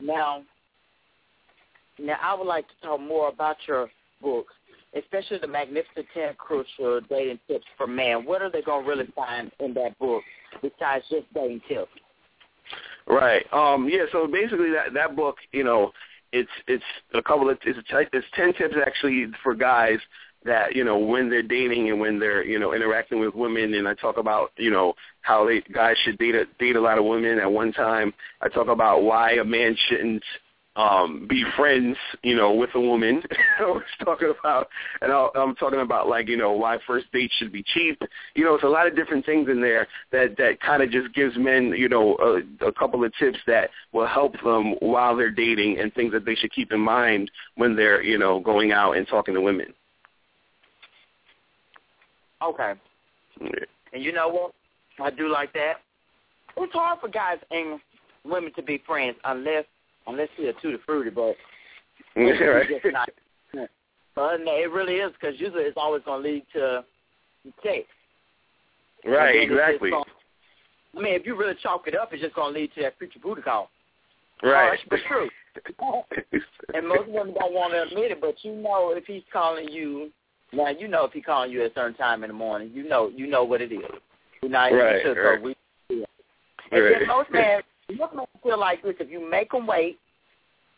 now, 0.00 0.44
now 1.98 2.16
I 2.22 2.34
would 2.34 2.46
like 2.46 2.66
to 2.68 2.74
talk 2.82 3.00
more 3.00 3.28
about 3.28 3.56
your 3.66 3.90
books, 4.22 4.54
especially 4.94 5.38
the 5.38 5.46
Magnificent 5.46 6.06
Ten 6.14 6.34
Crucial 6.34 7.00
Dating 7.02 7.38
Tips 7.48 7.66
for 7.76 7.86
Men. 7.86 8.24
What 8.24 8.42
are 8.42 8.50
they 8.50 8.62
going 8.62 8.84
to 8.84 8.88
really 8.88 9.06
find 9.14 9.50
in 9.60 9.74
that 9.74 9.98
book 9.98 10.22
besides 10.62 11.04
just 11.10 11.32
dating 11.34 11.62
tips? 11.68 11.90
Right. 13.06 13.44
Um. 13.52 13.88
Yeah. 13.88 14.06
So 14.10 14.26
basically, 14.26 14.70
that 14.70 14.92
that 14.94 15.14
book, 15.14 15.36
you 15.52 15.62
know, 15.62 15.92
it's 16.32 16.50
it's 16.66 16.84
a 17.14 17.22
couple 17.22 17.48
of 17.50 17.58
it's 17.64 17.78
a, 17.78 17.98
it's 18.12 18.26
ten 18.34 18.52
tips 18.54 18.74
actually 18.84 19.26
for 19.42 19.54
guys 19.54 19.98
that 20.44 20.74
you 20.74 20.84
know 20.84 20.98
when 20.98 21.28
they're 21.28 21.42
dating 21.42 21.90
and 21.90 22.00
when 22.00 22.18
they're 22.18 22.44
you 22.44 22.58
know 22.58 22.72
interacting 22.72 23.20
with 23.20 23.34
women, 23.34 23.74
and 23.74 23.86
I 23.86 23.94
talk 23.94 24.16
about 24.16 24.52
you 24.56 24.70
know 24.70 24.94
how 25.22 25.46
they 25.46 25.60
guys 25.72 25.96
should 26.04 26.18
date 26.18 26.34
a, 26.34 26.44
date 26.58 26.76
a 26.76 26.80
lot 26.80 26.98
of 26.98 27.04
women 27.04 27.38
at 27.38 27.50
one 27.50 27.72
time. 27.72 28.14
I 28.40 28.48
talk 28.48 28.68
about 28.68 29.02
why 29.02 29.32
a 29.32 29.44
man 29.44 29.76
shouldn't 29.88 30.22
um 30.76 31.26
be 31.28 31.42
friends, 31.56 31.96
you 32.22 32.36
know, 32.36 32.52
with 32.52 32.70
a 32.74 32.80
woman. 32.80 33.22
I 33.58 33.64
was 33.64 33.82
talking 34.04 34.32
about, 34.38 34.68
and 35.00 35.10
I'll, 35.10 35.32
I'm 35.34 35.56
talking 35.56 35.80
about 35.80 36.08
like 36.08 36.28
you 36.28 36.36
know 36.36 36.52
why 36.52 36.78
first 36.86 37.10
dates 37.12 37.34
should 37.38 37.52
be 37.52 37.64
cheap. 37.74 38.00
You 38.34 38.44
know, 38.44 38.54
it's 38.54 38.64
a 38.64 38.68
lot 38.68 38.86
of 38.86 38.94
different 38.94 39.24
things 39.24 39.48
in 39.48 39.60
there 39.60 39.88
that 40.12 40.36
that 40.36 40.60
kind 40.60 40.82
of 40.82 40.90
just 40.90 41.14
gives 41.14 41.36
men, 41.36 41.74
you 41.76 41.88
know, 41.88 42.16
a, 42.16 42.66
a 42.66 42.72
couple 42.72 43.04
of 43.04 43.12
tips 43.18 43.38
that 43.46 43.70
will 43.92 44.06
help 44.06 44.34
them 44.44 44.74
while 44.80 45.16
they're 45.16 45.30
dating 45.30 45.80
and 45.80 45.92
things 45.94 46.12
that 46.12 46.24
they 46.24 46.34
should 46.34 46.52
keep 46.52 46.72
in 46.72 46.80
mind 46.80 47.30
when 47.56 47.74
they're 47.74 48.02
you 48.02 48.18
know 48.18 48.40
going 48.40 48.72
out 48.72 48.92
and 48.92 49.08
talking 49.08 49.34
to 49.34 49.40
women. 49.40 49.72
Okay. 52.42 52.74
Yeah. 53.40 53.50
And 53.92 54.02
you 54.02 54.12
know 54.12 54.28
what? 54.28 54.52
I 55.00 55.10
do 55.10 55.28
like 55.28 55.52
that. 55.54 55.74
It's 56.58 56.72
hard 56.72 57.00
for 57.00 57.08
guys 57.08 57.38
and 57.50 57.80
women 58.24 58.52
to 58.54 58.62
be 58.62 58.82
friends 58.86 59.16
unless 59.24 59.64
unless 60.06 60.28
you're 60.36 60.50
a 60.50 60.52
tutti 60.54 60.76
fruity, 60.84 61.10
but 61.10 61.22
right. 62.16 62.70
it's 62.70 62.82
just 62.82 62.92
not. 62.92 63.08
But 64.14 64.38
no, 64.40 64.54
it 64.56 64.70
really 64.72 64.94
is 64.94 65.12
because 65.20 65.38
usually 65.38 65.64
it's 65.64 65.76
always 65.76 66.02
going 66.04 66.22
to 66.22 66.28
lead 66.28 66.42
to 66.54 66.84
sex. 67.62 67.84
Right, 69.04 69.36
And 69.42 69.50
then 69.50 69.50
it's 69.50 69.50
just 69.50 69.52
exactly. 69.52 69.90
gonna- 69.90 70.04
I 70.96 71.00
mean, 71.02 71.12
if 71.14 71.26
you 71.26 71.36
really 71.36 71.54
chalk 71.62 71.86
it 71.86 71.94
up, 71.94 72.14
it's 72.14 72.22
just 72.22 72.34
going 72.34 72.54
to 72.54 72.58
lead 72.60 72.70
to 72.76 72.82
that 72.82 72.96
future 72.98 73.18
booty 73.22 73.42
call. 73.42 73.68
Right. 74.42 74.52
Oh, 74.52 74.66
Harsh, 74.68 74.80
but 74.88 75.00
true. 75.06 75.28
And 76.74 76.88
most 76.88 77.08
women 77.08 77.34
don't 77.38 77.52
want 77.52 77.72
to 77.74 77.82
admit 77.82 78.12
it, 78.12 78.20
but 78.20 78.36
you 78.42 78.52
know 78.54 78.92
if 78.96 79.04
he's 79.04 79.22
calling 79.32 79.68
you. 79.68 80.10
Now 80.52 80.68
you 80.68 80.88
know 80.88 81.04
if 81.04 81.12
he's 81.12 81.24
calling 81.26 81.50
you 81.50 81.62
at 81.64 81.72
a 81.72 81.74
certain 81.74 81.96
time 81.96 82.24
in 82.24 82.28
the 82.28 82.34
morning. 82.34 82.70
You 82.72 82.88
know, 82.88 83.10
you 83.14 83.26
know 83.26 83.44
what 83.44 83.60
it 83.60 83.72
is. 83.72 83.80
You're 84.42 84.50
not 84.50 84.72
even 84.72 84.82
Right, 84.84 85.02
sugar. 85.02 85.30
right. 85.32 85.42
We, 85.42 85.56
yeah. 85.90 86.04
And 86.72 86.82
Right. 86.84 86.94
then 87.00 87.08
most 87.08 87.30
men, 87.30 87.60
most 87.94 88.14
men 88.14 88.26
feel 88.42 88.58
like 88.58 88.82
this: 88.82 88.94
if 89.00 89.10
you 89.10 89.28
make 89.28 89.50
them 89.52 89.66
wait, 89.66 89.98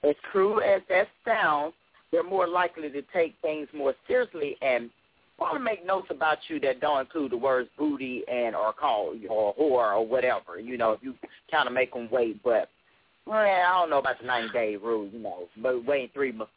as 0.04 0.14
cruel 0.30 0.60
as 0.60 0.82
that 0.88 1.08
sounds, 1.24 1.74
they're 2.12 2.22
more 2.22 2.46
likely 2.46 2.90
to 2.90 3.02
take 3.12 3.34
things 3.42 3.68
more 3.74 3.94
seriously 4.06 4.56
and 4.62 4.90
probably 5.36 5.60
make 5.60 5.86
notes 5.86 6.08
about 6.10 6.38
you 6.48 6.58
that 6.60 6.80
don't 6.80 7.00
include 7.00 7.32
the 7.32 7.36
words 7.36 7.68
booty 7.78 8.24
and 8.30 8.56
or 8.56 8.72
call 8.72 9.14
or 9.28 9.54
whore 9.54 9.96
or 9.96 10.06
whatever. 10.06 10.58
You 10.58 10.76
know, 10.76 10.92
if 10.92 11.00
you 11.02 11.14
kind 11.50 11.66
of 11.66 11.74
make 11.74 11.92
them 11.92 12.08
wait, 12.10 12.42
but. 12.42 12.68
Well, 13.26 13.36
I 13.36 13.78
don't 13.78 13.90
know 13.90 13.98
about 13.98 14.18
the 14.18 14.26
ninety 14.26 14.48
day 14.54 14.76
rule, 14.76 15.06
you 15.12 15.18
know, 15.18 15.48
but 15.58 15.84
waiting 15.84 16.08
three 16.14 16.32
months, 16.32 16.50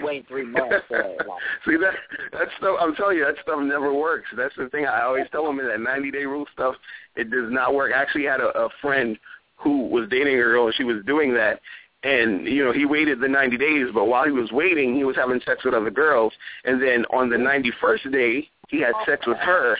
waiting 0.00 0.24
three 0.26 0.46
months. 0.46 0.76
Uh, 0.90 0.96
like, 1.18 1.42
See 1.66 1.76
that 1.76 1.92
that 2.32 2.48
stuff. 2.56 2.78
I'm 2.80 2.94
telling 2.94 3.18
you, 3.18 3.26
that 3.26 3.34
stuff 3.42 3.60
never 3.60 3.92
works. 3.92 4.28
That's 4.34 4.54
the 4.56 4.70
thing. 4.70 4.86
I 4.86 5.02
always 5.02 5.26
tell 5.32 5.44
them 5.44 5.60
is 5.60 5.66
that 5.66 5.80
90 5.80 6.10
day 6.12 6.24
rule 6.24 6.46
stuff. 6.54 6.76
It 7.14 7.30
does 7.30 7.52
not 7.52 7.74
work. 7.74 7.92
I 7.94 8.00
actually 8.00 8.24
had 8.24 8.40
a, 8.40 8.46
a 8.58 8.70
friend 8.80 9.18
who 9.56 9.86
was 9.88 10.08
dating 10.10 10.34
a 10.34 10.42
girl, 10.42 10.66
and 10.66 10.74
she 10.74 10.84
was 10.84 11.04
doing 11.06 11.34
that. 11.34 11.60
And 12.02 12.46
you 12.46 12.62
know, 12.62 12.72
he 12.72 12.84
waited 12.84 13.20
the 13.20 13.28
90 13.28 13.56
days, 13.56 13.86
but 13.94 14.06
while 14.06 14.24
he 14.24 14.30
was 14.30 14.52
waiting, 14.52 14.94
he 14.94 15.04
was 15.04 15.16
having 15.16 15.40
sex 15.46 15.64
with 15.64 15.74
other 15.74 15.90
girls. 15.90 16.32
And 16.64 16.80
then 16.82 17.06
on 17.06 17.30
the 17.30 17.36
91st 17.36 18.12
day, 18.12 18.48
he 18.68 18.80
had 18.80 18.92
sex 19.06 19.26
with 19.26 19.38
her. 19.38 19.76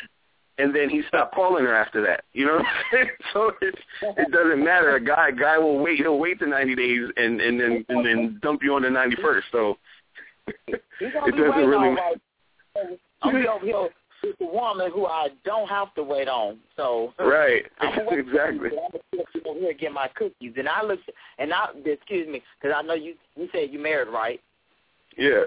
And 0.56 0.74
then 0.74 0.88
he 0.88 1.02
stopped 1.08 1.34
calling 1.34 1.64
her 1.64 1.74
after 1.74 2.00
that. 2.06 2.24
You 2.32 2.46
know, 2.46 2.54
what 2.54 2.64
I'm 2.64 2.84
saying? 2.92 3.10
so 3.32 3.52
it 3.60 3.74
it 4.02 4.30
doesn't 4.30 4.64
matter. 4.64 4.94
A 4.94 5.04
guy 5.04 5.32
guy 5.32 5.58
will 5.58 5.78
wait. 5.78 5.98
He'll 5.98 6.18
wait 6.18 6.38
the 6.38 6.46
90 6.46 6.74
days 6.76 7.10
and 7.16 7.40
and 7.40 7.60
then 7.60 7.84
and 7.88 8.06
then 8.06 8.38
dump 8.40 8.62
you 8.62 8.74
on 8.74 8.82
the 8.82 8.88
91st. 8.88 9.42
So 9.50 9.76
it 10.68 10.80
doesn't 11.36 11.66
really. 11.66 11.88
on 11.88 11.94
right. 11.96 12.16
I'm 13.22 13.32
gonna 13.32 13.42
be 13.42 13.48
over 13.48 13.64
here 13.64 13.88
with 14.24 14.38
the 14.38 14.46
woman 14.46 14.90
who 14.92 15.06
I 15.06 15.28
don't 15.44 15.68
have 15.68 15.94
to 15.94 16.02
wait 16.02 16.28
on. 16.28 16.58
So 16.76 17.12
Right. 17.18 17.64
Exactly. 18.10 18.70
I'm 18.78 19.42
gonna 19.44 19.60
here 19.60 19.72
get 19.74 19.92
my 19.92 20.08
cookies. 20.14 20.54
And 20.56 20.68
I 20.68 20.82
looked, 20.82 21.10
and 21.38 21.52
I 21.52 21.68
excuse 21.84 22.28
me, 22.28 22.42
because 22.60 22.74
I 22.76 22.82
know 22.82 22.94
you 22.94 23.14
you 23.36 23.48
said 23.52 23.70
you 23.70 23.78
married, 23.78 24.08
right? 24.08 24.40
Yeah. 25.16 25.44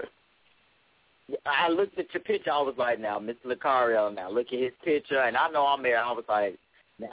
I 1.44 1.68
looked 1.68 1.98
at 1.98 2.12
your 2.14 2.22
picture. 2.22 2.50
I 2.50 2.62
was 2.62 2.74
like, 2.78 2.98
now, 2.98 3.18
Mr. 3.18 3.46
Locario, 3.46 4.14
now 4.14 4.30
look 4.30 4.46
at 4.52 4.58
his 4.58 4.72
picture, 4.82 5.20
and 5.20 5.36
I 5.36 5.50
know 5.50 5.66
I'm 5.66 5.82
married. 5.82 5.96
I 5.96 6.12
was 6.12 6.24
like, 6.26 6.58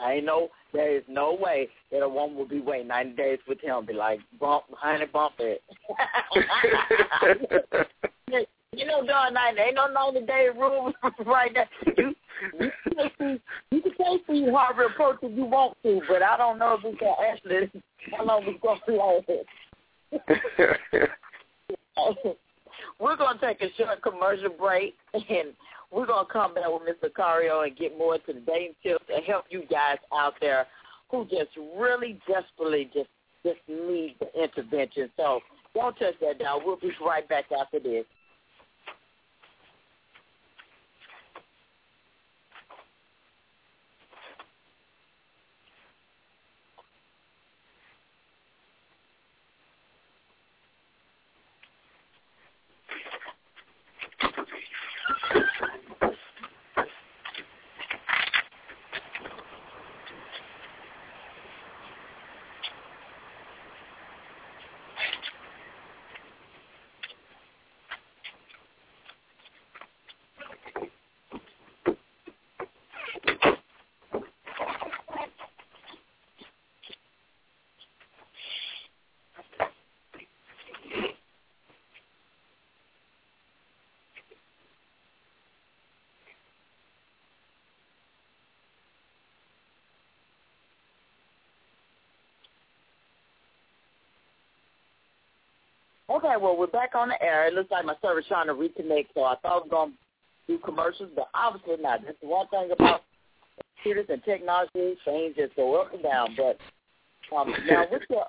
I 0.00 0.14
ain't 0.14 0.26
no, 0.26 0.48
there 0.72 0.96
is 0.96 1.04
no 1.08 1.34
way 1.34 1.68
that 1.92 2.02
a 2.02 2.08
woman 2.08 2.36
will 2.36 2.48
be 2.48 2.60
waiting 2.60 2.88
90 2.88 3.12
days 3.12 3.38
with 3.46 3.60
him. 3.60 3.84
Be 3.86 3.92
like, 3.92 4.20
bump, 4.40 4.64
honey, 4.72 5.06
bump 5.06 5.34
it. 5.38 5.62
you 8.76 8.86
know, 8.86 9.04
darn 9.06 9.34
night, 9.34 9.56
ain't 9.58 9.74
no 9.74 9.86
90 9.88 10.26
day 10.26 10.48
rule 10.56 10.92
right 11.26 11.52
there. 11.54 11.68
You, 11.96 12.14
you, 12.60 12.70
can 12.84 13.10
take- 13.18 13.40
you 13.70 13.82
can 13.82 13.92
take 13.92 14.26
the 14.26 14.52
Harvey 14.52 14.82
approach 14.92 15.18
if 15.22 15.36
you 15.36 15.44
want 15.46 15.76
to, 15.82 16.00
but 16.08 16.22
I 16.22 16.36
don't 16.36 16.58
know 16.58 16.74
if 16.78 16.84
we 16.84 16.96
can 16.98 17.14
actually, 17.32 17.82
how 18.16 18.24
long 18.24 18.44
we 18.46 18.58
going 18.58 18.78
to 18.86 18.92
be 18.92 18.98
like 18.98 19.26
this. 19.26 19.46
we're 23.00 23.16
going 23.16 23.38
to 23.38 23.46
take 23.46 23.62
a 23.62 23.72
short 23.76 24.02
commercial 24.02 24.50
break, 24.50 24.94
and 25.14 25.54
we're 25.90 26.06
going 26.06 26.26
to 26.26 26.32
come 26.32 26.54
back 26.54 26.64
with 26.68 26.82
Mr. 26.82 27.10
Cario 27.10 27.66
and 27.66 27.76
get 27.76 27.96
more 27.96 28.16
into 28.16 28.34
the 28.34 28.40
dating 28.40 28.74
tips 28.82 29.04
and 29.12 29.24
help 29.24 29.46
you 29.50 29.62
guys 29.70 29.98
out 30.12 30.34
there 30.40 30.66
who 31.10 31.24
just 31.24 31.50
really 31.78 32.18
desperately 32.28 32.90
just 32.92 33.08
just 33.44 33.58
need 33.68 34.16
the 34.18 34.42
intervention. 34.42 35.08
So 35.16 35.40
don't 35.72 35.96
touch 35.98 36.14
that 36.20 36.40
down. 36.40 36.62
We'll 36.64 36.76
be 36.76 36.90
right 37.04 37.26
back 37.28 37.44
after 37.52 37.78
this. 37.78 38.04
Okay, 96.26 96.42
well, 96.42 96.56
we're 96.56 96.66
back 96.66 96.96
on 96.96 97.08
the 97.08 97.22
air. 97.22 97.46
It 97.46 97.54
looks 97.54 97.70
like 97.70 97.84
my 97.84 97.94
server's 98.02 98.24
trying 98.26 98.48
to 98.48 98.54
reconnect, 98.54 99.06
so 99.14 99.22
I 99.22 99.36
thought 99.36 99.52
I 99.52 99.56
was 99.58 99.68
going 99.70 99.92
to 99.92 99.96
do 100.48 100.58
commercials, 100.58 101.10
but 101.14 101.28
obviously 101.34 101.76
not. 101.80 102.00
That's 102.04 102.18
the 102.20 102.26
one 102.26 102.48
thing 102.48 102.70
about 102.72 103.02
computers 103.76 104.06
and 104.08 104.24
technology, 104.24 104.96
things 105.04 105.36
just 105.36 105.54
go 105.54 105.80
up 105.80 105.94
and 105.94 106.02
down. 106.02 106.36
But 106.36 106.58
um, 107.36 107.54
now, 107.68 107.84
with 107.92 108.02
your, 108.10 108.24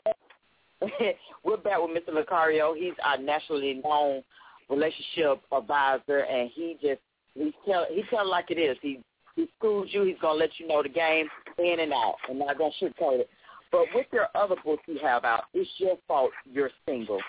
we're 1.44 1.58
back 1.58 1.80
with 1.80 1.98
Mr. 1.98 2.14
Locario. 2.14 2.78
He's 2.78 2.94
our 3.04 3.18
nationally 3.18 3.82
known 3.84 4.22
relationship 4.70 5.42
advisor, 5.52 6.20
and 6.20 6.52
he 6.54 6.78
just 6.80 7.02
he 7.34 7.52
tell 7.66 7.88
he 7.90 8.04
tell 8.12 8.30
like 8.30 8.52
it 8.52 8.60
is. 8.60 8.78
He 8.80 9.00
he 9.36 9.48
schools 9.58 9.88
you. 9.90 10.04
He's 10.04 10.18
gonna 10.22 10.38
let 10.38 10.52
you 10.60 10.68
know 10.68 10.84
the 10.84 10.90
game 10.90 11.28
in 11.58 11.80
and 11.80 11.94
out, 11.94 12.18
and 12.30 12.40
I'm 12.40 12.48
not 12.48 12.60
gonna 12.60 12.72
sugarcoat 12.80 13.22
it. 13.22 13.30
But 13.72 13.86
with 13.96 14.06
your 14.14 14.28
other 14.36 14.56
books 14.64 14.84
you 14.86 15.00
have 15.02 15.26
out, 15.26 15.46
it's 15.56 15.70
your 15.78 15.98
fault 16.08 16.30
you're 16.46 16.70
single. 16.86 17.20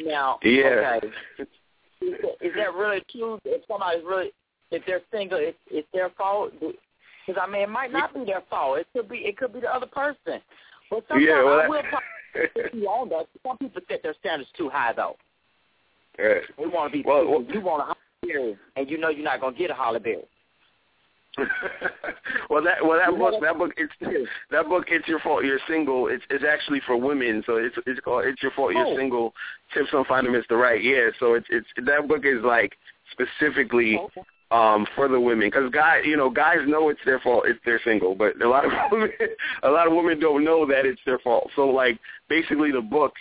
Now, 0.00 0.38
Yeah. 0.42 0.98
okay, 1.00 1.06
is 1.38 1.46
that, 2.00 2.36
is 2.40 2.52
that 2.56 2.74
really 2.74 3.02
true? 3.10 3.38
If 3.44 3.62
somebody's 3.68 4.04
really, 4.04 4.32
if 4.70 4.82
they're 4.86 5.00
single, 5.12 5.38
it's, 5.38 5.56
it's 5.70 5.88
their 5.92 6.10
fault. 6.10 6.52
Because 6.60 7.40
I 7.40 7.50
mean, 7.50 7.62
it 7.62 7.68
might 7.68 7.92
not 7.92 8.12
be 8.12 8.24
their 8.24 8.42
fault. 8.50 8.78
It 8.78 8.86
could 8.92 9.08
be, 9.08 9.18
it 9.18 9.36
could 9.36 9.52
be 9.52 9.60
the 9.60 9.72
other 9.74 9.86
person. 9.86 10.40
But 10.90 11.04
sometimes 11.08 11.24
Yeah, 11.26 11.42
well, 11.44 11.60
I 11.60 11.68
will 11.68 11.82
probably 11.82 12.80
you 12.80 12.86
on 12.88 13.08
that. 13.10 13.26
Some 13.46 13.56
people 13.58 13.80
set 13.88 14.02
their 14.02 14.14
standards 14.20 14.50
too 14.56 14.68
high 14.68 14.92
though. 14.94 15.16
Right. 16.18 16.42
They 16.58 16.66
want 16.66 16.92
to 16.92 16.98
be. 16.98 17.04
Well, 17.06 17.26
Well, 17.28 17.40
well- 17.42 17.54
you 17.54 17.60
want 17.60 17.82
a 17.82 17.84
Halle 17.86 17.96
Berry, 18.22 18.58
and 18.76 18.90
you 18.90 18.98
know 18.98 19.08
you're 19.08 19.24
not 19.24 19.40
gonna 19.40 19.56
get 19.56 19.70
a 19.70 19.74
Halle 19.74 19.98
Berry. 20.00 20.24
well, 22.50 22.62
that 22.62 22.84
well 22.84 22.98
that 22.98 23.16
book 23.18 23.34
that 23.42 23.58
book 23.58 23.72
it's 23.76 23.92
that 24.50 24.68
book 24.68 24.84
it's 24.88 25.06
your 25.08 25.20
fault 25.20 25.44
you're 25.44 25.58
single. 25.68 26.08
It's 26.08 26.24
it's 26.30 26.44
actually 26.48 26.80
for 26.86 26.96
women, 26.96 27.42
so 27.46 27.56
it's 27.56 27.76
it's 27.86 28.00
called 28.00 28.24
it's 28.26 28.42
your 28.42 28.52
fault 28.52 28.72
Oh. 28.74 28.78
you're 28.88 28.98
single. 28.98 29.32
Tips 29.72 29.88
on 29.92 30.04
finding 30.04 30.32
Mr. 30.32 30.52
Right. 30.60 30.82
Yeah, 30.82 31.10
so 31.18 31.34
it's 31.34 31.46
it's 31.50 31.66
that 31.84 32.06
book 32.08 32.24
is 32.24 32.42
like 32.44 32.72
specifically 33.12 33.98
Okay. 33.98 34.22
um 34.50 34.86
for 34.94 35.08
the 35.08 35.18
women 35.20 35.48
because 35.48 35.70
guys 35.70 36.02
you 36.04 36.16
know 36.16 36.30
guys 36.30 36.58
know 36.66 36.88
it's 36.88 37.00
their 37.04 37.20
fault 37.20 37.44
if 37.46 37.56
they're 37.64 37.80
single, 37.84 38.14
but 38.14 38.40
a 38.40 38.48
lot 38.48 38.64
of 38.64 38.72
women 38.92 39.10
a 39.62 39.70
lot 39.70 39.86
of 39.86 39.92
women 39.92 40.20
don't 40.20 40.44
know 40.44 40.66
that 40.66 40.86
it's 40.86 41.00
their 41.06 41.18
fault. 41.18 41.50
So 41.56 41.68
like 41.68 41.98
basically 42.28 42.70
the 42.72 42.80
book 42.80 43.12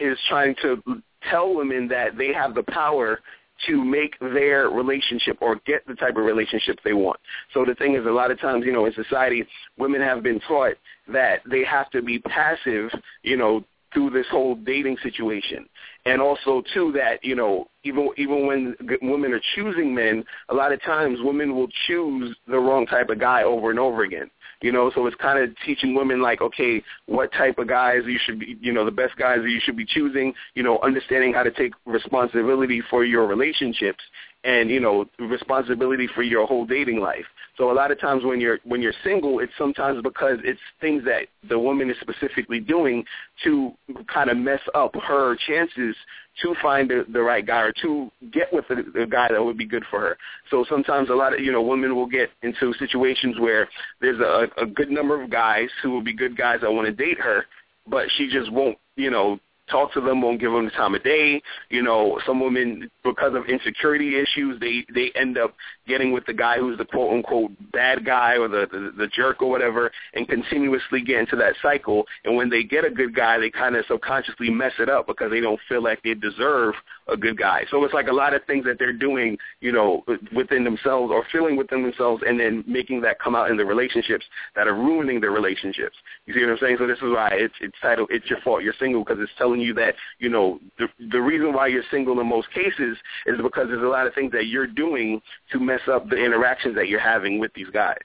is 0.00 0.18
trying 0.28 0.54
to 0.62 0.82
tell 1.30 1.54
women 1.54 1.86
that 1.88 2.16
they 2.16 2.32
have 2.32 2.54
the 2.54 2.62
power 2.64 3.20
to 3.66 3.84
make 3.84 4.18
their 4.20 4.68
relationship 4.68 5.38
or 5.40 5.56
get 5.66 5.86
the 5.86 5.94
type 5.94 6.16
of 6.16 6.24
relationship 6.24 6.78
they 6.84 6.92
want. 6.92 7.20
So 7.52 7.64
the 7.64 7.74
thing 7.74 7.94
is, 7.94 8.06
a 8.06 8.10
lot 8.10 8.30
of 8.30 8.40
times, 8.40 8.64
you 8.64 8.72
know, 8.72 8.86
in 8.86 8.92
society, 8.94 9.46
women 9.78 10.00
have 10.00 10.22
been 10.22 10.40
taught 10.40 10.74
that 11.12 11.40
they 11.50 11.64
have 11.64 11.90
to 11.90 12.02
be 12.02 12.18
passive, 12.20 12.90
you 13.22 13.36
know, 13.36 13.64
through 13.92 14.10
this 14.10 14.26
whole 14.30 14.54
dating 14.54 14.96
situation. 15.02 15.68
and 16.06 16.20
also 16.20 16.62
too 16.72 16.92
that 16.92 17.22
you 17.22 17.36
know 17.36 17.68
even 17.84 18.08
even 18.16 18.46
when 18.46 18.74
women 19.02 19.32
are 19.32 19.40
choosing 19.54 19.94
men, 19.94 20.24
a 20.48 20.54
lot 20.54 20.72
of 20.72 20.82
times 20.82 21.18
women 21.22 21.54
will 21.54 21.68
choose 21.86 22.34
the 22.46 22.58
wrong 22.58 22.86
type 22.86 23.10
of 23.10 23.18
guy 23.18 23.42
over 23.42 23.70
and 23.70 23.78
over 23.78 24.02
again. 24.04 24.30
You 24.62 24.72
know, 24.72 24.90
so 24.94 25.06
it's 25.06 25.16
kind 25.16 25.42
of 25.42 25.50
teaching 25.64 25.94
women 25.94 26.20
like, 26.20 26.40
okay, 26.40 26.82
what 27.06 27.32
type 27.32 27.58
of 27.58 27.68
guys 27.68 28.00
you 28.06 28.18
should 28.22 28.40
be, 28.40 28.58
you 28.60 28.72
know, 28.72 28.84
the 28.84 28.90
best 28.90 29.16
guys 29.16 29.38
that 29.42 29.50
you 29.50 29.60
should 29.62 29.76
be 29.76 29.86
choosing. 29.86 30.34
You 30.54 30.62
know, 30.62 30.78
understanding 30.82 31.32
how 31.32 31.42
to 31.42 31.50
take 31.50 31.72
responsibility 31.86 32.82
for 32.90 33.04
your 33.04 33.26
relationships 33.26 34.00
and 34.44 34.70
you 34.70 34.80
know 34.80 35.06
responsibility 35.18 36.08
for 36.14 36.22
your 36.22 36.46
whole 36.46 36.64
dating 36.64 37.00
life. 37.00 37.24
So 37.56 37.70
a 37.70 37.74
lot 37.74 37.90
of 37.90 38.00
times 38.00 38.24
when 38.24 38.40
you're 38.40 38.58
when 38.64 38.80
you're 38.80 38.94
single, 39.04 39.40
it's 39.40 39.52
sometimes 39.58 40.02
because 40.02 40.38
it's 40.44 40.60
things 40.80 41.04
that 41.04 41.26
the 41.48 41.58
woman 41.58 41.90
is 41.90 41.96
specifically 42.00 42.60
doing 42.60 43.04
to 43.44 43.72
kind 44.12 44.30
of 44.30 44.38
mess 44.38 44.60
up 44.74 44.94
her 45.06 45.36
chances 45.46 45.94
to 46.42 46.54
find 46.62 46.88
the, 46.88 47.04
the 47.12 47.20
right 47.20 47.46
guy 47.46 47.60
or 47.60 47.72
to 47.82 48.10
get 48.32 48.52
with 48.52 48.64
the, 48.68 48.84
the 48.94 49.06
guy 49.06 49.28
that 49.30 49.44
would 49.44 49.58
be 49.58 49.66
good 49.66 49.84
for 49.90 50.00
her. 50.00 50.16
So 50.50 50.64
sometimes 50.70 51.10
a 51.10 51.14
lot 51.14 51.34
of 51.34 51.40
you 51.40 51.52
know 51.52 51.62
women 51.62 51.94
will 51.94 52.06
get 52.06 52.30
into 52.42 52.72
situations 52.78 53.38
where 53.38 53.68
there's 54.00 54.20
a, 54.20 54.48
a 54.62 54.66
good 54.66 54.90
number 54.90 55.20
of 55.20 55.30
guys 55.30 55.68
who 55.82 55.90
will 55.90 56.02
be 56.02 56.14
good 56.14 56.36
guys 56.36 56.60
that 56.62 56.72
want 56.72 56.86
to 56.86 56.92
date 56.92 57.20
her, 57.20 57.44
but 57.86 58.06
she 58.16 58.30
just 58.30 58.50
won't 58.50 58.78
you 58.96 59.10
know 59.10 59.38
talk 59.70 59.92
to 59.94 60.00
them, 60.00 60.22
won't 60.22 60.40
give 60.40 60.52
them 60.52 60.64
the 60.64 60.70
time 60.70 60.94
of 60.94 61.02
day. 61.02 61.42
You 61.68 61.82
know, 61.82 62.20
some 62.26 62.40
women, 62.40 62.90
because 63.04 63.34
of 63.34 63.46
insecurity 63.46 64.16
issues, 64.18 64.60
they 64.60 64.84
they 64.92 65.10
end 65.14 65.38
up 65.38 65.54
getting 65.86 66.12
with 66.12 66.26
the 66.26 66.32
guy 66.34 66.58
who's 66.58 66.78
the 66.78 66.84
quote 66.84 67.12
unquote 67.12 67.52
bad 67.72 68.04
guy 68.04 68.36
or 68.36 68.48
the, 68.48 68.66
the 68.70 68.92
the 68.96 69.06
jerk 69.08 69.42
or 69.42 69.50
whatever, 69.50 69.90
and 70.14 70.28
continuously 70.28 71.02
get 71.02 71.20
into 71.20 71.36
that 71.36 71.54
cycle. 71.62 72.04
And 72.24 72.36
when 72.36 72.50
they 72.50 72.62
get 72.62 72.84
a 72.84 72.90
good 72.90 73.14
guy, 73.14 73.38
they 73.38 73.50
kind 73.50 73.76
of 73.76 73.84
subconsciously 73.86 74.50
mess 74.50 74.72
it 74.78 74.88
up 74.88 75.06
because 75.06 75.30
they 75.30 75.40
don't 75.40 75.60
feel 75.68 75.82
like 75.82 76.02
they 76.02 76.14
deserve 76.14 76.74
a 77.10 77.16
good 77.16 77.36
guy. 77.36 77.64
So 77.70 77.84
it's 77.84 77.94
like 77.94 78.08
a 78.08 78.12
lot 78.12 78.34
of 78.34 78.44
things 78.44 78.64
that 78.64 78.78
they're 78.78 78.92
doing, 78.92 79.36
you 79.60 79.72
know, 79.72 80.04
within 80.34 80.64
themselves 80.64 81.12
or 81.12 81.24
feeling 81.32 81.56
within 81.56 81.82
themselves, 81.82 82.22
and 82.26 82.38
then 82.38 82.64
making 82.66 83.00
that 83.02 83.18
come 83.18 83.34
out 83.34 83.50
in 83.50 83.56
the 83.56 83.64
relationships 83.64 84.24
that 84.54 84.66
are 84.66 84.74
ruining 84.74 85.20
their 85.20 85.30
relationships. 85.30 85.96
You 86.26 86.34
see 86.34 86.40
what 86.40 86.50
I'm 86.50 86.58
saying? 86.58 86.76
So 86.78 86.86
this 86.86 86.98
is 86.98 87.04
why 87.04 87.30
it's 87.32 87.54
it's 87.60 87.76
titled 87.82 88.08
"It's 88.10 88.28
Your 88.30 88.40
Fault 88.40 88.62
You're 88.62 88.74
Single" 88.78 89.04
because 89.04 89.20
it's 89.20 89.32
telling 89.38 89.60
you 89.60 89.74
that 89.74 89.94
you 90.18 90.28
know 90.28 90.60
the 90.78 90.88
the 91.10 91.20
reason 91.20 91.52
why 91.52 91.66
you're 91.66 91.84
single 91.90 92.18
in 92.20 92.26
most 92.26 92.50
cases 92.52 92.96
is 93.26 93.36
because 93.42 93.68
there's 93.68 93.82
a 93.82 93.86
lot 93.86 94.06
of 94.06 94.14
things 94.14 94.32
that 94.32 94.46
you're 94.46 94.66
doing 94.66 95.20
to 95.52 95.60
mess 95.60 95.80
up 95.90 96.08
the 96.08 96.16
interactions 96.16 96.74
that 96.76 96.88
you're 96.88 97.00
having 97.00 97.38
with 97.38 97.52
these 97.54 97.70
guys. 97.72 97.98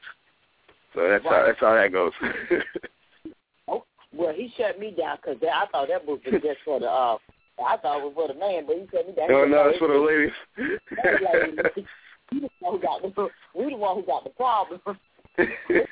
So 0.93 1.07
that's 1.09 1.25
right. 1.25 1.33
how 1.33 1.45
that's 1.45 1.59
how 1.59 1.75
that 1.75 1.91
goes. 1.91 2.11
oh, 3.67 3.83
well, 4.13 4.33
he 4.33 4.51
shut 4.57 4.79
me 4.79 4.91
down 4.97 5.17
because 5.17 5.37
I 5.43 5.65
thought 5.67 5.89
that 5.89 6.05
book 6.05 6.21
was 6.25 6.41
just 6.41 6.59
for 6.63 6.79
the 6.79 6.89
uh 6.89 7.17
I 7.63 7.77
thought 7.77 7.99
it 7.99 8.03
was 8.03 8.13
for 8.15 8.27
the 8.27 8.39
man, 8.39 8.65
but 8.67 8.75
he 8.75 8.85
said 8.91 9.07
me 9.07 9.13
that. 9.15 9.29
No, 9.29 9.45
no, 9.45 9.69
it's 9.69 9.79
for 9.79 9.87
the 9.87 9.99
ladies. 9.99 10.35
we 12.31 12.39
the 12.41 12.49
one 12.59 12.75
who 12.75 12.81
got 12.81 13.01
the 13.01 13.29
we 13.55 13.69
the 13.69 13.77
one 13.77 13.95
who 13.95 14.05
got 14.05 14.23
the 14.23 14.29
problem. 14.31 14.81
but 14.85 14.97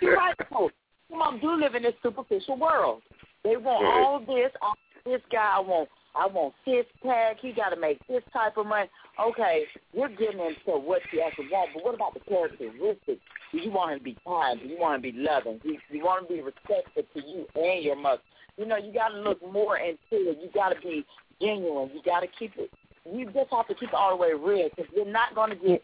you're 0.02 0.18
right 0.18 0.36
though. 0.52 0.70
Them 1.10 1.40
do 1.40 1.56
live 1.56 1.76
in 1.76 1.84
this 1.84 1.94
superficial 2.02 2.58
world. 2.58 3.02
They 3.44 3.56
want 3.56 3.84
right. 3.84 4.04
all 4.04 4.20
this. 4.20 4.52
All 4.62 4.76
this 5.06 5.22
guy 5.32 5.54
I 5.58 5.60
want. 5.60 5.90
I 6.16 6.28
want 6.28 6.54
six 6.64 6.86
pack. 7.04 7.38
He 7.42 7.54
got 7.54 7.70
to 7.70 7.80
make 7.80 8.00
this 8.08 8.22
type 8.32 8.58
of 8.58 8.68
money. 8.68 8.90
Okay, 9.20 9.64
you're 9.94 10.10
getting 10.10 10.40
into 10.40 10.78
what 10.78 11.02
you 11.12 11.22
actually 11.22 11.48
want, 11.52 11.72
but 11.74 11.84
what 11.84 11.96
about 11.96 12.14
the 12.14 12.20
characteristics? 12.20 13.22
Do 13.52 13.58
you 13.58 13.72
want 13.72 13.94
him 13.94 14.00
to 14.00 14.04
be 14.04 14.18
kind? 14.26 14.60
Do 14.60 14.68
you 14.68 14.78
want 14.80 15.04
him 15.04 15.12
to 15.12 15.18
be 15.18 15.24
loving? 15.24 15.60
Do 15.64 15.76
you 15.90 16.04
want 16.04 16.24
him 16.24 16.28
to 16.28 16.34
be 16.36 16.42
respectful 16.42 17.04
to 17.14 17.28
you 17.28 17.46
and 17.56 17.84
your 17.84 17.96
mother? 17.96 18.22
You 18.58 18.68
know, 18.68 18.78
you 18.78 18.94
got 18.94 19.10
to 19.10 19.20
look 19.20 19.42
more 19.42 19.78
into 19.78 19.98
it. 20.12 20.38
You 20.40 20.50
got 20.54 20.70
to 20.70 20.80
be 20.82 21.04
genuine. 21.42 21.92
You 21.94 22.02
got 22.06 22.22
to 22.22 22.28
keep 22.40 22.54
it. 22.58 22.72
You 23.06 23.26
just 23.26 23.52
have 23.52 23.68
to 23.68 23.76
keep 23.76 23.90
it 23.90 23.96
all 23.96 24.12
the 24.12 24.16
way 24.16 24.34
real 24.34 24.70
because 24.76 24.92
you're 24.96 25.06
not 25.06 25.36
going 25.36 25.50
to 25.50 25.56
get 25.56 25.84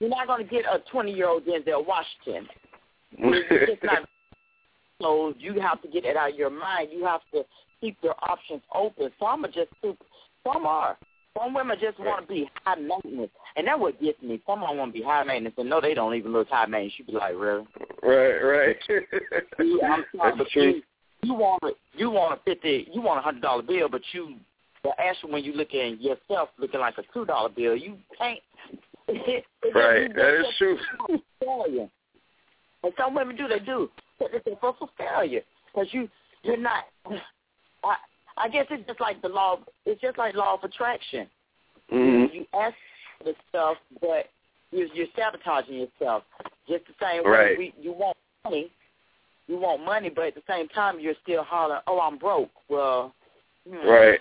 you're 0.00 0.10
not 0.10 0.26
going 0.26 0.44
to 0.44 0.50
get 0.50 0.64
a 0.64 0.80
20 0.90 1.12
year 1.12 1.28
old 1.28 1.44
Denzel 1.44 1.84
Washington. 1.86 2.48
It's 3.12 3.70
just 3.70 3.84
not. 3.84 4.08
So 5.00 5.32
you 5.38 5.60
have 5.60 5.80
to 5.82 5.88
get 5.88 6.04
it 6.04 6.16
out 6.16 6.32
of 6.32 6.36
your 6.36 6.50
mind. 6.50 6.88
You 6.92 7.04
have 7.04 7.20
to 7.32 7.44
keep 7.80 7.96
your 8.02 8.16
options 8.20 8.62
open. 8.74 9.12
Some 9.20 9.44
are 9.44 9.48
just 9.48 9.70
super. 9.80 10.04
Some 10.42 10.66
are. 10.66 10.98
Some 11.38 11.54
women 11.54 11.76
just 11.80 12.00
want 12.00 12.26
to 12.26 12.34
be 12.34 12.50
high 12.64 12.74
maintenance, 12.74 13.30
and 13.56 13.68
that's 13.68 13.78
what 13.78 14.00
gets 14.02 14.20
me. 14.22 14.40
Some 14.44 14.60
them 14.60 14.76
want 14.76 14.92
to 14.92 14.98
be 14.98 15.04
high 15.04 15.22
maintenance, 15.22 15.54
and 15.56 15.70
no, 15.70 15.80
they 15.80 15.94
don't 15.94 16.14
even 16.14 16.32
look 16.32 16.48
high 16.48 16.66
maintenance. 16.66 16.94
You 16.98 17.04
be 17.04 17.12
like, 17.12 17.34
really? 17.36 17.64
Right, 18.02 18.38
right. 18.38 18.76
I'm 19.60 20.04
sorry, 20.16 20.34
but 20.36 20.54
you, 20.54 20.82
you 21.22 21.34
want 21.34 21.62
a, 21.62 21.70
you 21.96 22.10
want 22.10 22.40
a 22.40 22.42
fifty, 22.42 22.88
you 22.92 23.00
want 23.00 23.20
a 23.20 23.22
hundred 23.22 23.42
dollar 23.42 23.62
bill, 23.62 23.88
but 23.88 24.02
you 24.12 24.34
but 24.82 24.94
actually, 24.98 25.32
when 25.32 25.44
you 25.44 25.52
look 25.52 25.74
at 25.74 26.00
yourself 26.00 26.50
looking 26.58 26.80
like 26.80 26.98
a 26.98 27.02
two 27.12 27.24
dollar 27.24 27.48
bill, 27.48 27.76
you 27.76 27.96
can't. 28.16 28.40
It, 29.10 29.42
it 29.62 29.74
right, 29.74 30.14
that 30.14 30.40
is 30.40 30.46
true. 30.58 30.76
Failure. 31.42 31.88
And 32.84 32.92
some 32.98 33.14
women 33.14 33.36
do. 33.36 33.48
They 33.48 33.58
do. 33.58 33.88
It's 34.20 34.46
a 34.46 34.56
for 34.60 34.74
failure 34.98 35.40
because 35.66 35.88
you 35.92 36.10
you're 36.42 36.58
not. 36.58 36.84
I 37.84 37.96
I 38.36 38.48
guess 38.50 38.66
it's 38.68 38.86
just 38.86 39.00
like 39.00 39.22
the 39.22 39.28
law. 39.28 39.60
It's 39.86 39.98
just 40.02 40.18
like 40.18 40.34
law 40.34 40.56
of 40.56 40.64
attraction. 40.64 41.26
Mm-hmm. 41.90 42.34
You 42.36 42.46
ask 42.52 42.74
for 43.16 43.24
the 43.24 43.34
stuff, 43.48 43.78
but 43.98 44.26
you're, 44.72 44.88
you're 44.88 45.06
sabotaging 45.16 45.76
yourself. 45.76 46.24
Just 46.68 46.84
the 46.86 46.92
same 47.00 47.24
way 47.24 47.54
we, 47.56 47.74
you 47.80 47.92
want 47.92 48.18
money, 48.44 48.70
you 49.46 49.56
want 49.56 49.86
money, 49.86 50.10
but 50.14 50.26
at 50.26 50.34
the 50.34 50.42
same 50.46 50.68
time 50.68 51.00
you're 51.00 51.14
still 51.22 51.44
hollering, 51.44 51.80
"Oh, 51.86 51.98
I'm 51.98 52.18
broke." 52.18 52.50
Well, 52.68 53.14
hmm, 53.66 53.88
right 53.88 54.20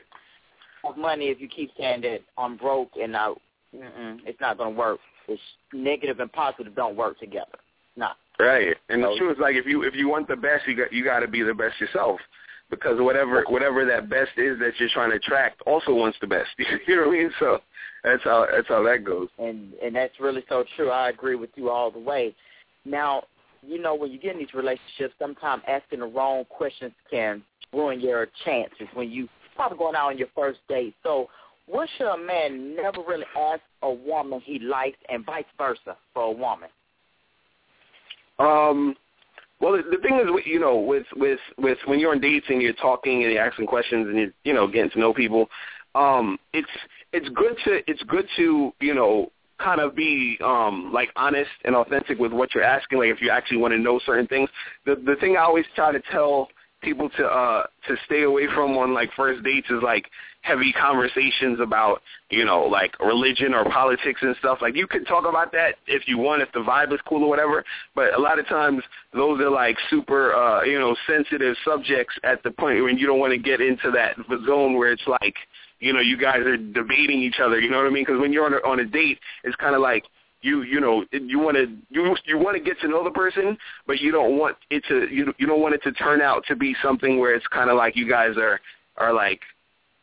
money 0.97 1.25
if 1.25 1.39
you 1.39 1.47
keep 1.47 1.71
saying 1.77 2.01
that 2.01 2.19
I'm 2.37 2.57
broke 2.57 2.91
and 3.01 3.15
I, 3.15 3.33
mm-mm, 3.75 4.19
it's 4.25 4.39
not 4.39 4.57
going 4.57 4.73
to 4.73 4.79
work. 4.79 4.99
It's 5.27 5.41
negative 5.73 6.19
and 6.19 6.31
positive 6.31 6.75
don't 6.75 6.95
work 6.95 7.19
together. 7.19 7.57
Nah. 7.95 8.13
Right. 8.39 8.75
And 8.89 9.03
so, 9.03 9.11
the 9.11 9.17
truth 9.17 9.37
is, 9.37 9.41
like, 9.41 9.55
if 9.55 9.65
you 9.65 9.83
if 9.83 9.95
you 9.95 10.07
want 10.07 10.27
the 10.27 10.35
best, 10.35 10.67
you 10.67 10.75
got 10.75 10.93
you 10.93 11.03
got 11.03 11.19
to 11.21 11.27
be 11.27 11.41
the 11.41 11.53
best 11.53 11.79
yourself, 11.81 12.19
because 12.69 12.99
whatever 12.99 13.43
whatever 13.47 13.83
that 13.85 14.09
best 14.09 14.31
is 14.37 14.59
that 14.59 14.73
you're 14.77 14.89
trying 14.93 15.09
to 15.09 15.15
attract 15.17 15.61
also 15.63 15.93
wants 15.93 16.17
the 16.21 16.27
best. 16.27 16.49
you 16.87 16.95
know 16.95 17.07
what 17.07 17.15
I 17.15 17.19
mean? 17.19 17.31
So 17.39 17.59
that's 18.03 18.23
how 18.23 18.47
that's 18.51 18.67
how 18.67 18.83
that 18.83 19.03
goes. 19.03 19.27
And 19.39 19.73
and 19.83 19.95
that's 19.95 20.13
really 20.19 20.43
so 20.49 20.63
true. 20.75 20.91
I 20.91 21.09
agree 21.09 21.35
with 21.35 21.49
you 21.55 21.69
all 21.69 21.89
the 21.89 21.99
way. 21.99 22.35
Now, 22.85 23.23
you 23.65 23.81
know, 23.81 23.95
when 23.95 24.11
you 24.11 24.19
get 24.19 24.33
in 24.33 24.39
these 24.39 24.53
relationships, 24.53 25.13
sometimes 25.19 25.63
asking 25.67 25.99
the 25.99 26.05
wrong 26.05 26.45
questions 26.45 26.93
can 27.09 27.43
ruin 27.73 27.99
your 27.99 28.27
chances. 28.45 28.87
When 28.93 29.09
you 29.09 29.27
probably 29.57 29.77
going 29.77 29.95
out 29.95 30.09
on 30.09 30.17
your 30.17 30.29
first 30.33 30.59
date. 30.69 30.95
So 31.03 31.27
what 31.67 31.89
should 31.97 32.07
a 32.07 32.17
man 32.17 32.75
never 32.75 33.01
really 33.05 33.25
ask 33.37 33.61
a 33.81 33.91
woman 33.91 34.41
he 34.43 34.59
likes 34.59 34.97
and 35.09 35.25
vice 35.25 35.43
versa 35.57 35.97
for 36.13 36.23
a 36.23 36.31
woman? 36.31 36.69
Um, 38.39 38.95
well, 39.59 39.73
the 39.73 39.97
thing 40.01 40.19
is, 40.19 40.27
you 40.45 40.59
know, 40.59 40.77
with 40.77 41.05
with 41.15 41.39
with 41.57 41.77
when 41.85 41.99
you're 41.99 42.11
on 42.11 42.21
dates 42.21 42.45
and 42.49 42.61
you're 42.61 42.73
talking 42.73 43.23
and 43.23 43.33
you're 43.33 43.43
asking 43.43 43.65
questions 43.65 44.07
and 44.07 44.17
you're 44.17 44.31
you 44.43 44.53
know 44.53 44.67
getting 44.67 44.91
to 44.91 44.99
know 44.99 45.13
people, 45.13 45.49
um, 45.95 46.37
it's 46.53 46.69
it's 47.11 47.27
good 47.29 47.57
to 47.65 47.81
it's 47.89 48.03
good 48.03 48.27
to 48.37 48.71
you 48.79 48.93
know 48.93 49.31
kind 49.59 49.81
of 49.81 49.95
be 49.95 50.37
um 50.43 50.91
like 50.93 51.09
honest 51.15 51.49
and 51.65 51.75
authentic 51.75 52.19
with 52.19 52.31
what 52.31 52.53
you're 52.53 52.63
asking. 52.63 52.99
Like 52.99 53.09
if 53.09 53.21
you 53.21 53.31
actually 53.31 53.57
want 53.57 53.73
to 53.73 53.79
know 53.79 53.99
certain 54.05 54.27
things, 54.27 54.49
the 54.85 54.95
the 54.95 55.15
thing 55.19 55.35
I 55.37 55.41
always 55.41 55.65
try 55.75 55.91
to 55.91 56.01
tell 56.11 56.49
people 56.81 57.09
to 57.09 57.25
uh 57.25 57.63
to 57.87 57.95
stay 58.05 58.23
away 58.23 58.47
from 58.53 58.77
on 58.77 58.93
like 58.93 59.09
first 59.15 59.43
dates 59.43 59.67
is 59.69 59.81
like 59.81 60.05
heavy 60.41 60.71
conversations 60.73 61.59
about 61.59 62.01
you 62.29 62.45
know 62.45 62.61
like 62.63 62.97
religion 62.99 63.53
or 63.53 63.65
politics 63.65 64.19
and 64.21 64.35
stuff. 64.39 64.59
Like 64.61 64.75
you 64.75 64.87
could 64.87 65.07
talk 65.07 65.25
about 65.27 65.51
that 65.53 65.75
if 65.87 66.07
you 66.07 66.17
want 66.17 66.41
if 66.41 66.51
the 66.53 66.59
vibe 66.59 66.93
is 66.93 66.99
cool 67.07 67.23
or 67.23 67.29
whatever 67.29 67.63
but 67.95 68.13
a 68.13 68.19
lot 68.21 68.39
of 68.39 68.47
times 68.47 68.83
those 69.13 69.39
are 69.41 69.49
like 69.49 69.77
super 69.89 70.33
uh 70.33 70.63
you 70.63 70.79
know 70.79 70.95
sensitive 71.07 71.55
subjects 71.65 72.15
at 72.23 72.41
the 72.43 72.51
point 72.51 72.83
when 72.83 72.97
you 72.97 73.07
don't 73.07 73.19
want 73.19 73.31
to 73.31 73.39
get 73.39 73.61
into 73.61 73.91
that 73.91 74.15
zone 74.45 74.77
where 74.77 74.91
it's 74.91 75.07
like 75.21 75.35
you 75.79 75.93
know 75.93 75.99
you 75.99 76.17
guys 76.17 76.39
are 76.39 76.57
debating 76.57 77.21
each 77.21 77.39
other 77.41 77.59
you 77.59 77.69
know 77.69 77.77
what 77.77 77.87
i 77.87 77.89
mean? 77.89 78.03
Because 78.05 78.19
when 78.21 78.31
you're 78.31 78.45
on 78.45 78.53
a 78.53 78.57
on 78.57 78.79
a 78.79 78.85
date 78.85 79.19
it's 79.43 79.55
kind 79.55 79.75
of 79.75 79.81
like 79.81 80.03
you 80.47 80.63
you 80.63 80.79
know 80.79 81.05
you 81.11 81.39
want 81.39 81.57
to 81.57 81.67
you 81.89 82.15
you 82.25 82.37
want 82.37 82.55
to 82.57 82.63
get 82.63 82.79
to 82.81 82.87
know 82.87 83.03
the 83.03 83.11
person, 83.11 83.57
but 83.85 83.99
you 83.99 84.11
don't 84.11 84.37
want 84.37 84.55
it 84.69 84.83
to 84.87 85.07
you 85.13 85.33
you 85.37 85.45
don't 85.45 85.61
want 85.61 85.75
it 85.75 85.83
to 85.83 85.91
turn 85.91 86.21
out 86.21 86.45
to 86.47 86.55
be 86.55 86.75
something 86.81 87.19
where 87.19 87.35
it's 87.35 87.45
kind 87.47 87.69
of 87.69 87.75
like 87.75 87.95
you 87.95 88.09
guys 88.09 88.37
are 88.37 88.59
are 88.97 89.13
like 89.13 89.41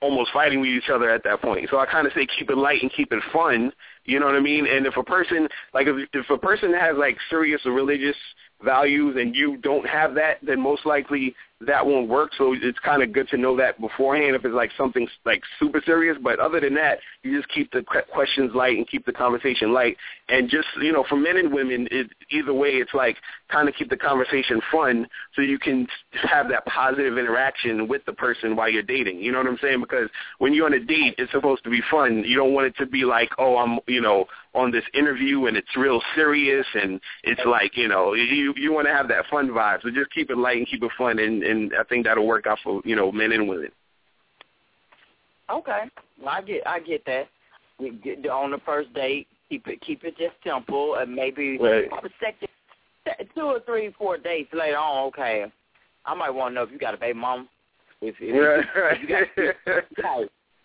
almost 0.01 0.31
fighting 0.33 0.61
with 0.61 0.69
each 0.69 0.91
other 0.93 1.09
at 1.09 1.25
that 1.25 1.41
point. 1.41 1.67
So 1.71 1.79
I 1.79 1.87
kind 1.87 2.07
of 2.07 2.13
say 2.13 2.27
keep 2.39 2.51
it 2.51 2.59
light 2.59 2.83
and 2.83 2.93
keep 2.93 3.11
it 3.11 3.23
fun. 3.33 3.73
You 4.05 4.21
know 4.21 4.27
what 4.27 4.35
I 4.35 4.41
mean? 4.41 4.67
And 4.67 4.87
if 4.87 4.99
a 4.99 5.03
person 5.03 5.49
like 5.73 5.87
if 5.87 6.09
if 6.13 6.29
a 6.31 6.39
person 6.39 6.75
has 6.75 6.97
like 6.97 7.17
serious 7.31 7.63
religious 7.65 8.17
values 8.63 9.17
and 9.19 9.35
you 9.35 9.57
don't 9.57 9.87
have 9.89 10.15
that, 10.15 10.39
then 10.43 10.61
most 10.61 10.85
likely 10.85 11.35
that 11.61 11.87
won't 11.87 12.09
work. 12.09 12.33
So 12.37 12.55
it's 12.55 12.79
kind 12.81 13.03
of 13.03 13.13
good 13.13 13.29
to 13.29 13.37
know 13.37 13.57
that 13.57 13.81
beforehand 13.81 14.35
if 14.35 14.45
it's 14.45 14.55
like 14.55 14.71
something 14.77 15.09
like 15.25 15.43
super 15.59 15.83
serious. 15.85 16.17
But 16.23 16.39
other 16.41 16.61
than 16.61 16.75
that, 16.75 16.99
you 17.23 17.37
just 17.37 17.53
keep 17.53 17.71
the 17.73 17.83
questions 18.13 18.53
light 18.55 18.77
and 18.77 18.89
keep 18.89 19.07
the 19.07 19.13
conversation 19.13 19.73
light. 19.73 19.97
And 20.29 20.49
just 20.51 20.69
you 20.81 20.93
know, 20.93 21.05
for 21.09 21.17
men 21.17 21.37
and 21.37 21.53
women, 21.53 21.89
it, 21.91 22.09
either 22.31 22.53
way, 22.53 22.71
it's 22.71 22.95
like 22.95 23.17
kind 23.49 23.69
of 23.69 23.75
keep 23.75 23.89
the 23.89 23.97
conversation 23.97 24.61
fun 24.71 25.07
so 25.35 25.43
you 25.43 25.59
can 25.59 25.87
have 26.23 26.49
that 26.49 26.67
positive 26.67 27.19
interaction 27.19 27.89
with 27.89 28.05
the 28.05 28.13
person 28.13 28.57
while 28.57 28.69
you're 28.69 28.83
dating. 28.83 29.19
You 29.19 29.33
know 29.33 29.39
what 29.39 29.47
I'm 29.47 29.59
saying? 29.63 29.81
Because 29.81 30.09
when 30.39 30.55
you're 30.55 30.67
on 30.67 30.75
a 30.75 30.81
date, 30.81 31.15
it's 31.19 31.33
supposed 31.33 31.65
to 31.65 31.71
be 31.71 31.81
fun. 31.91 32.25
You 32.27 32.37
don't 32.37 32.53
want 32.53 32.67
it 32.67 32.77
to 32.79 32.87
be 32.87 33.05
like, 33.05 33.31
oh, 33.39 33.57
I'm 33.57 33.79
you 33.87 34.01
know 34.01 34.27
on 34.55 34.71
this 34.71 34.85
interview 34.95 35.47
and 35.47 35.57
it's 35.57 35.77
real 35.77 36.01
serious 36.15 36.65
and 36.75 37.01
it's 37.25 37.41
like 37.45 37.77
you 37.77 37.89
know 37.89 38.15
you 38.15 38.55
you 38.57 38.73
want 38.73 38.87
to 38.87 38.93
have 38.93 39.09
that 39.09 39.27
fun 39.31 39.49
vibe. 39.49 39.83
So 39.83 39.91
just 39.91 40.11
keep 40.13 40.31
it 40.31 40.39
light 40.39 40.59
and 40.59 40.67
keep 40.67 40.83
it 40.83 40.91
fun, 40.97 41.19
and 41.19 41.44
and 41.45 41.73
I 41.79 41.85
think 41.85 42.05
that'll 42.05 42.27
work 42.27 42.47
out 42.47 42.59
for 42.63 42.81
you 42.85 42.97
know 42.97 43.13
men 43.13 43.33
and 43.33 43.49
women. 43.49 43.71
Okay, 45.51 45.83
well, 46.21 46.35
I 46.35 46.43
get 46.43 46.67
I 46.67 46.81
get 46.81 47.05
that. 47.07 47.29
We 47.79 47.91
get 47.91 48.27
on 48.29 48.53
the 48.53 48.59
first 48.65 48.93
date, 48.95 49.27
keep 49.49 49.67
it 49.67 49.81
keep 49.81 50.05
it 50.05 50.17
just 50.17 50.35
simple, 50.45 50.97
and 50.97 51.15
maybe 51.15 51.59
right. 51.59 51.89
second, 52.21 52.49
two 53.35 53.43
or 53.43 53.61
three, 53.61 53.95
four 53.99 54.17
dates 54.17 54.51
later 54.53 54.79
on. 54.79 55.09
Okay, 55.09 55.45
I 56.07 56.15
might 56.15 56.31
want 56.31 56.53
to 56.53 56.55
know 56.55 56.63
if 56.63 56.71
you 56.71 56.79
got 56.79 56.95
a 56.95 56.99
baby 56.99 57.19
mom. 57.19 57.49
If, 58.01 58.17
if, 58.21 58.67
right, 58.77 58.99
if 59.01 59.29
you 59.37 60.03
got 60.03 60.21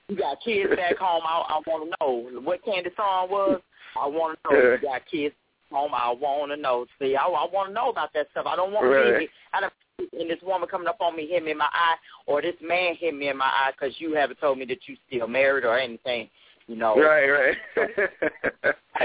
you 0.09 0.15
got 0.15 0.37
kids 0.43 0.75
back 0.75 0.97
home, 0.97 1.23
I, 1.25 1.43
I 1.49 1.61
want 1.67 1.89
to 1.89 1.95
know 1.99 2.41
what 2.41 2.63
Candy 2.65 2.89
song 2.95 3.29
was. 3.29 3.61
I 3.99 4.07
want 4.07 4.39
to 4.43 4.51
know 4.51 4.59
if 4.59 4.81
you 4.81 4.87
got 4.87 5.01
kids 5.09 5.35
home. 5.71 5.91
I 5.93 6.11
want 6.11 6.51
to 6.51 6.57
know. 6.57 6.85
See, 6.99 7.15
I, 7.15 7.23
I 7.23 7.47
want 7.51 7.69
to 7.69 7.73
know 7.73 7.89
about 7.89 8.13
that 8.13 8.27
stuff. 8.31 8.45
I 8.47 8.55
don't 8.55 8.73
want 8.73 8.87
right. 8.87 9.11
to 9.11 9.19
be 9.19 9.29
I 9.53 9.61
don't 9.61 9.73
and 9.99 10.29
this 10.29 10.39
woman 10.43 10.67
coming 10.67 10.87
up 10.87 11.01
on 11.01 11.15
me, 11.15 11.27
hit 11.27 11.43
me 11.43 11.51
in 11.51 11.57
my 11.57 11.69
eye, 11.71 11.95
or 12.25 12.41
this 12.41 12.55
man 12.61 12.95
hit 12.95 13.15
me 13.15 13.29
in 13.29 13.37
my 13.37 13.45
eye 13.45 13.71
because 13.71 13.95
you 13.99 14.13
haven't 14.15 14.39
told 14.39 14.57
me 14.57 14.65
that 14.65 14.79
you 14.87 14.95
still 15.07 15.27
married 15.27 15.65
or 15.65 15.77
anything. 15.77 16.29
You 16.67 16.75
know. 16.75 16.95
Right, 16.95 17.27
right. 17.27 17.57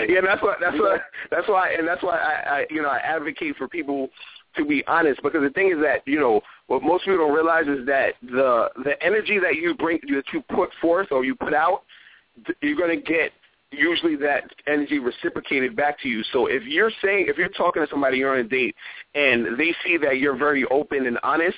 yeah, 0.09 0.21
that's 0.21 0.43
why. 0.43 0.57
That's 0.61 0.77
why. 0.77 0.99
That's 1.31 1.49
why, 1.49 1.71
and 1.79 1.89
that's 1.89 2.03
why 2.03 2.19
I, 2.19 2.59
I, 2.59 2.67
you 2.69 2.83
know, 2.83 2.91
I 2.91 2.99
advocate 2.99 3.57
for 3.57 3.69
people 3.69 4.11
to 4.57 4.65
be 4.65 4.85
honest 4.87 5.21
because 5.23 5.43
the 5.43 5.51
thing 5.51 5.73
is 5.73 5.83
that 5.83 6.03
you 6.07 6.21
know 6.21 6.41
what 6.67 6.83
most 6.83 7.05
people 7.05 7.19
don't 7.19 7.35
realize 7.35 7.67
is 7.67 7.87
that 7.87 8.15
the 8.23 8.69
the 8.85 9.03
energy 9.03 9.39
that 9.39 9.57
you 9.57 9.75
bring 9.75 9.99
that 10.09 10.25
you 10.33 10.43
put 10.55 10.71
forth 10.81 11.09
or 11.11 11.25
you 11.25 11.35
put 11.35 11.55
out, 11.55 11.83
you're 12.61 12.77
going 12.77 12.97
to 12.97 13.03
get 13.03 13.33
usually 13.79 14.16
that 14.16 14.45
energy 14.66 14.99
reciprocated 14.99 15.77
back 15.77 16.01
to 16.03 16.09
you. 16.09 16.22
So 16.33 16.47
if 16.47 16.62
you're 16.64 16.93
saying, 17.03 17.27
if 17.29 17.37
you're 17.37 17.49
talking 17.49 17.83
to 17.83 17.89
somebody, 17.91 18.18
you're 18.18 18.33
on 18.33 18.41
a 18.41 18.45
date, 18.45 18.75
and 19.14 19.59
they 19.59 19.75
see 19.85 19.97
that 19.99 20.18
you're 20.18 20.37
very 20.37 20.64
open 20.66 21.07
and 21.07 21.18
honest, 21.22 21.57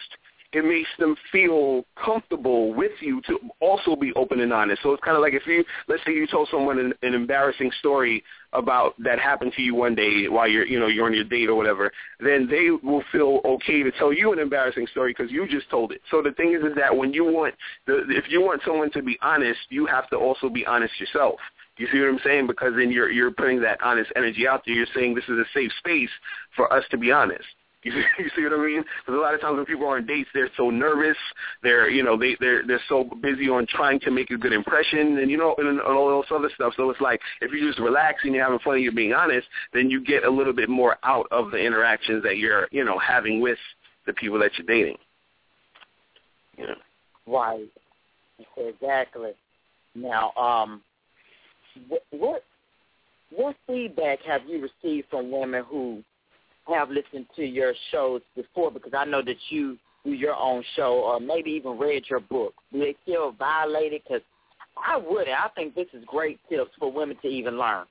it 0.52 0.64
makes 0.64 0.88
them 0.98 1.16
feel 1.32 1.84
comfortable 2.02 2.72
with 2.72 2.92
you 3.00 3.20
to 3.22 3.38
also 3.60 3.96
be 3.96 4.12
open 4.14 4.40
and 4.40 4.52
honest. 4.52 4.82
So 4.82 4.92
it's 4.92 5.02
kind 5.02 5.16
of 5.16 5.22
like 5.22 5.34
if 5.34 5.46
you, 5.46 5.64
let's 5.88 6.02
say 6.06 6.12
you 6.12 6.26
told 6.26 6.48
someone 6.50 6.78
an, 6.78 6.94
an 7.02 7.14
embarrassing 7.14 7.70
story 7.78 8.22
about 8.52 8.94
that 9.02 9.18
happened 9.18 9.52
to 9.56 9.62
you 9.62 9.74
one 9.74 9.94
day 9.94 10.28
while 10.28 10.48
you're, 10.48 10.66
you 10.66 10.80
know, 10.80 10.86
you're 10.86 11.04
on 11.06 11.12
your 11.12 11.24
date 11.24 11.48
or 11.48 11.56
whatever, 11.56 11.92
then 12.20 12.48
they 12.48 12.70
will 12.70 13.02
feel 13.12 13.40
okay 13.44 13.82
to 13.82 13.90
tell 13.92 14.12
you 14.12 14.32
an 14.32 14.38
embarrassing 14.38 14.86
story 14.92 15.14
because 15.16 15.30
you 15.30 15.46
just 15.48 15.68
told 15.68 15.92
it. 15.92 16.00
So 16.10 16.22
the 16.22 16.32
thing 16.32 16.54
is, 16.54 16.64
is 16.64 16.74
that 16.76 16.96
when 16.96 17.12
you 17.12 17.24
want, 17.24 17.54
the, 17.86 18.04
if 18.08 18.24
you 18.30 18.40
want 18.40 18.62
someone 18.64 18.90
to 18.92 19.02
be 19.02 19.18
honest, 19.20 19.60
you 19.68 19.84
have 19.86 20.08
to 20.10 20.16
also 20.16 20.48
be 20.48 20.64
honest 20.64 20.98
yourself. 20.98 21.36
You 21.78 21.86
see 21.92 22.00
what 22.00 22.08
I'm 22.08 22.20
saying? 22.24 22.46
Because 22.46 22.72
then 22.76 22.90
you're 22.90 23.10
you're 23.10 23.30
putting 23.30 23.60
that 23.62 23.82
honest 23.82 24.10
energy 24.16 24.48
out 24.48 24.62
there. 24.64 24.74
You're 24.74 24.86
saying 24.94 25.14
this 25.14 25.24
is 25.24 25.38
a 25.38 25.44
safe 25.52 25.70
space 25.78 26.10
for 26.54 26.72
us 26.72 26.84
to 26.90 26.96
be 26.96 27.12
honest. 27.12 27.44
You 27.82 27.92
see, 28.18 28.22
you 28.24 28.30
see 28.34 28.42
what 28.42 28.52
I 28.52 28.66
mean? 28.66 28.82
Because 29.04 29.18
a 29.18 29.22
lot 29.22 29.34
of 29.34 29.40
times 29.40 29.56
when 29.56 29.66
people 29.66 29.86
are 29.86 29.96
on 29.96 30.06
dates, 30.06 30.28
they're 30.34 30.50
so 30.56 30.70
nervous. 30.70 31.16
They're 31.62 31.88
you 31.88 32.02
know 32.02 32.16
they 32.16 32.36
they're 32.40 32.66
they're 32.66 32.80
so 32.88 33.08
busy 33.22 33.48
on 33.48 33.66
trying 33.68 34.00
to 34.00 34.10
make 34.10 34.30
a 34.30 34.36
good 34.36 34.52
impression, 34.52 35.18
and 35.18 35.30
you 35.30 35.36
know 35.36 35.54
and, 35.58 35.68
and 35.68 35.80
all 35.80 36.20
this 36.20 36.30
other 36.34 36.50
stuff. 36.54 36.72
So 36.76 36.90
it's 36.90 37.00
like 37.00 37.20
if 37.40 37.52
you're 37.52 37.68
just 37.68 37.78
relax 37.78 38.24
and 38.24 38.34
you're 38.34 38.42
having 38.42 38.58
fun 38.60 38.74
and 38.74 38.82
you're 38.82 38.92
being 38.92 39.12
honest, 39.12 39.46
then 39.72 39.90
you 39.90 40.02
get 40.02 40.24
a 40.24 40.30
little 40.30 40.52
bit 40.52 40.68
more 40.68 40.96
out 41.04 41.26
of 41.30 41.50
the 41.50 41.58
interactions 41.58 42.22
that 42.24 42.38
you're 42.38 42.68
you 42.72 42.84
know 42.84 42.98
having 42.98 43.40
with 43.40 43.58
the 44.06 44.14
people 44.14 44.38
that 44.40 44.50
you're 44.58 44.66
dating. 44.66 44.96
Know. 46.58 46.74
Right. 47.26 47.68
Exactly. 48.56 49.32
Now, 49.94 50.32
um, 50.32 50.82
what 52.10 52.42
what 53.34 53.56
feedback 53.66 54.20
have 54.26 54.42
you 54.46 54.68
received 54.68 55.08
from 55.10 55.30
women 55.30 55.64
who 55.68 56.02
have 56.68 56.90
listened 56.90 57.26
to 57.36 57.44
your 57.44 57.74
shows 57.90 58.22
before? 58.34 58.70
Because 58.70 58.92
I 58.96 59.04
know 59.04 59.22
that 59.22 59.36
you 59.50 59.76
do 60.04 60.12
your 60.12 60.34
own 60.34 60.62
show, 60.76 60.94
or 61.04 61.20
maybe 61.20 61.50
even 61.50 61.78
read 61.78 62.04
your 62.08 62.20
book. 62.20 62.54
Do 62.72 62.78
they 62.78 62.94
feel 63.04 63.32
violated? 63.32 64.02
Because 64.04 64.22
I 64.76 64.96
wouldn't. 64.96 65.28
I 65.28 65.48
think 65.54 65.74
this 65.74 65.88
is 65.92 66.04
great 66.06 66.38
tips 66.48 66.70
for 66.78 66.92
women 66.92 67.16
to 67.22 67.28
even 67.28 67.58
learn. 67.58 67.86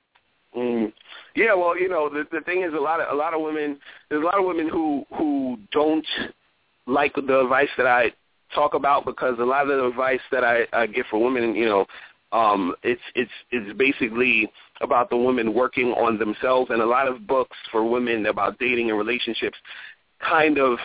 Mm. 0.56 0.92
Yeah, 1.34 1.54
well, 1.54 1.78
you 1.78 1.88
know, 1.88 2.08
the 2.08 2.24
the 2.32 2.40
thing 2.42 2.62
is, 2.62 2.72
a 2.72 2.80
lot 2.80 3.00
of 3.00 3.12
a 3.12 3.16
lot 3.16 3.34
of 3.34 3.42
women, 3.42 3.78
there's 4.08 4.22
a 4.22 4.24
lot 4.24 4.38
of 4.38 4.46
women 4.46 4.68
who 4.68 5.04
who 5.18 5.58
don't 5.72 6.06
like 6.86 7.14
the 7.14 7.40
advice 7.40 7.68
that 7.76 7.86
I 7.86 8.12
talk 8.54 8.74
about 8.74 9.04
because 9.04 9.36
a 9.38 9.44
lot 9.44 9.62
of 9.62 9.68
the 9.68 9.86
advice 9.86 10.20
that 10.30 10.44
I, 10.44 10.66
I 10.72 10.86
give 10.86 11.06
for 11.10 11.22
women, 11.22 11.54
you 11.54 11.66
know, 11.66 11.84
um, 12.32 12.74
it's 12.82 13.02
it's 13.14 13.30
it's 13.50 13.76
basically 13.78 14.50
about 14.80 15.10
the 15.10 15.16
women 15.16 15.54
working 15.54 15.92
on 15.92 16.18
themselves, 16.18 16.70
and 16.70 16.82
a 16.82 16.86
lot 16.86 17.08
of 17.08 17.26
books 17.26 17.56
for 17.70 17.88
women 17.88 18.26
about 18.26 18.58
dating 18.58 18.90
and 18.90 18.98
relationships 18.98 19.56
kind 20.20 20.58
of 20.58 20.78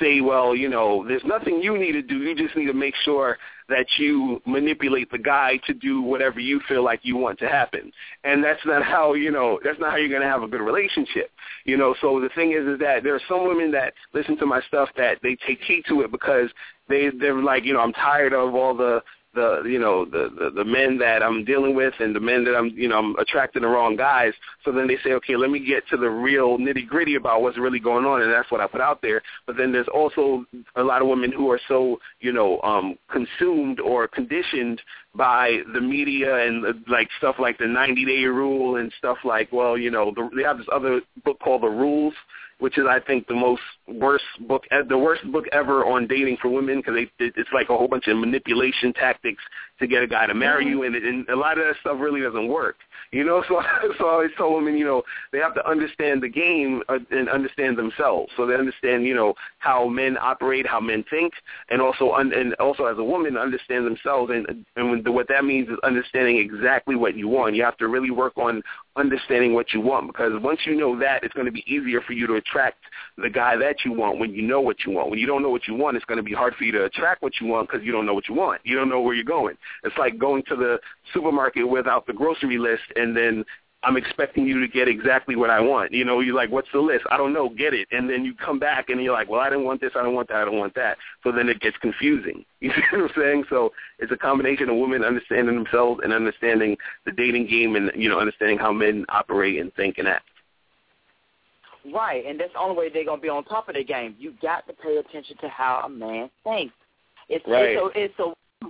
say, 0.00 0.20
well, 0.20 0.54
you 0.54 0.68
know, 0.68 1.04
there's 1.06 1.24
nothing 1.24 1.60
you 1.62 1.76
need 1.76 1.92
to 1.92 2.02
do. 2.02 2.18
You 2.18 2.34
just 2.34 2.56
need 2.56 2.66
to 2.66 2.72
make 2.72 2.94
sure 3.04 3.38
that 3.68 3.86
you 3.98 4.40
manipulate 4.46 5.10
the 5.10 5.18
guy 5.18 5.58
to 5.66 5.74
do 5.74 6.02
whatever 6.02 6.40
you 6.40 6.60
feel 6.68 6.84
like 6.84 7.00
you 7.02 7.16
want 7.16 7.38
to 7.40 7.48
happen. 7.48 7.90
And 8.24 8.42
that's 8.42 8.60
not 8.64 8.82
how, 8.82 9.14
you 9.14 9.30
know, 9.30 9.58
that's 9.64 9.78
not 9.80 9.92
how 9.92 9.96
you're 9.96 10.08
going 10.08 10.22
to 10.22 10.28
have 10.28 10.42
a 10.42 10.48
good 10.48 10.60
relationship. 10.60 11.30
You 11.64 11.76
know, 11.76 11.94
so 12.00 12.20
the 12.20 12.28
thing 12.34 12.52
is 12.52 12.66
is 12.66 12.78
that 12.80 13.02
there 13.02 13.14
are 13.14 13.20
some 13.28 13.46
women 13.46 13.70
that 13.72 13.94
listen 14.12 14.36
to 14.38 14.46
my 14.46 14.60
stuff 14.68 14.88
that 14.96 15.18
they 15.22 15.36
take 15.46 15.60
heed 15.62 15.84
to 15.88 16.02
it 16.02 16.10
because 16.10 16.50
they 16.88 17.10
they're 17.18 17.42
like, 17.42 17.64
you 17.64 17.72
know, 17.72 17.80
I'm 17.80 17.92
tired 17.92 18.32
of 18.32 18.54
all 18.54 18.76
the 18.76 19.02
the 19.34 19.62
you 19.64 19.78
know 19.78 20.04
the, 20.04 20.30
the 20.38 20.50
the 20.50 20.64
men 20.64 20.98
that 20.98 21.22
I'm 21.22 21.44
dealing 21.44 21.74
with 21.74 21.94
and 22.00 22.14
the 22.14 22.20
men 22.20 22.44
that 22.44 22.54
I'm 22.56 22.68
you 22.68 22.88
know 22.88 22.98
I'm 22.98 23.16
attracting 23.16 23.62
the 23.62 23.68
wrong 23.68 23.96
guys. 23.96 24.32
So 24.64 24.72
then 24.72 24.86
they 24.86 24.98
say, 25.02 25.12
okay, 25.14 25.36
let 25.36 25.50
me 25.50 25.64
get 25.64 25.86
to 25.88 25.96
the 25.96 26.08
real 26.08 26.58
nitty 26.58 26.86
gritty 26.86 27.14
about 27.14 27.42
what's 27.42 27.58
really 27.58 27.80
going 27.80 28.04
on, 28.04 28.22
and 28.22 28.32
that's 28.32 28.50
what 28.50 28.60
I 28.60 28.66
put 28.66 28.80
out 28.80 29.00
there. 29.02 29.22
But 29.46 29.56
then 29.56 29.72
there's 29.72 29.88
also 29.92 30.44
a 30.76 30.82
lot 30.82 31.02
of 31.02 31.08
women 31.08 31.32
who 31.32 31.50
are 31.50 31.60
so 31.68 31.98
you 32.20 32.32
know 32.32 32.60
um 32.62 32.96
consumed 33.10 33.80
or 33.80 34.08
conditioned 34.08 34.80
by 35.14 35.60
the 35.74 35.80
media 35.80 36.46
and 36.46 36.64
uh, 36.64 36.72
like 36.88 37.08
stuff 37.18 37.36
like 37.38 37.58
the 37.58 37.66
90 37.66 38.04
day 38.04 38.24
rule 38.24 38.76
and 38.76 38.90
stuff 38.96 39.18
like 39.24 39.52
well 39.52 39.76
you 39.76 39.90
know 39.90 40.10
the, 40.14 40.30
they 40.34 40.42
have 40.42 40.56
this 40.56 40.66
other 40.72 41.02
book 41.22 41.38
called 41.40 41.62
the 41.62 41.68
rules 41.68 42.14
which 42.62 42.78
is 42.78 42.84
I 42.88 43.00
think 43.00 43.26
the 43.26 43.34
most 43.34 43.60
worst 43.92 44.24
book, 44.48 44.64
the 44.88 44.98
worst 44.98 45.30
book 45.30 45.44
ever 45.52 45.84
on 45.84 46.06
dating 46.06 46.38
for 46.40 46.48
women 46.48 46.78
because 46.78 46.94
it's 47.18 47.50
like 47.52 47.68
a 47.70 47.76
whole 47.76 47.88
bunch 47.88 48.06
of 48.08 48.16
manipulation 48.16 48.92
tactics 48.92 49.42
to 49.78 49.86
get 49.86 50.02
a 50.02 50.06
guy 50.06 50.26
to 50.26 50.34
marry 50.34 50.66
you, 50.66 50.84
and, 50.84 50.94
and 50.94 51.28
a 51.28 51.36
lot 51.36 51.58
of 51.58 51.64
that 51.64 51.74
stuff 51.80 51.98
really 52.00 52.20
doesn't 52.20 52.48
work. 52.48 52.76
You 53.10 53.24
know, 53.24 53.42
so 53.48 53.60
so 53.98 54.06
I 54.06 54.12
always 54.12 54.30
tell 54.36 54.54
women, 54.54 54.76
you 54.76 54.84
know, 54.84 55.02
they 55.32 55.38
have 55.38 55.54
to 55.54 55.68
understand 55.68 56.22
the 56.22 56.28
game 56.28 56.82
uh, 56.88 56.98
and 57.10 57.28
understand 57.28 57.76
themselves, 57.76 58.32
so 58.36 58.46
they 58.46 58.54
understand, 58.54 59.04
you 59.04 59.14
know, 59.14 59.34
how 59.58 59.88
men 59.88 60.16
operate, 60.20 60.66
how 60.66 60.80
men 60.80 61.04
think, 61.10 61.32
and 61.70 61.82
also 61.82 62.14
and 62.14 62.54
also 62.54 62.86
as 62.86 62.98
a 62.98 63.04
woman 63.04 63.36
understand 63.36 63.86
themselves, 63.86 64.32
and 64.32 64.64
and 64.76 65.08
what 65.08 65.28
that 65.28 65.44
means 65.44 65.68
is 65.68 65.76
understanding 65.82 66.38
exactly 66.38 66.96
what 66.96 67.16
you 67.16 67.28
want. 67.28 67.54
You 67.54 67.64
have 67.64 67.76
to 67.78 67.88
really 67.88 68.10
work 68.10 68.36
on 68.38 68.62
understanding 68.96 69.54
what 69.54 69.72
you 69.72 69.80
want 69.80 70.06
because 70.06 70.32
once 70.42 70.60
you 70.64 70.76
know 70.76 70.98
that, 71.00 71.24
it's 71.24 71.34
going 71.34 71.46
to 71.46 71.52
be 71.52 71.64
easier 71.66 72.00
for 72.02 72.12
you 72.12 72.26
to 72.26 72.34
attract 72.34 72.78
the 73.18 73.30
guy 73.30 73.56
that 73.56 73.81
you 73.84 73.92
want 73.92 74.18
when 74.18 74.32
you 74.32 74.42
know 74.42 74.60
what 74.60 74.84
you 74.84 74.92
want. 74.92 75.10
When 75.10 75.18
you 75.18 75.26
don't 75.26 75.42
know 75.42 75.50
what 75.50 75.66
you 75.66 75.74
want, 75.74 75.96
it's 75.96 76.04
going 76.06 76.18
to 76.18 76.22
be 76.22 76.32
hard 76.32 76.54
for 76.54 76.64
you 76.64 76.72
to 76.72 76.84
attract 76.84 77.22
what 77.22 77.40
you 77.40 77.46
want 77.46 77.68
because 77.68 77.84
you 77.84 77.92
don't 77.92 78.06
know 78.06 78.14
what 78.14 78.28
you 78.28 78.34
want. 78.34 78.60
You 78.64 78.76
don't 78.76 78.88
know 78.88 79.00
where 79.00 79.14
you're 79.14 79.24
going. 79.24 79.56
It's 79.84 79.96
like 79.98 80.18
going 80.18 80.42
to 80.48 80.56
the 80.56 80.78
supermarket 81.12 81.68
without 81.68 82.06
the 82.06 82.12
grocery 82.12 82.58
list 82.58 82.82
and 82.96 83.16
then 83.16 83.44
I'm 83.84 83.96
expecting 83.96 84.46
you 84.46 84.60
to 84.60 84.68
get 84.68 84.86
exactly 84.86 85.34
what 85.34 85.50
I 85.50 85.60
want. 85.60 85.92
You 85.92 86.04
know, 86.04 86.20
you're 86.20 86.36
like, 86.36 86.50
what's 86.50 86.68
the 86.72 86.78
list? 86.78 87.04
I 87.10 87.16
don't 87.16 87.32
know, 87.32 87.48
get 87.48 87.74
it. 87.74 87.88
And 87.90 88.08
then 88.08 88.24
you 88.24 88.32
come 88.32 88.60
back 88.60 88.90
and 88.90 89.02
you're 89.02 89.12
like, 89.12 89.28
well, 89.28 89.40
I 89.40 89.50
didn't 89.50 89.64
want 89.64 89.80
this, 89.80 89.92
I 89.96 90.02
don't 90.02 90.14
want 90.14 90.28
that, 90.28 90.36
I 90.36 90.44
don't 90.44 90.58
want 90.58 90.74
that. 90.76 90.98
So 91.24 91.32
then 91.32 91.48
it 91.48 91.60
gets 91.60 91.76
confusing. 91.78 92.44
You 92.62 92.70
see 92.70 92.82
what 92.92 93.10
I'm 93.10 93.10
saying? 93.16 93.44
So 93.50 93.72
it's 93.98 94.12
a 94.12 94.16
combination 94.16 94.68
of 94.68 94.76
women 94.76 95.02
understanding 95.02 95.56
themselves 95.56 96.00
and 96.04 96.12
understanding 96.12 96.76
the 97.04 97.10
dating 97.10 97.48
game 97.48 97.74
and, 97.74 97.90
you 97.96 98.08
know, 98.08 98.20
understanding 98.20 98.56
how 98.56 98.70
men 98.70 99.04
operate 99.08 99.60
and 99.60 99.74
think 99.74 99.98
and 99.98 100.06
act. 100.06 100.28
Right, 101.92 102.24
and 102.26 102.38
that's 102.38 102.52
the 102.52 102.60
only 102.60 102.76
way 102.76 102.90
they're 102.90 103.04
going 103.04 103.18
to 103.18 103.22
be 103.22 103.28
on 103.28 103.44
top 103.44 103.68
of 103.68 103.74
the 103.74 103.82
game. 103.82 104.14
You 104.18 104.34
got 104.40 104.66
to 104.68 104.72
pay 104.72 104.98
attention 104.98 105.36
to 105.40 105.48
how 105.48 105.82
a 105.84 105.88
man 105.88 106.30
thinks. 106.44 106.74
It's, 107.28 107.44
right. 107.48 107.76
it's, 107.94 107.96
a, 107.96 108.00
it's, 108.00 108.18
a, 108.20 108.68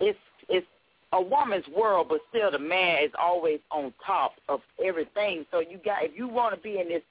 it's, 0.00 0.18
it's 0.48 0.66
a 1.12 1.20
woman's 1.20 1.66
world, 1.76 2.06
but 2.08 2.20
still 2.30 2.50
the 2.50 2.58
man 2.58 3.04
is 3.04 3.10
always 3.20 3.60
on 3.70 3.92
top 4.04 4.34
of 4.48 4.60
everything. 4.84 5.44
So 5.50 5.60
you 5.60 5.78
got 5.84 6.04
if 6.04 6.12
you 6.14 6.28
want 6.28 6.54
to 6.54 6.60
be 6.60 6.78
in 6.78 6.88
this 6.88 7.02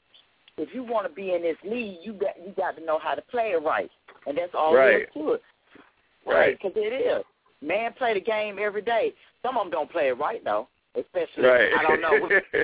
if 0.58 0.74
you 0.74 0.84
want 0.84 1.08
to 1.08 1.14
be 1.14 1.34
in 1.34 1.42
this 1.42 1.58
league, 1.64 1.98
you 2.04 2.14
got 2.14 2.38
you 2.46 2.54
got 2.56 2.78
to 2.78 2.86
know 2.86 3.00
how 3.00 3.16
to 3.16 3.22
play 3.24 3.52
it 3.52 3.64
right. 3.64 3.90
and 4.28 4.38
that's 4.38 4.54
all 4.54 4.76
right. 4.76 4.90
there 4.90 5.02
is 5.04 5.08
to 5.14 5.34
it. 5.34 5.42
Right. 6.26 6.58
Because 6.58 6.74
it 6.76 6.94
is. 6.94 7.24
Man 7.62 7.94
play 7.94 8.14
the 8.14 8.22
game 8.22 8.58
every 8.60 8.82
day. 8.82 9.14
Some 9.44 9.58
of 9.58 9.64
them 9.64 9.72
don't 9.72 9.92
play 9.92 10.10
it 10.10 10.18
right 10.18 10.44
though. 10.44 10.68
Especially 10.96 11.44
Right. 11.44 11.72
I 11.78 11.84
don't 11.84 12.02
know. 12.02 12.30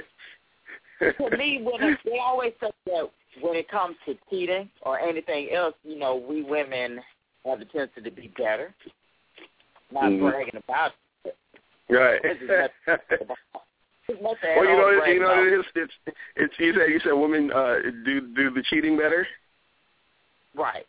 to 0.99 1.37
me, 1.37 1.61
when 1.63 1.97
they 2.05 2.19
always 2.19 2.53
say 2.61 2.71
that 2.87 3.09
when 3.41 3.55
it 3.55 3.69
comes 3.69 3.95
to 4.05 4.15
cheating 4.29 4.69
or 4.81 4.99
anything 4.99 5.49
else, 5.53 5.75
you 5.83 5.97
know, 5.99 6.15
we 6.15 6.43
women 6.43 6.99
have 7.45 7.59
the 7.59 7.65
tendency 7.65 8.01
to 8.01 8.11
be 8.11 8.31
better. 8.37 8.73
Not 9.91 10.05
Mhm. 10.05 10.29
bragging 10.31 10.55
about 10.57 10.93
it. 11.23 11.35
right. 11.89 12.21
This 12.21 12.37
is 12.41 12.49
not- 12.49 12.71
It's 14.09 14.21
not 14.21 14.37
that 14.41 14.55
well, 14.57 14.65
you 14.65 14.77
know, 14.77 15.05
you 15.05 15.19
know, 15.19 15.45
it 15.45 15.53
is. 15.53 15.65
It's, 15.75 15.93
it's. 16.37 16.59
You 16.59 16.73
said 16.73 16.89
you 16.89 16.99
said 17.01 17.11
women 17.11 17.51
uh, 17.51 17.79
do 18.05 18.21
do 18.21 18.49
the 18.51 18.63
cheating 18.63 18.97
better. 18.97 19.27
Right. 20.55 20.85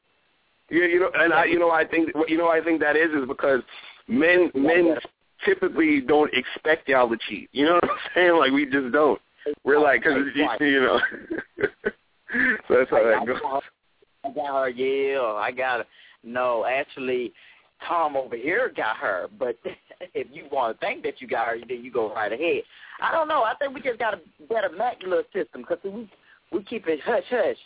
Yeah, 0.70 0.84
you 0.84 1.00
know, 1.00 1.10
and 1.14 1.32
I, 1.32 1.44
you 1.46 1.58
know, 1.58 1.70
I 1.70 1.84
think, 1.84 2.10
you 2.28 2.36
know, 2.36 2.48
I 2.48 2.60
think 2.62 2.80
that 2.80 2.94
is 2.94 3.10
is 3.12 3.26
because 3.26 3.62
men, 4.06 4.50
men 4.54 4.96
typically 5.44 6.00
don't 6.00 6.30
expect 6.34 6.88
y'all 6.88 7.08
to 7.08 7.16
cheat. 7.28 7.48
You 7.52 7.64
know 7.66 7.74
what 7.74 7.90
I'm 7.90 7.98
saying? 8.14 8.36
Like 8.36 8.52
we 8.52 8.66
just 8.66 8.92
don't. 8.92 9.20
We're 9.64 9.78
like, 9.80 10.02
cause 10.02 10.14
Right. 10.36 10.60
you 10.60 10.80
know. 10.80 11.00
so 12.68 12.74
that's 12.76 12.90
how 12.90 12.96
I 12.98 13.02
that 13.04 13.26
goes. 13.26 13.40
I 14.24 14.30
got 14.30 14.62
her, 14.62 14.68
yeah. 14.68 15.20
I 15.22 15.50
got 15.50 15.78
her. 15.80 15.86
No, 16.24 16.64
actually, 16.66 17.32
Tom 17.86 18.16
over 18.16 18.36
here 18.36 18.72
got 18.76 18.96
her. 18.96 19.28
But 19.38 19.56
if 20.14 20.26
you 20.32 20.44
want 20.50 20.78
to 20.80 20.86
think 20.86 21.02
that 21.04 21.20
you 21.20 21.28
got 21.28 21.46
her, 21.48 21.56
then 21.68 21.82
you 21.84 21.90
go 21.92 22.12
right 22.14 22.32
ahead. 22.32 22.62
I 23.00 23.12
don't 23.12 23.28
know. 23.28 23.42
I 23.44 23.54
think 23.58 23.74
we 23.74 23.80
just 23.80 23.98
got 23.98 24.14
a 24.14 24.20
better 24.48 24.68
macular 24.70 25.22
system 25.32 25.62
because 25.62 25.78
we 25.84 26.10
we 26.50 26.62
keep 26.64 26.86
it 26.88 27.00
hush 27.04 27.24
hush. 27.30 27.56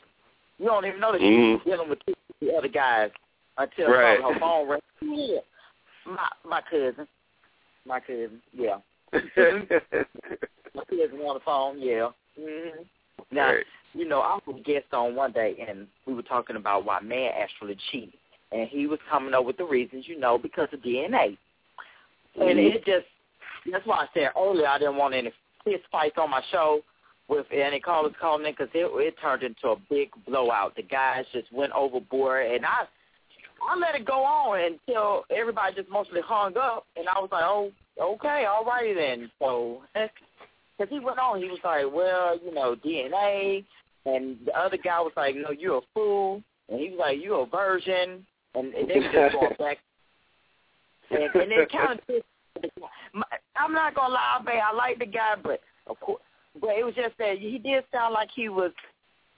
You 0.59 0.67
don't 0.67 0.85
even 0.85 1.01
know 1.01 1.13
that 1.13 1.21
Mhm. 1.21 1.57
she's 1.59 1.65
dealing 1.73 1.89
with 1.89 1.99
the 2.41 2.55
other 2.55 2.69
guys 2.69 3.11
until 3.59 3.91
Right. 3.91 4.21
her 4.21 4.39
phone 4.39 4.69
rings. 4.69 4.83
Yeah, 5.01 5.41
my 6.05 6.29
my 6.45 6.61
cousin, 6.63 7.09
my 7.87 8.01
cousin, 8.01 8.43
yeah, 8.53 8.79
my 10.75 10.85
cousin 10.85 11.21
on 11.21 11.35
the 11.35 11.41
phone, 11.45 11.81
yeah. 11.81 12.09
hmm 12.39 12.83
Now, 13.31 13.53
Right. 13.53 13.67
you 13.95 14.07
know, 14.07 14.21
I 14.21 14.39
was 14.47 14.57
a 14.59 14.63
guest 14.63 14.87
on 14.93 15.15
one 15.15 15.33
day, 15.33 15.65
and 15.69 15.87
we 16.07 16.15
were 16.15 16.23
talking 16.23 16.57
about 16.57 16.85
why 16.85 17.01
men 17.01 17.31
actually 17.37 17.77
cheat, 17.91 18.15
and 18.53 18.69
he 18.69 18.87
was 18.87 18.99
coming 19.11 19.35
up 19.35 19.45
with 19.45 19.57
the 19.59 19.65
reasons, 19.65 20.07
you 20.09 20.19
know, 20.19 20.39
because 20.39 20.69
of 20.73 20.81
DNA, 20.81 21.37
and 22.41 22.59
it 22.59 22.85
just 22.85 23.07
that's 23.71 23.87
why 23.87 23.97
I 23.99 24.07
said 24.15 24.31
earlier 24.37 24.67
I 24.67 24.79
didn't 24.79 24.97
want 24.97 25.15
any 25.15 25.33
fist 25.65 25.85
fights 25.93 26.17
on 26.19 26.31
my 26.31 26.43
show 26.51 26.81
with 27.29 27.47
any 27.53 27.79
callers 27.79 28.13
calling 28.21 28.45
in 28.45 28.53
because 28.53 28.69
it, 28.75 28.91
it 29.01 29.15
turned 29.21 29.43
into 29.43 29.69
a 29.69 29.77
big 29.89 30.11
blowout. 30.27 30.75
The 30.75 30.83
guys 30.83 31.25
just 31.33 31.53
went 31.53 31.73
overboard, 31.73 32.51
and 32.51 32.67
I 32.67 32.85
I 33.69 33.79
let 33.79 33.95
it 33.95 34.05
go 34.05 34.25
on 34.25 34.61
until 34.61 35.25
everybody 35.31 35.75
just 35.77 35.89
mostly 35.89 36.21
hung 36.25 36.57
up, 36.57 36.85
and 36.97 37.09
I 37.09 37.21
was 37.21 37.29
like, 37.31 37.45
oh, 37.45 37.71
okay, 38.01 38.47
all 38.47 38.65
righty 38.65 38.95
then. 38.95 39.31
So, 39.39 39.83
because 40.83 40.99
he 40.99 41.05
went 41.05 41.19
on, 41.19 41.41
he 41.41 41.49
was 41.49 41.61
like, 41.63 41.85
well, 41.93 42.39
you 42.45 42.53
know, 42.53 42.75
DNA, 42.75 43.65
and 44.05 44.37
the 44.45 44.59
other 44.59 44.77
guy 44.77 45.01
was 45.01 45.13
like, 45.17 45.37
no, 45.37 45.51
you're 45.51 45.79
a 45.79 45.83
fool, 45.95 46.43
and 46.69 46.81
he 46.81 46.91
was 46.91 46.99
like, 46.99 47.19
you're 47.23 47.43
a 47.43 47.47
virgin, 47.47 48.27
and, 48.55 48.75
and 48.75 48.91
they 48.91 48.99
were 48.99 49.13
just 49.13 49.35
going 49.41 49.55
back. 49.59 49.79
And, 51.11 51.23
and 51.23 51.53
it 51.53 51.71
kind 51.71 52.01
of, 52.09 53.23
I'm 53.57 53.73
not 53.73 53.95
gonna 53.95 54.15
lie, 54.15 54.41
babe, 54.45 54.61
I 54.65 54.75
like 54.75 54.99
the 54.99 55.07
guy, 55.07 55.35
but 55.41 55.61
of 55.87 56.01
course, 56.01 56.23
but 56.61 56.71
it 56.71 56.85
was 56.85 56.95
just 56.95 57.17
that 57.19 57.39
he 57.39 57.59
did 57.59 57.85
sound 57.93 58.15
like 58.15 58.31
he 58.35 58.49
was, 58.49 58.73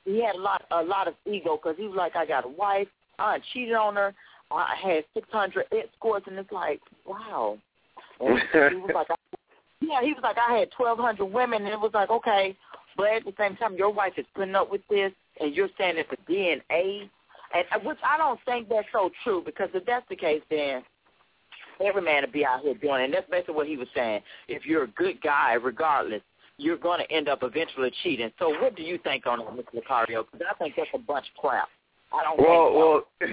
he 0.05 0.23
had 0.23 0.37
a 0.37 0.41
lot, 0.41 0.65
a 0.71 0.83
lot 0.83 1.09
of 1.09 1.15
ego 1.27 1.59
because 1.63 1.77
he 1.77 1.87
was 1.87 1.97
like, 1.97 2.17
I 2.17 2.25
got 2.25 2.47
a 2.47 2.49
wife, 2.49 2.89
I 3.19 3.39
cheated 3.53 3.75
on 3.75 3.97
her. 3.97 4.15
I 4.51 4.75
had 4.81 5.05
600 5.15 5.67
escorts, 5.73 6.27
and 6.29 6.39
it's 6.39 6.53
like, 6.53 6.81
wow. 7.07 7.59
And 8.21 8.39
he 8.39 8.77
was 8.77 8.91
like, 8.95 9.07
I, 9.11 9.15
yeah, 9.89 10.03
he 10.03 10.13
was 10.13 10.23
like, 10.23 10.37
I 10.39 10.59
had 10.59 10.69
1,200 10.77 11.25
women, 11.25 11.65
and 11.65 11.73
it 11.73 11.81
was 11.81 11.93
like, 11.95 12.11
okay, 12.11 12.57
but 12.97 13.07
at 13.09 13.25
the 13.25 13.35
same 13.39 13.57
time, 13.57 13.77
your 13.77 13.91
wife 13.91 14.15
is 14.17 14.27
putting 14.35 14.55
up 14.55 14.71
with 14.71 14.83
this, 14.89 15.13
and 15.41 15.55
you're 15.55 15.69
saying 15.79 15.95
it's 15.97 16.11
a 16.13 16.31
DNA, 16.31 17.09
and 17.55 17.65
uh, 17.73 17.79
which 17.85 17.99
I 18.05 18.17
don't 18.17 18.41
think 18.45 18.69
that's 18.69 18.87
so 18.93 19.11
true 19.23 19.43
because 19.45 19.69
if 19.75 19.87
that's 19.87 20.09
the 20.09 20.17
case, 20.17 20.43
then 20.51 20.83
every 21.85 22.03
man 22.03 22.23
would 22.23 22.33
be 22.33 22.45
out 22.45 22.61
here 22.61 22.75
doing 22.75 23.01
it. 23.01 23.05
And 23.05 23.15
that's 23.15 23.31
basically 23.31 23.55
what 23.55 23.67
he 23.67 23.77
was 23.77 23.89
saying. 23.95 24.23
If 24.49 24.67
you're 24.67 24.85
a 24.85 24.89
good 24.89 25.21
guy, 25.23 25.55
regardless, 25.55 26.23
you're 26.57 26.79
going 26.79 27.01
to 27.05 27.13
end 27.13 27.29
up 27.29 27.41
eventually 27.43 27.93
cheating. 28.03 28.31
So 28.39 28.49
what 28.61 28.77
do 28.77 28.83
you 28.83 28.99
think 28.99 29.27
on 29.27 29.41
it, 29.41 29.47
Mr. 29.47 29.83
Locario? 29.83 30.25
Because 30.31 30.47
I 30.51 30.55
think 30.55 30.75
that's 30.77 30.91
a 30.95 30.99
bunch 30.99 31.27
of 31.35 31.41
crap. 31.41 31.69
I 32.13 32.23
don't 32.23 32.39
Well, 32.39 33.03
think 33.19 33.33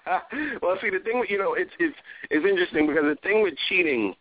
well, 0.00 0.20
well. 0.62 0.78
See, 0.80 0.88
the 0.88 1.00
thing, 1.00 1.22
you 1.28 1.36
know, 1.36 1.52
it's 1.52 1.70
it's 1.78 1.96
it's 2.30 2.46
interesting 2.46 2.86
because 2.86 3.02
the 3.02 3.16
thing 3.22 3.42
with 3.42 3.52
cheating, 3.68 4.14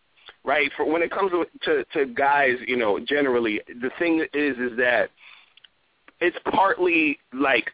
right? 0.44 0.72
For 0.76 0.86
when 0.86 1.02
it 1.02 1.12
comes 1.12 1.32
to 1.64 1.86
to, 1.94 2.06
guys, 2.06 2.58
you 2.68 2.78
know, 2.78 3.00
generally, 3.00 3.62
the 3.68 3.92
thing 4.00 4.26
is 4.34 4.58
is 4.58 4.78
that 4.78 5.10
it's 6.20 6.38
partly 6.52 7.18
like 7.34 7.72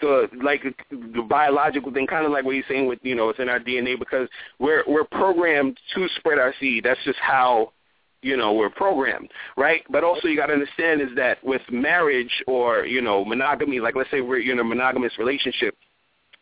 the 0.00 0.28
like 0.42 0.62
the 0.90 1.22
biological 1.28 1.92
thing, 1.92 2.06
kind 2.06 2.26
of 2.26 2.32
like 2.32 2.44
what 2.44 2.54
you're 2.54 2.64
saying 2.68 2.86
with 2.86 2.98
you 3.02 3.14
know 3.14 3.30
it's 3.30 3.38
in 3.38 3.48
our 3.48 3.60
DNA 3.60 3.98
because 3.98 4.28
we're 4.58 4.84
we're 4.86 5.04
programmed 5.04 5.78
to 5.94 6.08
spread 6.16 6.38
our 6.38 6.54
seed. 6.60 6.84
That's 6.84 7.02
just 7.04 7.18
how 7.20 7.72
you 8.20 8.36
know 8.36 8.52
we're 8.52 8.70
programmed, 8.70 9.30
right? 9.56 9.82
But 9.90 10.04
also 10.04 10.28
you 10.28 10.36
got 10.36 10.46
to 10.46 10.54
understand 10.54 11.00
is 11.00 11.08
that 11.16 11.42
with 11.42 11.62
marriage 11.70 12.42
or 12.46 12.84
you 12.84 13.00
know 13.00 13.24
monogamy, 13.24 13.80
like 13.80 13.96
let's 13.96 14.10
say 14.10 14.20
we're 14.20 14.40
in 14.50 14.58
a 14.58 14.64
monogamous 14.64 15.12
relationship, 15.18 15.76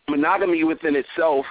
monogamy 0.09 0.65
within 0.65 0.97
itself 0.97 1.47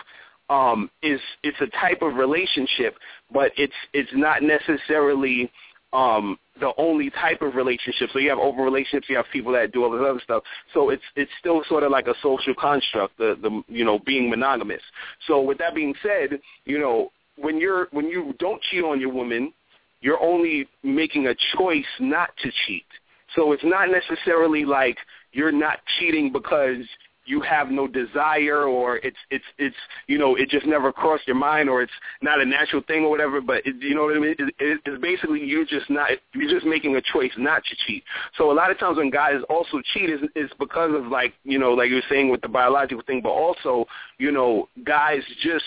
um, 0.49 0.89
is 1.01 1.19
it's 1.43 1.59
a 1.61 1.67
type 1.79 2.01
of 2.01 2.15
relationship, 2.15 2.95
but 3.31 3.51
it's 3.57 3.73
it's 3.93 4.09
not 4.13 4.41
necessarily 4.43 5.51
um, 5.93 6.37
the 6.59 6.71
only 6.77 7.09
type 7.09 7.41
of 7.41 7.55
relationship. 7.55 8.09
So 8.13 8.19
you 8.19 8.29
have 8.29 8.39
open 8.39 8.63
relationships, 8.63 9.07
you 9.09 9.15
have 9.15 9.25
people 9.31 9.51
that 9.53 9.71
do 9.71 9.83
all 9.83 9.91
this 9.91 10.01
other 10.07 10.21
stuff. 10.23 10.43
So 10.73 10.89
it's 10.89 11.03
it's 11.15 11.31
still 11.39 11.63
sort 11.67 11.83
of 11.83 11.91
like 11.91 12.07
a 12.07 12.15
social 12.21 12.53
construct, 12.55 13.17
the 13.17 13.37
the 13.41 13.61
you 13.67 13.85
know 13.85 13.99
being 13.99 14.29
monogamous. 14.29 14.81
So 15.27 15.41
with 15.41 15.57
that 15.59 15.75
being 15.75 15.93
said, 16.01 16.39
you 16.65 16.79
know 16.79 17.11
when 17.37 17.59
you're 17.59 17.87
when 17.91 18.07
you 18.07 18.33
don't 18.39 18.61
cheat 18.69 18.83
on 18.83 18.99
your 18.99 19.11
woman, 19.11 19.53
you're 20.01 20.21
only 20.21 20.67
making 20.83 21.27
a 21.27 21.35
choice 21.57 21.85
not 21.99 22.29
to 22.43 22.51
cheat. 22.65 22.85
So 23.35 23.51
it's 23.51 23.63
not 23.63 23.89
necessarily 23.89 24.65
like 24.65 24.97
you're 25.31 25.51
not 25.51 25.79
cheating 25.99 26.31
because 26.31 26.83
you 27.29 27.41
have 27.41 27.69
no 27.69 27.87
desire 27.87 28.63
or 28.63 28.97
it's 28.97 29.17
it's 29.29 29.45
it's 29.57 29.75
you 30.07 30.17
know 30.17 30.35
it 30.35 30.49
just 30.49 30.65
never 30.65 30.91
crossed 30.91 31.27
your 31.27 31.35
mind 31.35 31.69
or 31.69 31.81
it's 31.81 31.93
not 32.21 32.41
a 32.41 32.45
natural 32.45 32.81
thing 32.87 33.03
or 33.03 33.09
whatever 33.09 33.39
but 33.39 33.65
it, 33.65 33.75
you 33.79 33.93
know 33.93 34.05
what 34.05 34.15
I 34.15 34.19
mean 34.19 34.35
it, 34.37 34.55
it, 34.59 34.81
it's 34.85 35.01
basically 35.01 35.43
you're 35.43 35.65
just 35.65 35.89
not 35.89 36.11
you're 36.33 36.49
just 36.49 36.65
making 36.65 36.95
a 36.95 37.01
choice 37.01 37.31
not 37.37 37.63
to 37.65 37.75
cheat 37.85 38.03
so 38.37 38.51
a 38.51 38.53
lot 38.53 38.71
of 38.71 38.79
times 38.79 38.97
when 38.97 39.09
guys 39.09 39.41
also 39.49 39.81
cheat 39.93 40.09
is 40.09 40.21
is 40.35 40.49
because 40.59 40.93
of 40.93 41.07
like 41.07 41.33
you 41.43 41.59
know 41.59 41.73
like 41.73 41.89
you 41.89 41.95
were 41.95 42.09
saying 42.09 42.29
with 42.29 42.41
the 42.41 42.49
biological 42.49 43.03
thing 43.05 43.21
but 43.21 43.29
also 43.29 43.85
you 44.17 44.31
know 44.31 44.67
guys 44.83 45.21
just 45.41 45.65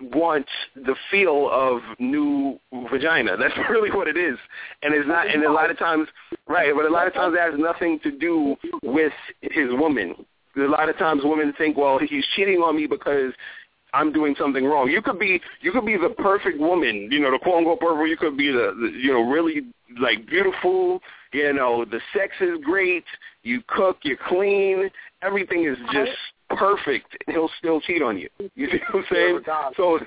want 0.00 0.46
the 0.76 0.94
feel 1.10 1.48
of 1.52 1.80
new 1.98 2.58
vagina. 2.90 3.36
That's 3.36 3.54
really 3.70 3.90
what 3.90 4.06
it 4.06 4.16
is. 4.16 4.38
And 4.82 4.94
it's 4.94 5.08
not 5.08 5.26
and 5.26 5.42
a 5.44 5.52
lot 5.52 5.70
of 5.70 5.78
times 5.78 6.08
right, 6.46 6.72
but 6.74 6.84
a 6.84 6.90
lot 6.90 7.06
of 7.06 7.14
times 7.14 7.34
it 7.36 7.40
has 7.40 7.58
nothing 7.58 7.98
to 8.04 8.10
do 8.10 8.56
with 8.82 9.12
his 9.40 9.70
woman. 9.72 10.14
A 10.58 10.70
lot 10.70 10.88
of 10.88 10.96
times 10.98 11.22
women 11.24 11.52
think, 11.56 11.76
well, 11.76 11.98
he's 11.98 12.24
cheating 12.36 12.58
on 12.58 12.76
me 12.76 12.86
because 12.86 13.32
I'm 13.94 14.12
doing 14.12 14.34
something 14.38 14.64
wrong. 14.64 14.90
You 14.90 15.00
could 15.00 15.18
be 15.18 15.40
you 15.60 15.72
could 15.72 15.86
be 15.86 15.96
the 15.96 16.14
perfect 16.18 16.58
woman, 16.58 17.08
you 17.10 17.20
know, 17.20 17.30
the 17.30 17.38
quote 17.38 17.58
unquote 17.58 17.80
perfect. 17.80 18.08
You 18.08 18.16
could 18.16 18.36
be 18.36 18.50
the, 18.50 18.74
the 18.78 18.98
you 18.98 19.12
know 19.12 19.22
really 19.22 19.62
like 20.00 20.26
beautiful. 20.26 21.00
You 21.32 21.52
know, 21.52 21.84
the 21.84 22.00
sex 22.14 22.34
is 22.40 22.58
great. 22.64 23.04
You 23.42 23.62
cook, 23.66 23.98
you 24.02 24.16
clean. 24.28 24.90
Everything 25.22 25.64
is 25.64 25.76
just 25.92 26.12
perfect. 26.50 27.16
And 27.26 27.34
he'll 27.34 27.50
still 27.58 27.80
cheat 27.80 28.02
on 28.02 28.18
you. 28.18 28.28
You 28.54 28.68
see 28.70 28.78
what 28.92 29.04
I'm 29.04 29.04
saying? 29.12 29.40
So, 29.76 29.98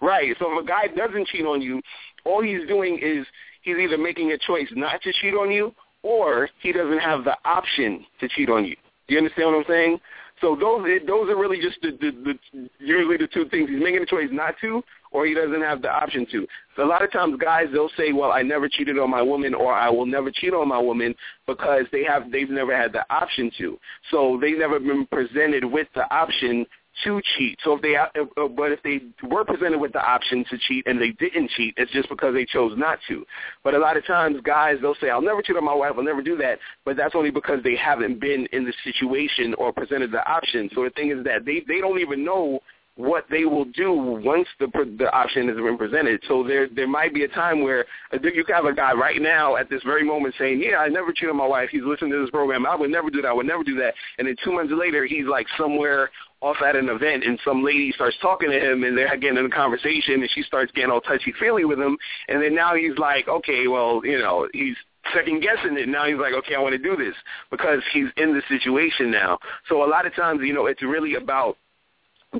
right. 0.00 0.34
So 0.38 0.52
if 0.52 0.64
a 0.64 0.66
guy 0.66 0.86
doesn't 0.88 1.28
cheat 1.28 1.44
on 1.44 1.60
you, 1.60 1.80
all 2.24 2.42
he's 2.42 2.66
doing 2.68 2.98
is 3.02 3.26
he's 3.62 3.76
either 3.76 3.98
making 3.98 4.32
a 4.32 4.38
choice 4.38 4.68
not 4.72 5.02
to 5.02 5.12
cheat 5.20 5.34
on 5.34 5.50
you, 5.50 5.74
or 6.02 6.48
he 6.60 6.72
doesn't 6.72 6.98
have 6.98 7.24
the 7.24 7.36
option 7.44 8.04
to 8.20 8.28
cheat 8.28 8.48
on 8.48 8.64
you. 8.64 8.76
You 9.08 9.18
understand 9.18 9.48
what 9.48 9.58
I'm 9.58 9.64
saying? 9.68 10.00
So 10.40 10.56
those 10.56 10.86
those 11.06 11.30
are 11.30 11.36
really 11.36 11.60
just 11.60 11.80
the, 11.80 11.92
the, 11.92 12.38
the 12.52 12.68
usually 12.78 13.16
the 13.16 13.28
two 13.28 13.48
things. 13.50 13.70
He's 13.70 13.80
making 13.80 14.02
a 14.02 14.06
choice 14.06 14.28
not 14.32 14.54
to, 14.62 14.82
or 15.12 15.26
he 15.26 15.34
doesn't 15.34 15.60
have 15.60 15.80
the 15.80 15.90
option 15.90 16.26
to. 16.32 16.46
So 16.76 16.84
a 16.84 16.88
lot 16.88 17.04
of 17.04 17.12
times 17.12 17.36
guys 17.40 17.66
they'll 17.72 17.90
say, 17.96 18.12
"Well, 18.12 18.32
I 18.32 18.42
never 18.42 18.68
cheated 18.68 18.98
on 18.98 19.10
my 19.10 19.22
woman," 19.22 19.54
or 19.54 19.72
"I 19.72 19.88
will 19.88 20.06
never 20.06 20.30
cheat 20.32 20.52
on 20.52 20.68
my 20.68 20.78
woman," 20.78 21.14
because 21.46 21.84
they 21.92 22.02
have 22.04 22.32
they've 22.32 22.50
never 22.50 22.76
had 22.76 22.92
the 22.92 23.04
option 23.14 23.50
to. 23.58 23.78
So 24.10 24.38
they've 24.40 24.58
never 24.58 24.80
been 24.80 25.06
presented 25.06 25.64
with 25.64 25.86
the 25.94 26.12
option 26.12 26.66
to 27.02 27.20
cheat. 27.36 27.58
So 27.64 27.74
if 27.74 27.82
they, 27.82 27.96
uh, 27.96 28.06
uh, 28.36 28.48
but 28.48 28.72
if 28.72 28.82
they 28.82 29.00
were 29.26 29.44
presented 29.44 29.78
with 29.78 29.92
the 29.92 30.02
option 30.02 30.44
to 30.50 30.58
cheat 30.58 30.86
and 30.86 31.00
they 31.00 31.10
didn't 31.10 31.50
cheat, 31.50 31.74
it's 31.76 31.90
just 31.92 32.08
because 32.08 32.34
they 32.34 32.44
chose 32.44 32.72
not 32.76 32.98
to. 33.08 33.24
But 33.62 33.74
a 33.74 33.78
lot 33.78 33.96
of 33.96 34.06
times, 34.06 34.40
guys, 34.44 34.78
they'll 34.80 34.94
say, 34.96 35.10
"I'll 35.10 35.22
never 35.22 35.42
cheat 35.42 35.56
on 35.56 35.64
my 35.64 35.74
wife. 35.74 35.92
I'll 35.96 36.04
never 36.04 36.22
do 36.22 36.36
that," 36.36 36.58
but 36.84 36.96
that's 36.96 37.14
only 37.14 37.30
because 37.30 37.62
they 37.62 37.76
haven't 37.76 38.20
been 38.20 38.46
in 38.52 38.64
the 38.64 38.72
situation 38.84 39.54
or 39.54 39.72
presented 39.72 40.12
the 40.12 40.26
option. 40.28 40.70
So 40.74 40.84
the 40.84 40.90
thing 40.90 41.10
is 41.10 41.24
that 41.24 41.44
they 41.44 41.60
they 41.66 41.80
don't 41.80 41.98
even 41.98 42.24
know 42.24 42.60
what 42.96 43.24
they 43.28 43.44
will 43.44 43.64
do 43.64 43.92
once 43.92 44.46
the 44.60 44.68
the 44.98 45.12
option 45.12 45.48
has 45.48 45.56
been 45.56 45.76
presented. 45.76 46.22
So 46.28 46.44
there 46.44 46.68
there 46.68 46.86
might 46.86 47.12
be 47.12 47.24
a 47.24 47.28
time 47.28 47.62
where 47.62 47.84
you 48.12 48.44
have 48.48 48.66
a 48.66 48.72
guy 48.72 48.92
right 48.92 49.20
now 49.20 49.56
at 49.56 49.68
this 49.68 49.82
very 49.82 50.04
moment 50.04 50.34
saying, 50.38 50.62
"Yeah, 50.62 50.78
I 50.78 50.88
never 50.88 51.12
cheated 51.12 51.30
on 51.30 51.36
my 51.36 51.46
wife. 51.46 51.70
He's 51.70 51.82
listening 51.82 52.12
to 52.12 52.20
this 52.20 52.30
program. 52.30 52.66
I 52.66 52.76
would 52.76 52.90
never 52.90 53.10
do 53.10 53.20
that. 53.22 53.28
I 53.28 53.32
would 53.32 53.46
never 53.46 53.64
do 53.64 53.74
that." 53.76 53.94
And 54.18 54.28
then 54.28 54.36
two 54.44 54.52
months 54.52 54.72
later, 54.72 55.06
he's 55.06 55.26
like 55.26 55.46
somewhere 55.58 56.10
off 56.44 56.56
at 56.62 56.76
an 56.76 56.88
event, 56.88 57.24
and 57.24 57.38
some 57.44 57.64
lady 57.64 57.90
starts 57.92 58.16
talking 58.20 58.50
to 58.50 58.58
him, 58.58 58.84
and 58.84 58.96
they're 58.96 59.16
getting 59.16 59.38
in 59.38 59.46
a 59.46 59.50
conversation, 59.50 60.14
and 60.20 60.30
she 60.30 60.42
starts 60.42 60.70
getting 60.72 60.90
all 60.90 61.00
touchy 61.00 61.32
feely 61.40 61.64
with 61.64 61.78
him, 61.78 61.96
and 62.28 62.42
then 62.42 62.54
now 62.54 62.74
he's 62.74 62.96
like, 62.98 63.28
"Okay, 63.28 63.66
well, 63.66 64.00
you 64.04 64.18
know, 64.18 64.48
he's." 64.52 64.76
second 65.12 65.42
guessing 65.42 65.76
it. 65.76 65.86
Now 65.86 66.06
he's 66.06 66.16
like, 66.16 66.32
okay, 66.32 66.54
I 66.54 66.60
want 66.60 66.72
to 66.72 66.78
do 66.78 66.96
this 66.96 67.14
because 67.50 67.82
he's 67.92 68.06
in 68.16 68.32
the 68.32 68.40
situation 68.48 69.10
now. 69.10 69.38
So 69.68 69.84
a 69.84 69.86
lot 69.86 70.06
of 70.06 70.14
times, 70.14 70.40
you 70.42 70.54
know, 70.54 70.64
it's 70.64 70.82
really 70.82 71.16
about 71.16 71.58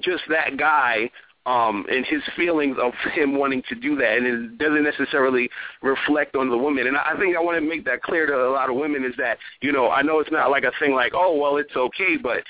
just 0.00 0.22
that 0.30 0.56
guy 0.56 1.10
um, 1.46 1.84
and 1.90 2.06
his 2.06 2.22
feelings 2.36 2.76
of 2.80 2.94
him 3.12 3.36
wanting 3.36 3.62
to 3.68 3.74
do 3.74 3.96
that, 3.96 4.16
and 4.16 4.26
it 4.26 4.58
doesn't 4.58 4.82
necessarily 4.82 5.50
reflect 5.82 6.36
on 6.36 6.48
the 6.48 6.56
woman. 6.56 6.86
And 6.86 6.96
I 6.96 7.14
think 7.18 7.36
I 7.36 7.40
want 7.40 7.58
to 7.58 7.68
make 7.68 7.84
that 7.84 8.02
clear 8.02 8.26
to 8.26 8.34
a 8.34 8.50
lot 8.50 8.70
of 8.70 8.76
women 8.76 9.04
is 9.04 9.14
that 9.18 9.38
you 9.60 9.70
know 9.70 9.90
I 9.90 10.02
know 10.02 10.20
it's 10.20 10.32
not 10.32 10.50
like 10.50 10.64
a 10.64 10.72
thing 10.80 10.94
like 10.94 11.12
oh 11.14 11.36
well 11.36 11.58
it's 11.58 11.76
okay, 11.76 12.16
but 12.16 12.42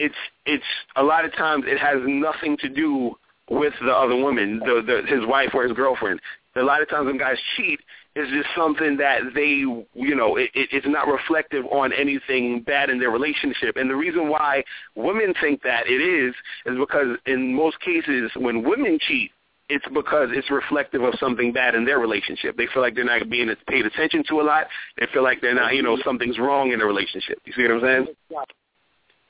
it's 0.00 0.14
it's 0.46 0.64
a 0.96 1.02
lot 1.02 1.24
of 1.24 1.32
times 1.36 1.64
it 1.66 1.78
has 1.78 1.98
nothing 2.06 2.56
to 2.58 2.68
do 2.68 3.14
with 3.50 3.74
the 3.84 3.92
other 3.92 4.16
woman, 4.16 4.60
the, 4.60 4.82
the 4.84 5.14
his 5.14 5.26
wife 5.26 5.50
or 5.52 5.64
his 5.64 5.72
girlfriend. 5.72 6.20
A 6.56 6.62
lot 6.62 6.82
of 6.82 6.88
times 6.88 7.06
when 7.06 7.18
guys 7.18 7.36
cheat, 7.56 7.78
it's 8.16 8.30
just 8.32 8.48
something 8.56 8.96
that 8.96 9.20
they, 9.34 9.62
you 9.94 10.14
know, 10.16 10.36
it, 10.36 10.50
it, 10.54 10.68
it's 10.72 10.86
not 10.88 11.06
reflective 11.06 11.64
on 11.66 11.92
anything 11.92 12.62
bad 12.62 12.90
in 12.90 12.98
their 12.98 13.10
relationship. 13.10 13.76
And 13.76 13.88
the 13.88 13.94
reason 13.94 14.28
why 14.28 14.64
women 14.96 15.32
think 15.40 15.62
that 15.62 15.86
it 15.86 16.00
is 16.00 16.34
is 16.66 16.76
because 16.78 17.16
in 17.26 17.54
most 17.54 17.78
cases 17.80 18.30
when 18.36 18.68
women 18.68 18.98
cheat, 19.06 19.30
it's 19.68 19.86
because 19.94 20.30
it's 20.32 20.50
reflective 20.50 21.02
of 21.02 21.14
something 21.20 21.52
bad 21.52 21.76
in 21.76 21.84
their 21.84 22.00
relationship. 22.00 22.56
They 22.56 22.66
feel 22.74 22.82
like 22.82 22.96
they're 22.96 23.04
not 23.04 23.30
being 23.30 23.54
paid 23.68 23.86
attention 23.86 24.24
to 24.28 24.40
a 24.40 24.42
lot. 24.42 24.66
They 24.98 25.06
feel 25.12 25.22
like 25.22 25.40
they're 25.40 25.54
not, 25.54 25.74
you 25.74 25.82
know, 25.82 25.96
something's 26.04 26.38
wrong 26.40 26.72
in 26.72 26.80
the 26.80 26.86
relationship. 26.86 27.38
You 27.44 27.52
see 27.52 27.62
what 27.62 27.72
I'm 27.72 27.80
saying? 27.80 28.06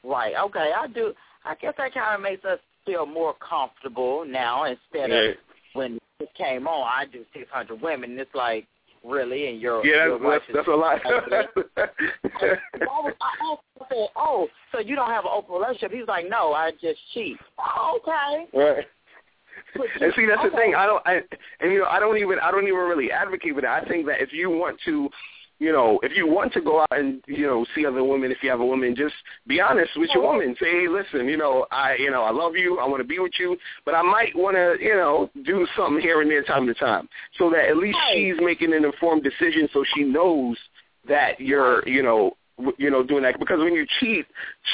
Right. 0.05 0.35
Okay. 0.47 0.73
I 0.77 0.87
do. 0.87 1.13
I 1.45 1.55
guess 1.55 1.75
that 1.79 1.95
kind 1.95 2.15
of 2.15 2.21
makes 2.21 2.45
us 2.45 2.59
feel 2.85 3.07
more 3.07 3.35
comfortable 3.35 4.25
now 4.27 4.65
instead 4.65 5.11
of 5.11 5.35
when 5.75 5.99
it 6.19 6.29
came 6.37 6.67
on, 6.67 6.87
I 6.87 7.07
do 7.11 7.25
600 7.35 7.81
women. 7.81 8.19
It's 8.19 8.35
like, 8.35 8.67
really? 9.05 9.49
And 9.49 9.61
your 9.61 9.85
yeah, 9.85 10.07
your 10.07 10.19
that's, 10.19 10.45
that's, 10.53 10.67
that's 10.67 10.69
a 10.69 10.71
lot. 10.71 11.01
Oh, 12.83 13.11
oh, 13.11 13.11
I 13.21 13.89
said, 13.89 14.09
oh, 14.17 14.49
so 14.73 14.79
you 14.81 14.97
don't 14.97 15.11
have 15.11 15.25
an 15.25 15.31
open 15.35 15.55
relationship? 15.55 15.93
He's 15.93 16.09
like, 16.09 16.29
no, 16.29 16.53
I 16.53 16.73
just 16.73 16.99
cheat. 17.15 17.37
Oh, 17.59 17.99
okay. 18.01 18.47
Right. 18.57 18.87
And 20.01 20.13
see, 20.17 20.27
that's 20.27 20.41
okay. 20.41 20.51
the 20.51 20.57
thing. 20.57 20.75
I 20.75 20.87
don't, 20.87 21.07
I, 21.07 21.21
and 21.61 21.73
you 21.73 21.81
know, 21.81 21.87
I 21.87 22.01
don't 22.01 22.17
even, 22.17 22.39
I 22.43 22.51
don't 22.51 22.65
even 22.65 22.75
really 22.81 23.13
advocate 23.13 23.55
for 23.55 23.61
that. 23.61 23.85
I 23.85 23.89
think 23.89 24.07
that 24.07 24.21
if 24.21 24.33
you 24.33 24.51
want 24.51 24.79
to 24.85 25.09
you 25.61 25.73
know, 25.73 26.01
if 26.03 26.17
you 26.17 26.27
want 26.27 26.55
to 26.55 26.61
go 26.63 26.81
out 26.81 26.99
and 26.99 27.23
you 27.27 27.47
know 27.47 27.67
see 27.75 27.85
other 27.85 28.03
women, 28.03 28.33
if 28.33 28.39
you 28.43 28.51
have 28.51 28.61
a 28.61 28.67
woman, 28.67 28.97
just 28.97 29.15
be 29.47 29.61
honest 29.61 29.91
with 29.95 30.09
your 30.15 30.25
woman. 30.25 30.57
Say, 30.59 30.71
hey, 30.71 30.89
listen, 30.89 31.29
you 31.29 31.37
know, 31.37 31.67
I 31.71 31.97
you 31.97 32.11
know 32.11 32.23
I 32.23 32.31
love 32.31 32.57
you, 32.57 32.79
I 32.79 32.89
want 32.89 33.01
to 33.01 33.07
be 33.07 33.19
with 33.19 33.35
you, 33.39 33.57
but 33.85 33.95
I 33.95 34.01
might 34.01 34.35
want 34.35 34.57
to 34.57 34.77
you 34.83 34.95
know 34.95 35.31
do 35.45 35.67
something 35.77 36.01
here 36.01 36.23
and 36.23 36.31
there, 36.31 36.43
time 36.43 36.67
to 36.67 36.75
time, 36.75 37.09
so 37.39 37.51
that 37.51 37.69
at 37.69 37.77
least 37.77 37.99
she's 38.11 38.37
making 38.41 38.73
an 38.73 38.87
informed 38.87 39.23
decision, 39.23 39.69
so 39.73 39.85
she 39.95 40.03
knows 40.03 40.57
that 41.07 41.39
you're 41.39 41.87
you 41.87 42.03
know 42.03 42.33
you 42.79 42.91
know 42.91 43.03
doing 43.03 43.23
that. 43.25 43.39
Because 43.39 43.59
when 43.59 43.75
you 43.75 43.87
cheat, 44.01 44.25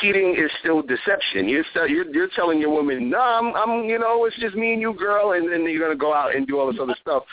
cheating 0.00 0.36
is 0.38 0.52
still 0.60 0.82
deception. 0.82 1.48
You're 1.48 1.64
still, 1.72 1.88
you're, 1.88 2.06
you're 2.14 2.30
telling 2.36 2.60
your 2.60 2.70
woman, 2.70 3.10
no, 3.10 3.18
I'm, 3.18 3.56
I'm 3.56 3.84
you 3.86 3.98
know 3.98 4.24
it's 4.24 4.38
just 4.38 4.54
me 4.54 4.72
and 4.72 4.80
you, 4.80 4.94
girl, 4.94 5.32
and 5.32 5.52
then 5.52 5.64
you're 5.64 5.82
gonna 5.82 5.98
go 5.98 6.14
out 6.14 6.36
and 6.36 6.46
do 6.46 6.60
all 6.60 6.70
this 6.70 6.80
other 6.80 6.96
stuff 7.02 7.24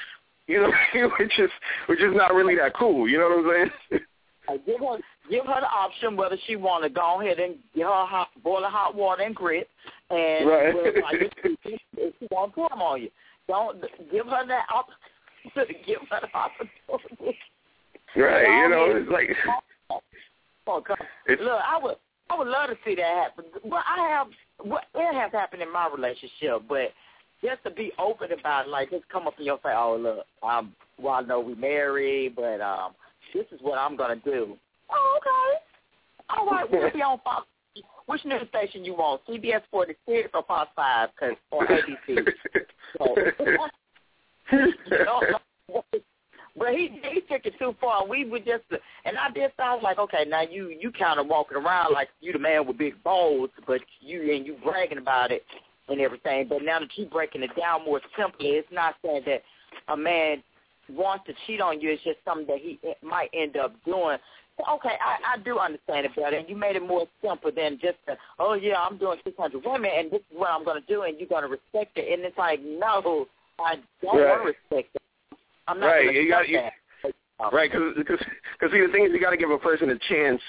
you 0.47 0.61
know, 0.61 0.71
which 1.19 1.39
is 1.39 1.49
which 1.87 2.01
is 2.01 2.13
not 2.15 2.33
really 2.33 2.55
that 2.55 2.75
cool. 2.75 3.07
You 3.07 3.19
know 3.19 3.29
what 3.29 3.55
I'm 3.55 3.69
saying? 3.91 4.01
I 4.49 4.53
uh, 4.53 4.57
give 4.65 4.79
her 4.79 4.97
give 5.29 5.45
her 5.45 5.61
the 5.61 5.67
option 5.67 6.15
whether 6.15 6.37
she 6.45 6.55
want 6.55 6.83
to 6.83 6.89
go 6.89 7.21
ahead 7.21 7.39
and 7.39 7.55
get 7.75 7.83
her 7.83 8.05
hot, 8.05 8.29
boil 8.43 8.63
hot 8.63 8.95
water 8.95 9.23
and 9.23 9.35
grit, 9.35 9.69
and 10.09 10.47
right. 10.47 10.73
if 10.75 12.13
she 12.19 12.27
want 12.31 12.51
to 12.51 12.61
put 12.61 12.69
them 12.69 12.81
on 12.81 13.01
you, 13.01 13.09
don't 13.47 13.81
give 14.11 14.25
her 14.25 14.47
that 14.47 14.65
opportunity. 14.73 14.99
Give 15.85 15.99
her 16.09 16.21
the 16.21 16.37
opportunity. 16.37 17.37
Right, 18.15 18.47
you 18.47 18.69
know, 18.69 18.95
it's 18.95 19.11
like. 19.11 19.27
Oh, 20.65 20.81
it's, 21.27 21.41
Look, 21.41 21.51
I 21.51 21.77
would 21.83 21.95
I 22.29 22.37
would 22.37 22.47
love 22.47 22.69
to 22.69 22.77
see 22.85 22.95
that 22.95 23.03
happen. 23.03 23.45
But 23.69 23.83
I 23.85 24.07
have 24.09 24.27
what 24.65 24.85
it 24.95 25.13
has 25.13 25.31
happened 25.33 25.61
in 25.61 25.71
my 25.71 25.89
relationship, 25.93 26.63
but 26.69 26.93
just 27.43 27.63
to 27.63 27.71
be 27.71 27.91
open 27.99 28.31
about 28.31 28.67
it, 28.67 28.69
like 28.69 28.89
just 28.89 29.07
come 29.09 29.27
up 29.27 29.33
in 29.37 29.45
your 29.45 29.57
face, 29.57 29.73
oh 29.75 29.97
look, 29.99 30.25
um 30.41 30.73
well 30.97 31.15
I 31.15 31.21
know 31.21 31.39
we 31.39 31.55
married, 31.55 32.35
but 32.35 32.61
um 32.61 32.93
this 33.33 33.45
is 33.51 33.59
what 33.61 33.77
I'm 33.77 33.95
gonna 33.97 34.15
do. 34.23 34.57
Oh, 34.91 35.19
okay. 35.19 35.63
All 36.29 36.45
right, 36.45 36.69
we'll 36.71 36.91
be 36.91 37.01
on 37.01 37.19
Fox. 37.23 37.47
Which 38.05 38.25
news 38.25 38.47
station 38.49 38.85
you 38.85 38.93
want? 38.93 39.21
CBS 39.27 39.61
46 39.71 40.29
or 40.33 40.43
Fox 40.43 40.69
5? 40.75 41.09
Cause, 41.19 41.31
or 41.51 41.65
ABC? 41.65 42.27
so, 42.97 43.15
you 44.51 44.67
know, 45.05 45.21
but 46.55 46.69
he 46.69 46.99
he 47.11 47.21
took 47.21 47.45
it 47.45 47.53
too 47.57 47.75
far. 47.81 48.07
We 48.07 48.25
were 48.25 48.39
just, 48.39 48.63
and 49.05 49.17
I 49.17 49.31
did 49.31 49.51
sound 49.57 49.81
like, 49.81 49.97
okay, 49.97 50.25
now 50.27 50.41
you 50.41 50.69
you 50.69 50.91
kind 50.91 51.19
of 51.19 51.27
walking 51.27 51.57
around 51.57 51.93
like 51.93 52.09
you 52.21 52.33
the 52.33 52.39
man 52.39 52.67
with 52.67 52.77
big 52.77 53.01
balls, 53.03 53.49
but 53.65 53.81
you 54.01 54.33
and 54.33 54.45
you 54.45 54.57
bragging 54.63 54.99
about 54.99 55.31
it 55.31 55.43
and 55.89 55.99
everything. 56.01 56.47
But 56.47 56.63
now 56.63 56.79
that 56.79 56.89
you're 56.95 57.09
breaking 57.09 57.43
it 57.43 57.55
down 57.57 57.85
more 57.85 58.01
simply, 58.17 58.49
it's 58.49 58.67
not 58.71 58.95
saying 59.03 59.23
that 59.25 59.43
a 59.87 59.97
man 59.97 60.43
wants 60.89 61.25
to 61.27 61.33
cheat 61.45 61.61
on 61.61 61.81
you. 61.81 61.91
It's 61.91 62.03
just 62.03 62.19
something 62.25 62.47
that 62.47 62.59
he 62.59 62.79
might 63.01 63.29
end 63.33 63.57
up 63.57 63.73
doing. 63.85 64.17
Okay, 64.71 64.95
I, 65.01 65.33
I 65.33 65.43
do 65.43 65.57
understand 65.57 66.05
it 66.05 66.15
better, 66.15 66.37
and 66.37 66.47
you 66.47 66.55
made 66.55 66.75
it 66.75 66.87
more 66.87 67.07
simple 67.23 67.51
than 67.55 67.79
just, 67.81 67.97
a, 68.07 68.13
oh 68.37 68.53
yeah, 68.53 68.75
I'm 68.77 68.99
doing 68.99 69.17
600 69.23 69.65
women, 69.65 69.89
and 69.97 70.11
this 70.11 70.19
is 70.19 70.37
what 70.37 70.51
I'm 70.51 70.63
going 70.63 70.79
to 70.79 70.87
do, 70.87 71.03
and 71.03 71.17
you're 71.17 71.27
going 71.27 71.41
to 71.41 71.49
respect 71.49 71.97
it. 71.97 72.13
And 72.13 72.23
it's 72.23 72.37
like, 72.37 72.59
no, 72.61 73.25
I 73.59 73.77
don't 74.01 74.17
right. 74.17 74.29
want 74.29 74.41
to 74.43 74.75
respect 74.75 74.95
it. 74.95 75.01
I'm 75.67 75.79
not 75.79 75.87
right. 75.87 76.03
going 76.03 76.15
to 76.15 76.21
you 76.21 76.29
got, 76.29 76.49
you, 76.49 76.59
Right, 77.51 77.71
because 77.71 77.93
because 77.97 78.19
see 78.71 78.79
the 78.79 78.91
thing 78.91 79.05
is 79.05 79.11
you 79.11 79.19
got 79.19 79.31
to 79.31 79.37
give 79.37 79.49
a 79.49 79.57
person 79.57 79.89
a 79.89 79.97
chance 80.07 80.41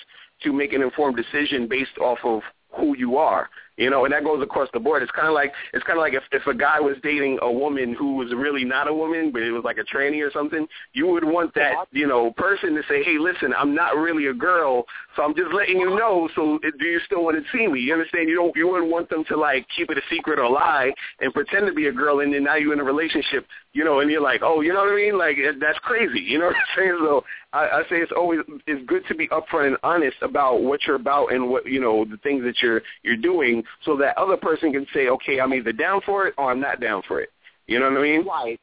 to 0.43 0.53
make 0.53 0.73
an 0.73 0.83
informed 0.83 1.17
decision 1.17 1.67
based 1.69 1.99
off 2.01 2.19
of 2.25 2.43
who 2.77 2.97
you 2.97 3.17
are. 3.17 3.49
You 3.77 3.91
know, 3.91 4.05
and 4.05 4.15
that 4.15 4.23
goes 4.23 4.41
across 4.41 4.69
the 4.73 4.79
board. 4.79 5.03
It's 5.03 5.11
kind 5.11 5.27
of 5.27 5.35
like 5.35 5.53
it's 5.73 5.85
kind 5.85 5.99
of 5.99 6.03
like 6.03 6.15
if 6.15 6.23
if 6.31 6.47
a 6.47 6.55
guy 6.55 6.79
was 6.79 6.97
dating 7.03 7.39
a 7.43 7.51
woman 7.51 7.93
who 7.93 8.15
was 8.15 8.33
really 8.33 8.65
not 8.65 8.87
a 8.87 8.95
woman, 8.95 9.33
but 9.33 9.43
it 9.43 9.51
was 9.51 9.65
like 9.65 9.79
a 9.79 9.85
tranny 9.85 10.25
or 10.25 10.31
something, 10.31 10.67
you 10.93 11.09
would 11.09 11.25
want 11.25 11.53
that 11.55 11.73
uh-huh. 11.73 11.85
you 11.91 12.07
know 12.07 12.31
person 12.37 12.75
to 12.77 12.83
say, 12.89 13.03
"Hey, 13.03 13.19
listen, 13.19 13.53
I'm 13.57 13.75
not 13.75 13.97
really 13.97 14.27
a 14.27 14.33
girl, 14.33 14.85
so 15.17 15.25
I'm 15.25 15.35
just 15.35 15.53
letting 15.53 15.81
you 15.81 15.91
know. 15.91 16.29
So 16.37 16.61
do 16.63 16.87
you 16.87 17.01
still 17.05 17.25
want 17.25 17.37
to 17.37 17.57
see 17.57 17.67
me? 17.67 17.81
You 17.81 17.95
understand? 17.95 18.29
You 18.29 18.37
don't 18.37 18.55
you 18.55 18.69
wouldn't 18.69 18.93
want 18.93 19.11
them 19.11 19.25
to 19.29 19.37
like 19.37 19.67
keep 19.77 19.91
it 19.91 19.99
a 19.99 20.03
secret 20.09 20.39
or 20.39 20.49
lie 20.49 20.93
and 21.21 21.35
pretend 21.35 21.67
to 21.67 21.73
be 21.73 21.89
a 21.89 21.93
girl, 21.93 22.21
and 22.21 22.33
then 22.33 22.45
now 22.45 22.55
you're 22.55 22.73
in 22.73 22.81
a 22.81 22.85
relationship, 22.85 23.45
you 23.73 23.85
know, 23.85 23.99
and 23.99 24.11
you're 24.11 24.23
like, 24.23 24.43
oh, 24.45 24.61
you 24.61 24.73
know 24.73 24.85
what 24.85 24.93
I 24.93 24.97
mean? 24.97 25.19
Like 25.19 25.37
that's 25.61 25.79
crazy. 25.81 26.21
You 26.21 26.39
know 26.39 26.47
what 26.47 26.57
I'm 26.57 26.63
saying? 26.77 26.99
So 27.01 27.25
I, 27.53 27.67
I 27.67 27.83
say 27.91 27.97
it's 27.97 28.13
always 28.17 28.41
it's 28.67 28.87
good 28.87 29.03
to 29.09 29.15
be 29.15 29.29
upfront 29.29 29.69
and 29.69 29.77
honest 29.83 30.17
about 30.23 30.63
what 30.63 30.81
you're 30.87 30.97
about 30.97 31.33
and 31.33 31.49
what 31.51 31.67
you 31.67 31.81
know 31.81 32.05
the 32.05 32.19
things 32.19 32.45
that 32.45 32.63
you're 32.63 32.83
you're 33.03 33.17
doing 33.17 33.64
so 33.85 33.97
that 33.97 34.17
other 34.19 34.37
person 34.37 34.73
can 34.73 34.87
say, 34.93 35.09
okay, 35.09 35.41
I'm 35.41 35.55
either 35.55 35.73
down 35.73 36.01
for 36.05 36.27
it 36.27 36.35
or 36.39 36.51
I'm 36.51 36.61
not 36.61 36.81
down 36.81 37.03
for 37.07 37.21
it. 37.21 37.31
You 37.67 37.79
know 37.81 37.91
what 37.91 37.99
I 37.99 38.03
mean? 38.03 38.27
Right. 38.27 38.61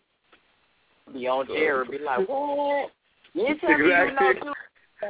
Be 1.14 1.28
on 1.28 1.48
air 1.52 1.82
and 1.82 1.92
be 1.92 1.98
like, 2.00 2.28
what? 2.28 2.92
You 3.34 3.56
tell 3.60 3.72
exactly. 3.72 4.28
me 4.28 4.34
you 4.40 4.46
know 4.46 4.54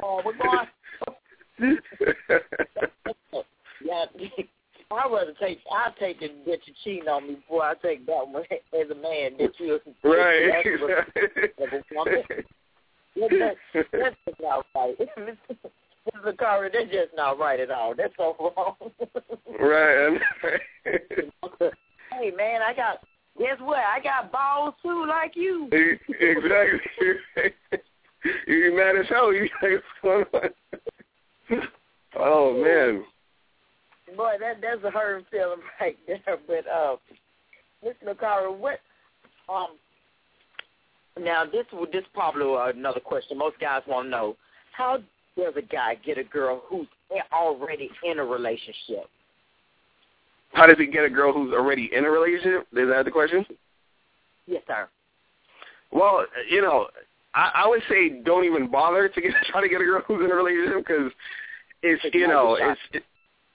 Oh, 0.02 0.22
we're 0.24 0.32
going. 0.38 0.66
yeah, 3.84 4.04
I'd 4.92 5.10
rather 5.10 5.34
take 5.40 5.58
I'd 5.70 5.92
take 5.98 6.22
it 6.22 6.44
that 6.46 6.58
you're 6.66 6.76
cheating 6.84 7.08
on 7.08 7.28
me 7.28 7.34
before 7.34 7.62
I 7.62 7.74
take 7.74 8.06
that 8.06 8.28
one 8.28 8.42
as 8.52 8.90
a 8.90 8.94
man 8.94 9.32
that 9.38 9.52
you 9.58 9.80
right. 10.02 10.64
that's, 13.14 13.88
that's 13.92 14.40
not 14.40 14.66
right. 14.74 14.96
Mr. 16.14 16.36
Curry, 16.36 16.70
they're 16.72 16.86
just 16.86 17.14
not 17.14 17.38
right 17.38 17.60
at 17.60 17.70
all. 17.70 17.94
That's 17.96 18.12
so 18.16 18.34
wrong. 18.56 18.74
Right. 19.62 20.20
hey 20.84 22.30
man, 22.36 22.62
I 22.62 22.74
got 22.74 22.98
guess 23.38 23.58
what? 23.60 23.78
I 23.78 24.00
got 24.02 24.32
balls 24.32 24.74
too, 24.82 25.06
like 25.08 25.32
you. 25.34 25.68
exactly. 26.20 26.80
you 28.46 28.76
mad 28.76 28.96
as 28.96 29.08
hell. 29.08 29.32
You 29.32 29.48
like, 29.62 29.82
what's 30.02 30.26
going 30.32 30.52
on? 31.52 31.68
Oh 32.18 32.52
man. 32.62 33.04
boy, 34.16 34.34
that 34.40 34.60
that's 34.60 34.84
a 34.84 34.90
hurting 34.90 35.26
feeling 35.30 35.60
right 35.80 35.96
there. 36.06 36.38
But 36.46 36.70
uh, 36.70 36.96
Miss 37.82 37.94
Lucara, 38.06 38.56
what 38.56 38.80
um 39.48 39.68
now 41.18 41.44
this 41.44 41.66
would, 41.72 41.92
this 41.92 42.04
probably 42.14 42.54
another 42.74 43.00
question 43.00 43.38
most 43.38 43.58
guys 43.60 43.82
want 43.86 44.06
to 44.06 44.10
know. 44.10 44.36
How 44.72 44.98
does 45.36 45.54
a 45.56 45.62
guy 45.62 45.96
get 46.04 46.18
a 46.18 46.24
girl 46.24 46.62
who's 46.68 46.86
already 47.32 47.90
in 48.04 48.18
a 48.18 48.24
relationship? 48.24 49.08
How 50.52 50.66
does 50.66 50.76
he 50.78 50.86
get 50.86 51.04
a 51.04 51.10
girl 51.10 51.32
who's 51.32 51.52
already 51.52 51.90
in 51.92 52.04
a 52.04 52.10
relationship? 52.10 52.66
Is 52.72 52.88
that 52.88 53.04
the 53.04 53.10
question? 53.10 53.44
Yes, 54.46 54.62
sir. 54.66 54.88
Well, 55.90 56.26
you 56.50 56.62
know, 56.62 56.88
I, 57.34 57.50
I 57.54 57.68
would 57.68 57.82
say 57.88 58.20
don't 58.24 58.44
even 58.44 58.70
bother 58.70 59.08
to 59.08 59.20
get 59.20 59.32
try 59.50 59.60
to 59.60 59.68
get 59.68 59.80
a 59.80 59.84
girl 59.84 60.02
who's 60.06 60.24
in 60.24 60.30
a 60.30 60.34
relationship 60.34 60.86
because 60.86 61.12
it's 61.82 62.14
you 62.14 62.28
know 62.28 62.56
it's 62.60 62.80
it, 62.92 63.02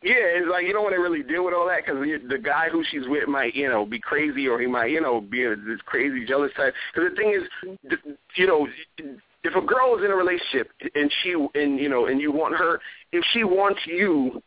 yeah 0.03 0.13
it's 0.15 0.47
like 0.49 0.65
you 0.65 0.73
don't 0.73 0.83
want 0.83 0.95
to 0.95 1.01
really 1.01 1.23
deal 1.23 1.45
with 1.45 1.53
all 1.53 1.67
that 1.67 1.85
because 1.85 2.01
the 2.29 2.37
guy 2.37 2.67
who 2.69 2.83
she's 2.89 3.07
with 3.07 3.27
might 3.27 3.55
you 3.55 3.69
know 3.69 3.85
be 3.85 3.99
crazy 3.99 4.47
or 4.47 4.59
he 4.59 4.67
might 4.67 4.91
you 4.91 5.01
know 5.01 5.21
be 5.21 5.43
a, 5.43 5.55
this 5.55 5.79
crazy 5.85 6.25
jealous 6.25 6.51
type. 6.55 6.73
Because 6.93 7.11
the 7.11 7.15
thing 7.15 7.39
is, 7.39 7.97
you 8.35 8.47
know, 8.47 8.67
if 9.43 9.55
a 9.55 9.65
girl 9.65 9.97
is 9.97 10.03
in 10.03 10.11
a 10.11 10.15
relationship 10.15 10.69
and 10.95 11.11
she 11.23 11.31
and 11.55 11.79
you 11.79 11.89
know 11.89 12.07
and 12.07 12.19
you 12.19 12.31
want 12.31 12.55
her, 12.55 12.79
if 13.11 13.23
she 13.33 13.43
wants 13.43 13.79
you 13.85 14.41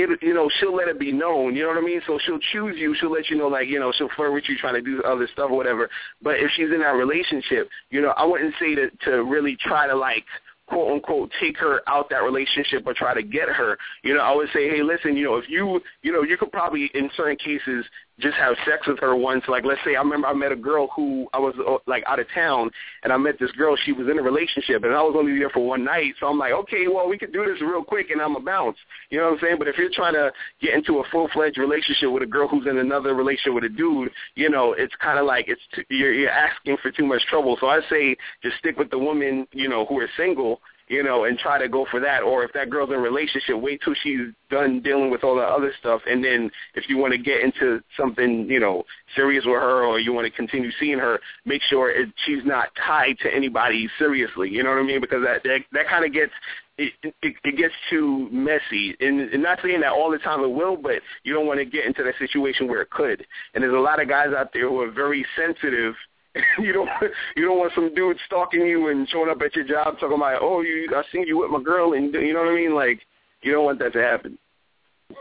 it, 0.00 0.22
you 0.22 0.34
know, 0.34 0.48
she'll 0.58 0.74
let 0.74 0.88
it 0.88 0.98
be 0.98 1.12
known. 1.12 1.54
You 1.54 1.62
know 1.62 1.68
what 1.68 1.78
I 1.78 1.82
mean? 1.82 2.00
So 2.06 2.18
she'll 2.24 2.38
choose 2.52 2.76
you. 2.78 2.94
She'll 2.98 3.12
let 3.12 3.28
you 3.28 3.36
know, 3.36 3.48
like, 3.48 3.68
you 3.68 3.78
know, 3.78 3.92
she'll 3.96 4.08
flirt 4.16 4.32
with 4.32 4.44
you, 4.48 4.56
trying 4.56 4.74
to 4.74 4.82
do 4.82 5.02
other 5.02 5.28
stuff 5.32 5.50
or 5.50 5.56
whatever. 5.56 5.88
But 6.22 6.36
if 6.36 6.50
she's 6.56 6.70
in 6.72 6.80
that 6.80 6.94
relationship, 6.94 7.68
you 7.90 8.00
know, 8.00 8.10
I 8.16 8.24
wouldn't 8.24 8.54
say 8.60 8.74
to 8.74 8.90
to 9.04 9.24
really 9.24 9.56
try 9.56 9.86
to 9.86 9.94
like 9.94 10.24
quote 10.66 10.92
unquote 10.92 11.30
take 11.40 11.56
her 11.58 11.80
out 11.86 12.10
that 12.10 12.22
relationship 12.22 12.82
or 12.86 12.94
try 12.94 13.14
to 13.14 13.22
get 13.22 13.48
her. 13.48 13.78
You 14.02 14.14
know, 14.14 14.20
I 14.20 14.34
would 14.34 14.48
say, 14.52 14.68
hey, 14.68 14.82
listen, 14.82 15.16
you 15.16 15.24
know, 15.24 15.36
if 15.36 15.48
you, 15.48 15.80
you 16.02 16.12
know, 16.12 16.22
you 16.22 16.36
could 16.36 16.52
probably 16.52 16.90
in 16.94 17.10
certain 17.16 17.36
cases 17.36 17.84
just 18.20 18.36
have 18.36 18.56
sex 18.64 18.86
with 18.86 18.98
her 19.00 19.14
once. 19.14 19.44
Like, 19.48 19.64
let's 19.64 19.80
say 19.84 19.94
I 19.94 20.00
remember 20.00 20.26
I 20.26 20.34
met 20.34 20.52
a 20.52 20.56
girl 20.56 20.88
who 20.94 21.28
I 21.32 21.38
was 21.38 21.54
uh, 21.66 21.78
like 21.86 22.02
out 22.06 22.18
of 22.18 22.26
town, 22.34 22.70
and 23.02 23.12
I 23.12 23.16
met 23.16 23.38
this 23.38 23.50
girl. 23.52 23.76
She 23.84 23.92
was 23.92 24.08
in 24.08 24.18
a 24.18 24.22
relationship, 24.22 24.84
and 24.84 24.94
I 24.94 25.02
was 25.02 25.14
only 25.16 25.38
there 25.38 25.50
for 25.50 25.66
one 25.66 25.84
night. 25.84 26.14
So 26.20 26.26
I'm 26.26 26.38
like, 26.38 26.52
okay, 26.52 26.86
well, 26.88 27.08
we 27.08 27.18
could 27.18 27.32
do 27.32 27.44
this 27.44 27.60
real 27.60 27.84
quick, 27.84 28.10
and 28.10 28.20
I'm 28.20 28.36
a 28.36 28.40
bounce. 28.40 28.76
You 29.10 29.18
know 29.18 29.26
what 29.26 29.34
I'm 29.34 29.40
saying? 29.40 29.56
But 29.58 29.68
if 29.68 29.78
you're 29.78 29.90
trying 29.92 30.14
to 30.14 30.32
get 30.60 30.74
into 30.74 30.98
a 30.98 31.04
full 31.10 31.28
fledged 31.32 31.58
relationship 31.58 32.10
with 32.10 32.22
a 32.22 32.26
girl 32.26 32.48
who's 32.48 32.66
in 32.66 32.78
another 32.78 33.14
relationship 33.14 33.54
with 33.54 33.64
a 33.64 33.68
dude, 33.68 34.10
you 34.34 34.50
know, 34.50 34.72
it's 34.72 34.94
kind 34.96 35.18
of 35.18 35.26
like 35.26 35.46
it's 35.48 35.60
t- 35.74 35.84
you're, 35.88 36.12
you're 36.12 36.30
asking 36.30 36.76
for 36.82 36.90
too 36.90 37.06
much 37.06 37.22
trouble. 37.28 37.56
So 37.60 37.68
I 37.68 37.80
say 37.88 38.16
just 38.42 38.56
stick 38.58 38.76
with 38.78 38.90
the 38.90 38.98
women, 38.98 39.46
you 39.52 39.68
know, 39.68 39.86
who 39.86 40.00
are 40.00 40.08
single 40.16 40.60
you 40.88 41.02
know, 41.02 41.24
and 41.24 41.38
try 41.38 41.58
to 41.58 41.68
go 41.68 41.86
for 41.90 42.00
that. 42.00 42.22
Or 42.22 42.44
if 42.44 42.52
that 42.52 42.70
girl's 42.70 42.90
in 42.90 42.96
a 42.96 43.00
relationship, 43.00 43.60
wait 43.60 43.80
till 43.84 43.94
she's 44.02 44.32
done 44.50 44.80
dealing 44.80 45.10
with 45.10 45.24
all 45.24 45.36
the 45.36 45.42
other 45.42 45.72
stuff, 45.78 46.02
and 46.08 46.24
then 46.24 46.50
if 46.74 46.88
you 46.88 46.98
want 46.98 47.12
to 47.12 47.18
get 47.18 47.40
into 47.40 47.80
something, 47.96 48.48
you 48.48 48.60
know, 48.60 48.84
serious 49.14 49.44
with 49.44 49.54
her, 49.54 49.84
or 49.84 50.00
you 50.00 50.12
want 50.12 50.26
to 50.26 50.30
continue 50.30 50.70
seeing 50.80 50.98
her, 50.98 51.20
make 51.44 51.62
sure 51.62 51.90
it, 51.90 52.08
she's 52.26 52.44
not 52.44 52.68
tied 52.86 53.18
to 53.20 53.34
anybody 53.34 53.88
seriously. 53.98 54.50
You 54.50 54.62
know 54.62 54.70
what 54.70 54.78
I 54.78 54.82
mean? 54.82 55.00
Because 55.00 55.22
that 55.24 55.42
that, 55.44 55.60
that 55.72 55.88
kind 55.88 56.04
of 56.04 56.12
gets 56.12 56.32
it, 56.78 56.92
it, 57.02 57.34
it 57.44 57.56
gets 57.56 57.74
too 57.90 58.28
messy. 58.30 58.96
And, 59.00 59.20
and 59.20 59.42
not 59.42 59.58
saying 59.62 59.80
that 59.80 59.92
all 59.92 60.10
the 60.10 60.18
time 60.18 60.42
it 60.42 60.50
will, 60.50 60.76
but 60.76 61.02
you 61.24 61.34
don't 61.34 61.46
want 61.46 61.58
to 61.58 61.64
get 61.64 61.84
into 61.84 62.04
that 62.04 62.14
situation 62.18 62.68
where 62.68 62.80
it 62.82 62.90
could. 62.90 63.26
And 63.54 63.62
there's 63.62 63.74
a 63.74 63.78
lot 63.78 64.00
of 64.00 64.08
guys 64.08 64.28
out 64.36 64.52
there 64.52 64.68
who 64.68 64.80
are 64.80 64.90
very 64.90 65.26
sensitive 65.36 65.94
you 66.58 66.72
don't 66.72 66.88
you 67.36 67.44
don't 67.44 67.58
want 67.58 67.72
some 67.74 67.94
dude 67.94 68.16
stalking 68.26 68.62
you 68.62 68.88
and 68.88 69.08
showing 69.08 69.30
up 69.30 69.40
at 69.42 69.54
your 69.54 69.66
job 69.66 69.98
talking 69.98 70.16
about 70.16 70.40
oh 70.42 70.60
you 70.60 70.88
I 70.94 71.02
seen 71.12 71.26
you 71.26 71.38
with 71.38 71.50
my 71.50 71.62
girl 71.62 71.94
and 71.94 72.12
you 72.14 72.32
know 72.32 72.40
what 72.40 72.52
I 72.52 72.54
mean 72.54 72.74
like 72.74 73.00
you 73.42 73.52
don't 73.52 73.64
want 73.64 73.78
that 73.78 73.92
to 73.92 74.02
happen. 74.02 74.38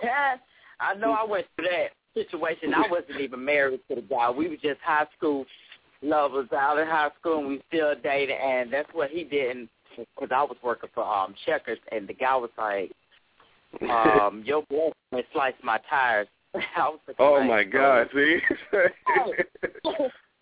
Yeah, 0.03 0.37
I 0.79 0.95
know 0.95 1.11
I 1.11 1.23
went 1.23 1.45
through 1.55 1.67
that 1.67 1.91
situation. 2.13 2.73
I 2.73 2.89
wasn't 2.89 3.21
even 3.21 3.43
married 3.45 3.79
to 3.89 3.95
the 3.95 4.01
guy. 4.01 4.29
We 4.31 4.47
were 4.47 4.55
just 4.55 4.81
high 4.83 5.05
school 5.15 5.45
lovers 6.01 6.49
out 6.51 6.79
in 6.79 6.87
high 6.87 7.09
school 7.19 7.39
and 7.39 7.47
we 7.47 7.61
still 7.67 7.93
dated 8.03 8.37
and 8.37 8.71
that's 8.71 8.89
what 8.93 9.09
he 9.09 9.23
did 9.23 9.67
because 9.95 10.29
I 10.31 10.43
was 10.43 10.57
working 10.63 10.89
for 10.93 11.03
um 11.03 11.33
Checkers 11.45 11.79
and 11.91 12.07
the 12.07 12.13
guy 12.13 12.35
was 12.35 12.51
like 12.57 12.91
um 13.89 14.43
your 14.45 14.63
boyfriend 14.69 15.25
sliced 15.33 15.63
my 15.63 15.79
tires. 15.89 16.27
I 16.55 16.89
was 16.89 16.99
like, 17.07 17.17
oh 17.19 17.43
my 17.43 17.63
god, 17.63 18.07
see. 18.13 18.39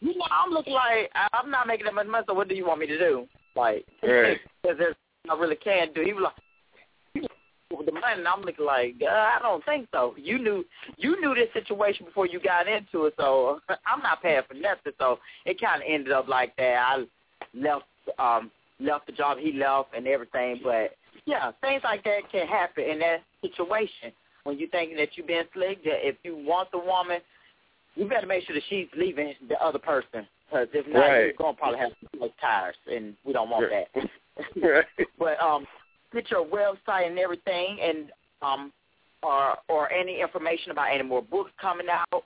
You 0.01 0.17
know, 0.17 0.25
I'm 0.31 0.51
looking 0.51 0.73
like 0.73 1.11
I'm 1.33 1.49
not 1.49 1.67
making 1.67 1.85
that 1.85 1.93
much 1.93 2.07
money. 2.07 2.25
So 2.27 2.33
what 2.33 2.47
do 2.47 2.55
you 2.55 2.65
want 2.65 2.79
me 2.79 2.87
to 2.87 2.97
do? 2.97 3.27
Like, 3.55 3.85
because 4.01 4.37
right. 4.63 4.77
there's 4.77 4.95
I 5.29 5.33
really 5.35 5.55
can't 5.55 5.93
do. 5.95 6.01
He 6.01 6.13
was 6.13 6.23
like, 6.23 7.23
with 7.77 7.85
the 7.85 7.91
money, 7.91 8.05
and 8.17 8.27
I'm 8.27 8.41
looking 8.41 8.65
like, 8.65 8.95
uh, 9.01 9.11
I 9.11 9.39
don't 9.41 9.63
think 9.65 9.87
so. 9.91 10.13
You 10.17 10.37
knew 10.37 10.65
you 10.97 11.19
knew 11.19 11.33
this 11.33 11.49
situation 11.53 12.05
before 12.05 12.27
you 12.27 12.39
got 12.39 12.67
into 12.67 13.05
it, 13.05 13.13
so 13.17 13.59
I'm 13.69 14.01
not 14.01 14.21
paying 14.21 14.41
for 14.47 14.53
nothing. 14.53 14.93
So 14.99 15.19
it 15.45 15.59
kind 15.59 15.81
of 15.81 15.87
ended 15.89 16.11
up 16.11 16.27
like 16.27 16.55
that. 16.57 16.77
I 16.77 17.05
left 17.53 17.85
um 18.19 18.51
left 18.79 19.07
the 19.07 19.13
job, 19.13 19.37
he 19.39 19.53
left, 19.53 19.89
and 19.95 20.07
everything. 20.07 20.59
But 20.63 20.95
yeah, 21.25 21.51
things 21.61 21.81
like 21.83 22.03
that 22.03 22.31
can 22.31 22.47
happen 22.47 22.83
in 22.83 22.99
that 22.99 23.23
situation 23.41 24.11
when 24.43 24.59
you're 24.59 24.69
thinking 24.69 24.97
that 24.97 25.09
you've 25.15 25.27
been 25.27 25.45
slick. 25.53 25.79
If 25.83 26.17
you 26.23 26.35
want 26.35 26.71
the 26.71 26.77
woman 26.77 27.19
you 27.95 28.07
better 28.07 28.27
make 28.27 28.45
sure 28.45 28.55
that 28.55 28.63
she's 28.69 28.87
leaving 28.97 29.33
the 29.47 29.61
other 29.63 29.79
person. 29.79 30.27
Because 30.49 30.67
if 30.73 30.87
not, 30.87 30.99
right. 30.99 31.19
you're 31.25 31.33
going 31.33 31.55
to 31.55 31.59
probably 31.59 31.79
have 31.79 31.91
some 32.11 32.29
tires, 32.39 32.75
and 32.91 33.15
we 33.25 33.33
don't 33.33 33.49
want 33.49 33.65
right. 33.71 33.87
that. 33.95 34.09
right. 34.61 35.07
But 35.17 35.41
um, 35.41 35.65
get 36.13 36.29
your 36.29 36.45
website 36.45 37.07
and 37.07 37.17
everything, 37.17 37.79
and 37.81 38.11
um, 38.41 38.71
or 39.23 39.55
or 39.69 39.91
any 39.91 40.21
information 40.21 40.71
about 40.71 40.93
any 40.93 41.03
more 41.03 41.21
books 41.21 41.51
coming 41.59 41.87
out. 41.89 42.23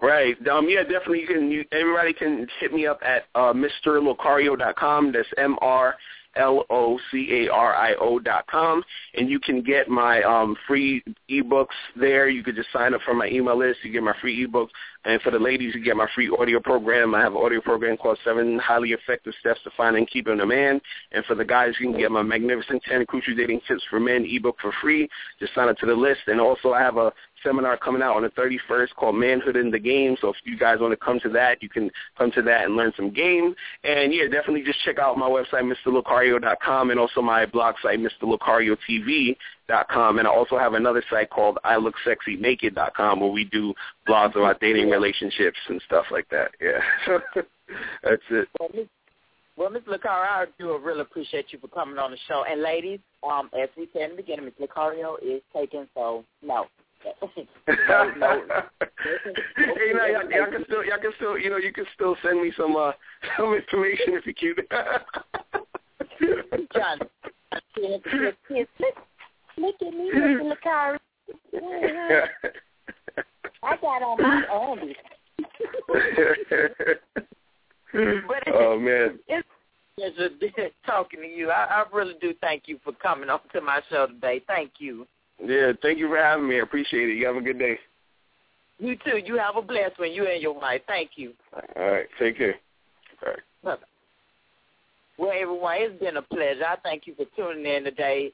Right. 0.00 0.36
Um. 0.48 0.68
Yeah. 0.68 0.82
Definitely. 0.82 1.20
You 1.20 1.26
can. 1.26 1.50
You, 1.50 1.64
everybody 1.72 2.12
can 2.12 2.46
hit 2.60 2.72
me 2.72 2.86
up 2.86 3.00
at 3.04 3.24
uh, 3.34 3.52
MrLocario.com. 3.52 5.12
That's 5.12 5.28
M 5.38 5.56
R 5.60 5.94
L-O-C-A-R-I-O 6.36 8.18
dot 8.20 8.46
com, 8.46 8.82
and 9.14 9.28
you 9.28 9.40
can 9.40 9.62
get 9.62 9.88
my 9.88 10.22
um, 10.22 10.56
free 10.66 11.02
ebooks 11.30 11.66
there. 11.94 12.28
You 12.28 12.42
could 12.42 12.56
just 12.56 12.72
sign 12.72 12.94
up 12.94 13.00
for 13.04 13.14
my 13.14 13.28
email 13.28 13.58
list. 13.58 13.80
You 13.82 13.92
get 13.92 14.02
my 14.02 14.14
free 14.20 14.46
ebooks. 14.46 14.70
And 15.04 15.22
for 15.22 15.30
the 15.30 15.38
ladies, 15.38 15.74
you 15.74 15.82
get 15.84 15.96
my 15.96 16.08
free 16.14 16.28
audio 16.36 16.58
program. 16.58 17.14
I 17.14 17.20
have 17.20 17.32
an 17.32 17.42
audio 17.42 17.60
program 17.60 17.96
called 17.96 18.18
Seven 18.24 18.58
Highly 18.58 18.90
Effective 18.90 19.34
Steps 19.38 19.60
to 19.62 19.70
Finding 19.76 19.96
and 19.96 20.10
Keeping 20.10 20.40
a 20.40 20.46
Man. 20.46 20.80
And 21.12 21.24
for 21.26 21.34
the 21.34 21.44
guys, 21.44 21.74
you 21.78 21.90
can 21.90 21.98
get 21.98 22.10
my 22.10 22.22
Magnificent 22.22 22.82
10 22.82 23.06
Crucial 23.06 23.34
Dating 23.34 23.60
Tips 23.68 23.82
for 23.88 24.00
Men 24.00 24.26
ebook 24.28 24.56
for 24.60 24.72
free. 24.82 25.08
Just 25.38 25.54
sign 25.54 25.68
up 25.68 25.78
to 25.78 25.86
the 25.86 25.94
list. 25.94 26.20
And 26.26 26.40
also 26.40 26.72
I 26.72 26.80
have 26.80 26.96
a 26.96 27.12
seminar 27.46 27.76
coming 27.76 28.02
out 28.02 28.16
on 28.16 28.22
the 28.22 28.30
31st 28.30 28.88
called 28.96 29.14
Manhood 29.14 29.54
in 29.56 29.70
the 29.70 29.78
Game. 29.78 30.16
So 30.20 30.30
if 30.30 30.36
you 30.44 30.58
guys 30.58 30.78
want 30.80 30.90
to 30.92 30.96
come 30.96 31.20
to 31.20 31.28
that, 31.30 31.62
you 31.62 31.68
can 31.68 31.90
come 32.18 32.32
to 32.32 32.42
that 32.42 32.64
and 32.64 32.74
learn 32.76 32.92
some 32.96 33.12
game. 33.12 33.54
And 33.84 34.12
yeah, 34.12 34.24
definitely 34.24 34.64
just 34.64 34.82
check 34.84 34.98
out 34.98 35.16
my 35.16 35.28
website, 35.28 35.72
MrLocario.com, 35.86 36.90
and 36.90 36.98
also 36.98 37.22
my 37.22 37.46
blog 37.46 37.76
site, 37.82 38.00
MrLocarioTV.com. 38.00 40.18
And 40.18 40.28
I 40.28 40.30
also 40.30 40.58
have 40.58 40.74
another 40.74 41.04
site 41.08 41.30
called 41.30 41.58
ILookSexyNaked.com 41.64 43.20
where 43.20 43.30
we 43.30 43.44
do 43.44 43.72
blogs 44.08 44.34
about 44.36 44.60
dating 44.60 44.90
relationships 44.90 45.58
and 45.68 45.80
stuff 45.86 46.06
like 46.10 46.28
that. 46.30 46.50
Yeah. 46.60 46.80
That's 48.02 48.22
it. 48.30 48.48
Well, 49.56 49.70
Ms. 49.70 49.82
Locario, 49.88 50.28
I 50.28 50.44
do 50.58 50.76
really 50.78 51.00
appreciate 51.00 51.46
you 51.50 51.58
for 51.58 51.68
coming 51.68 51.98
on 51.98 52.10
the 52.10 52.18
show. 52.28 52.44
And 52.48 52.60
ladies, 52.60 53.00
um, 53.28 53.50
as 53.58 53.70
we 53.76 53.88
said 53.92 54.02
in 54.02 54.10
the 54.10 54.16
beginning, 54.16 54.44
Ms. 54.44 54.54
Locario 54.60 55.16
is 55.22 55.40
taken, 55.54 55.88
so 55.94 56.24
no. 56.42 56.66
No, 57.88 58.10
no. 58.16 58.42
hey, 59.56 59.92
now 59.94 60.06
y'all, 60.06 60.30
y'all 60.30 60.50
can 60.50 60.64
still, 60.64 60.84
y'all 60.84 61.00
can 61.00 61.12
still, 61.16 61.38
you 61.38 61.50
know, 61.50 61.56
you 61.56 61.72
can 61.72 61.84
still 61.94 62.16
send 62.22 62.40
me 62.42 62.52
some, 62.56 62.76
uh, 62.76 62.92
some 63.38 63.54
information 63.54 64.14
if 64.14 64.26
you 64.26 64.34
cute. 64.34 64.58
John, 66.74 66.98
look 67.76 69.74
at 69.80 69.94
me, 69.94 70.10
Mr. 70.14 70.52
Locario. 70.52 70.98
I 73.62 73.76
got 73.80 74.02
on 74.02 74.22
my 74.22 74.44
own. 74.52 74.94
oh 78.54 78.78
man. 78.78 79.18
It's 79.28 79.48
it's 79.98 80.18
a 80.18 80.28
pleasure 80.38 80.70
talking 80.84 81.20
to 81.20 81.26
you. 81.26 81.50
I, 81.50 81.64
I 81.64 81.84
really 81.96 82.14
do 82.20 82.34
thank 82.42 82.64
you 82.66 82.78
for 82.84 82.92
coming 82.92 83.30
on 83.30 83.40
to 83.54 83.60
my 83.62 83.80
show 83.88 84.06
today. 84.06 84.42
Thank 84.46 84.72
you. 84.78 85.06
Yeah, 85.44 85.72
thank 85.82 85.98
you 85.98 86.08
for 86.08 86.16
having 86.16 86.48
me. 86.48 86.56
I 86.56 86.62
appreciate 86.62 87.10
it. 87.10 87.16
You 87.16 87.26
have 87.26 87.36
a 87.36 87.40
good 87.40 87.58
day. 87.58 87.78
You 88.78 88.96
too. 88.96 89.18
You 89.24 89.38
have 89.38 89.56
a 89.56 89.62
blessed 89.62 89.98
one. 89.98 90.12
You 90.12 90.26
and 90.26 90.42
your 90.42 90.54
wife. 90.54 90.82
Thank 90.86 91.10
you. 91.16 91.32
All 91.54 91.90
right. 91.90 92.06
Take 92.18 92.38
care. 92.38 92.56
All 93.24 93.32
right. 93.32 93.40
Bye-bye. 93.64 93.82
Well, 95.18 95.32
everyone, 95.34 95.76
it's 95.78 96.00
been 96.00 96.18
a 96.18 96.22
pleasure. 96.22 96.64
I 96.64 96.76
thank 96.82 97.06
you 97.06 97.14
for 97.14 97.24
tuning 97.36 97.64
in 97.64 97.84
today. 97.84 98.32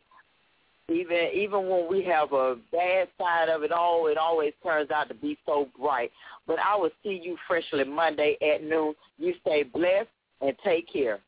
Even 0.88 1.30
even 1.32 1.68
when 1.68 1.88
we 1.88 2.02
have 2.04 2.32
a 2.32 2.56
bad 2.72 3.06
side 3.16 3.48
of 3.48 3.62
it 3.62 3.70
all, 3.70 4.08
it 4.08 4.18
always 4.18 4.52
turns 4.64 4.90
out 4.90 5.08
to 5.08 5.14
be 5.14 5.38
so 5.46 5.68
bright. 5.78 6.10
But 6.46 6.58
I 6.58 6.74
will 6.74 6.90
see 7.04 7.20
you 7.22 7.36
freshly 7.46 7.84
Monday 7.84 8.36
at 8.42 8.64
noon. 8.64 8.94
You 9.16 9.32
stay 9.42 9.62
blessed 9.62 10.08
and 10.40 10.56
take 10.64 10.92
care. 10.92 11.20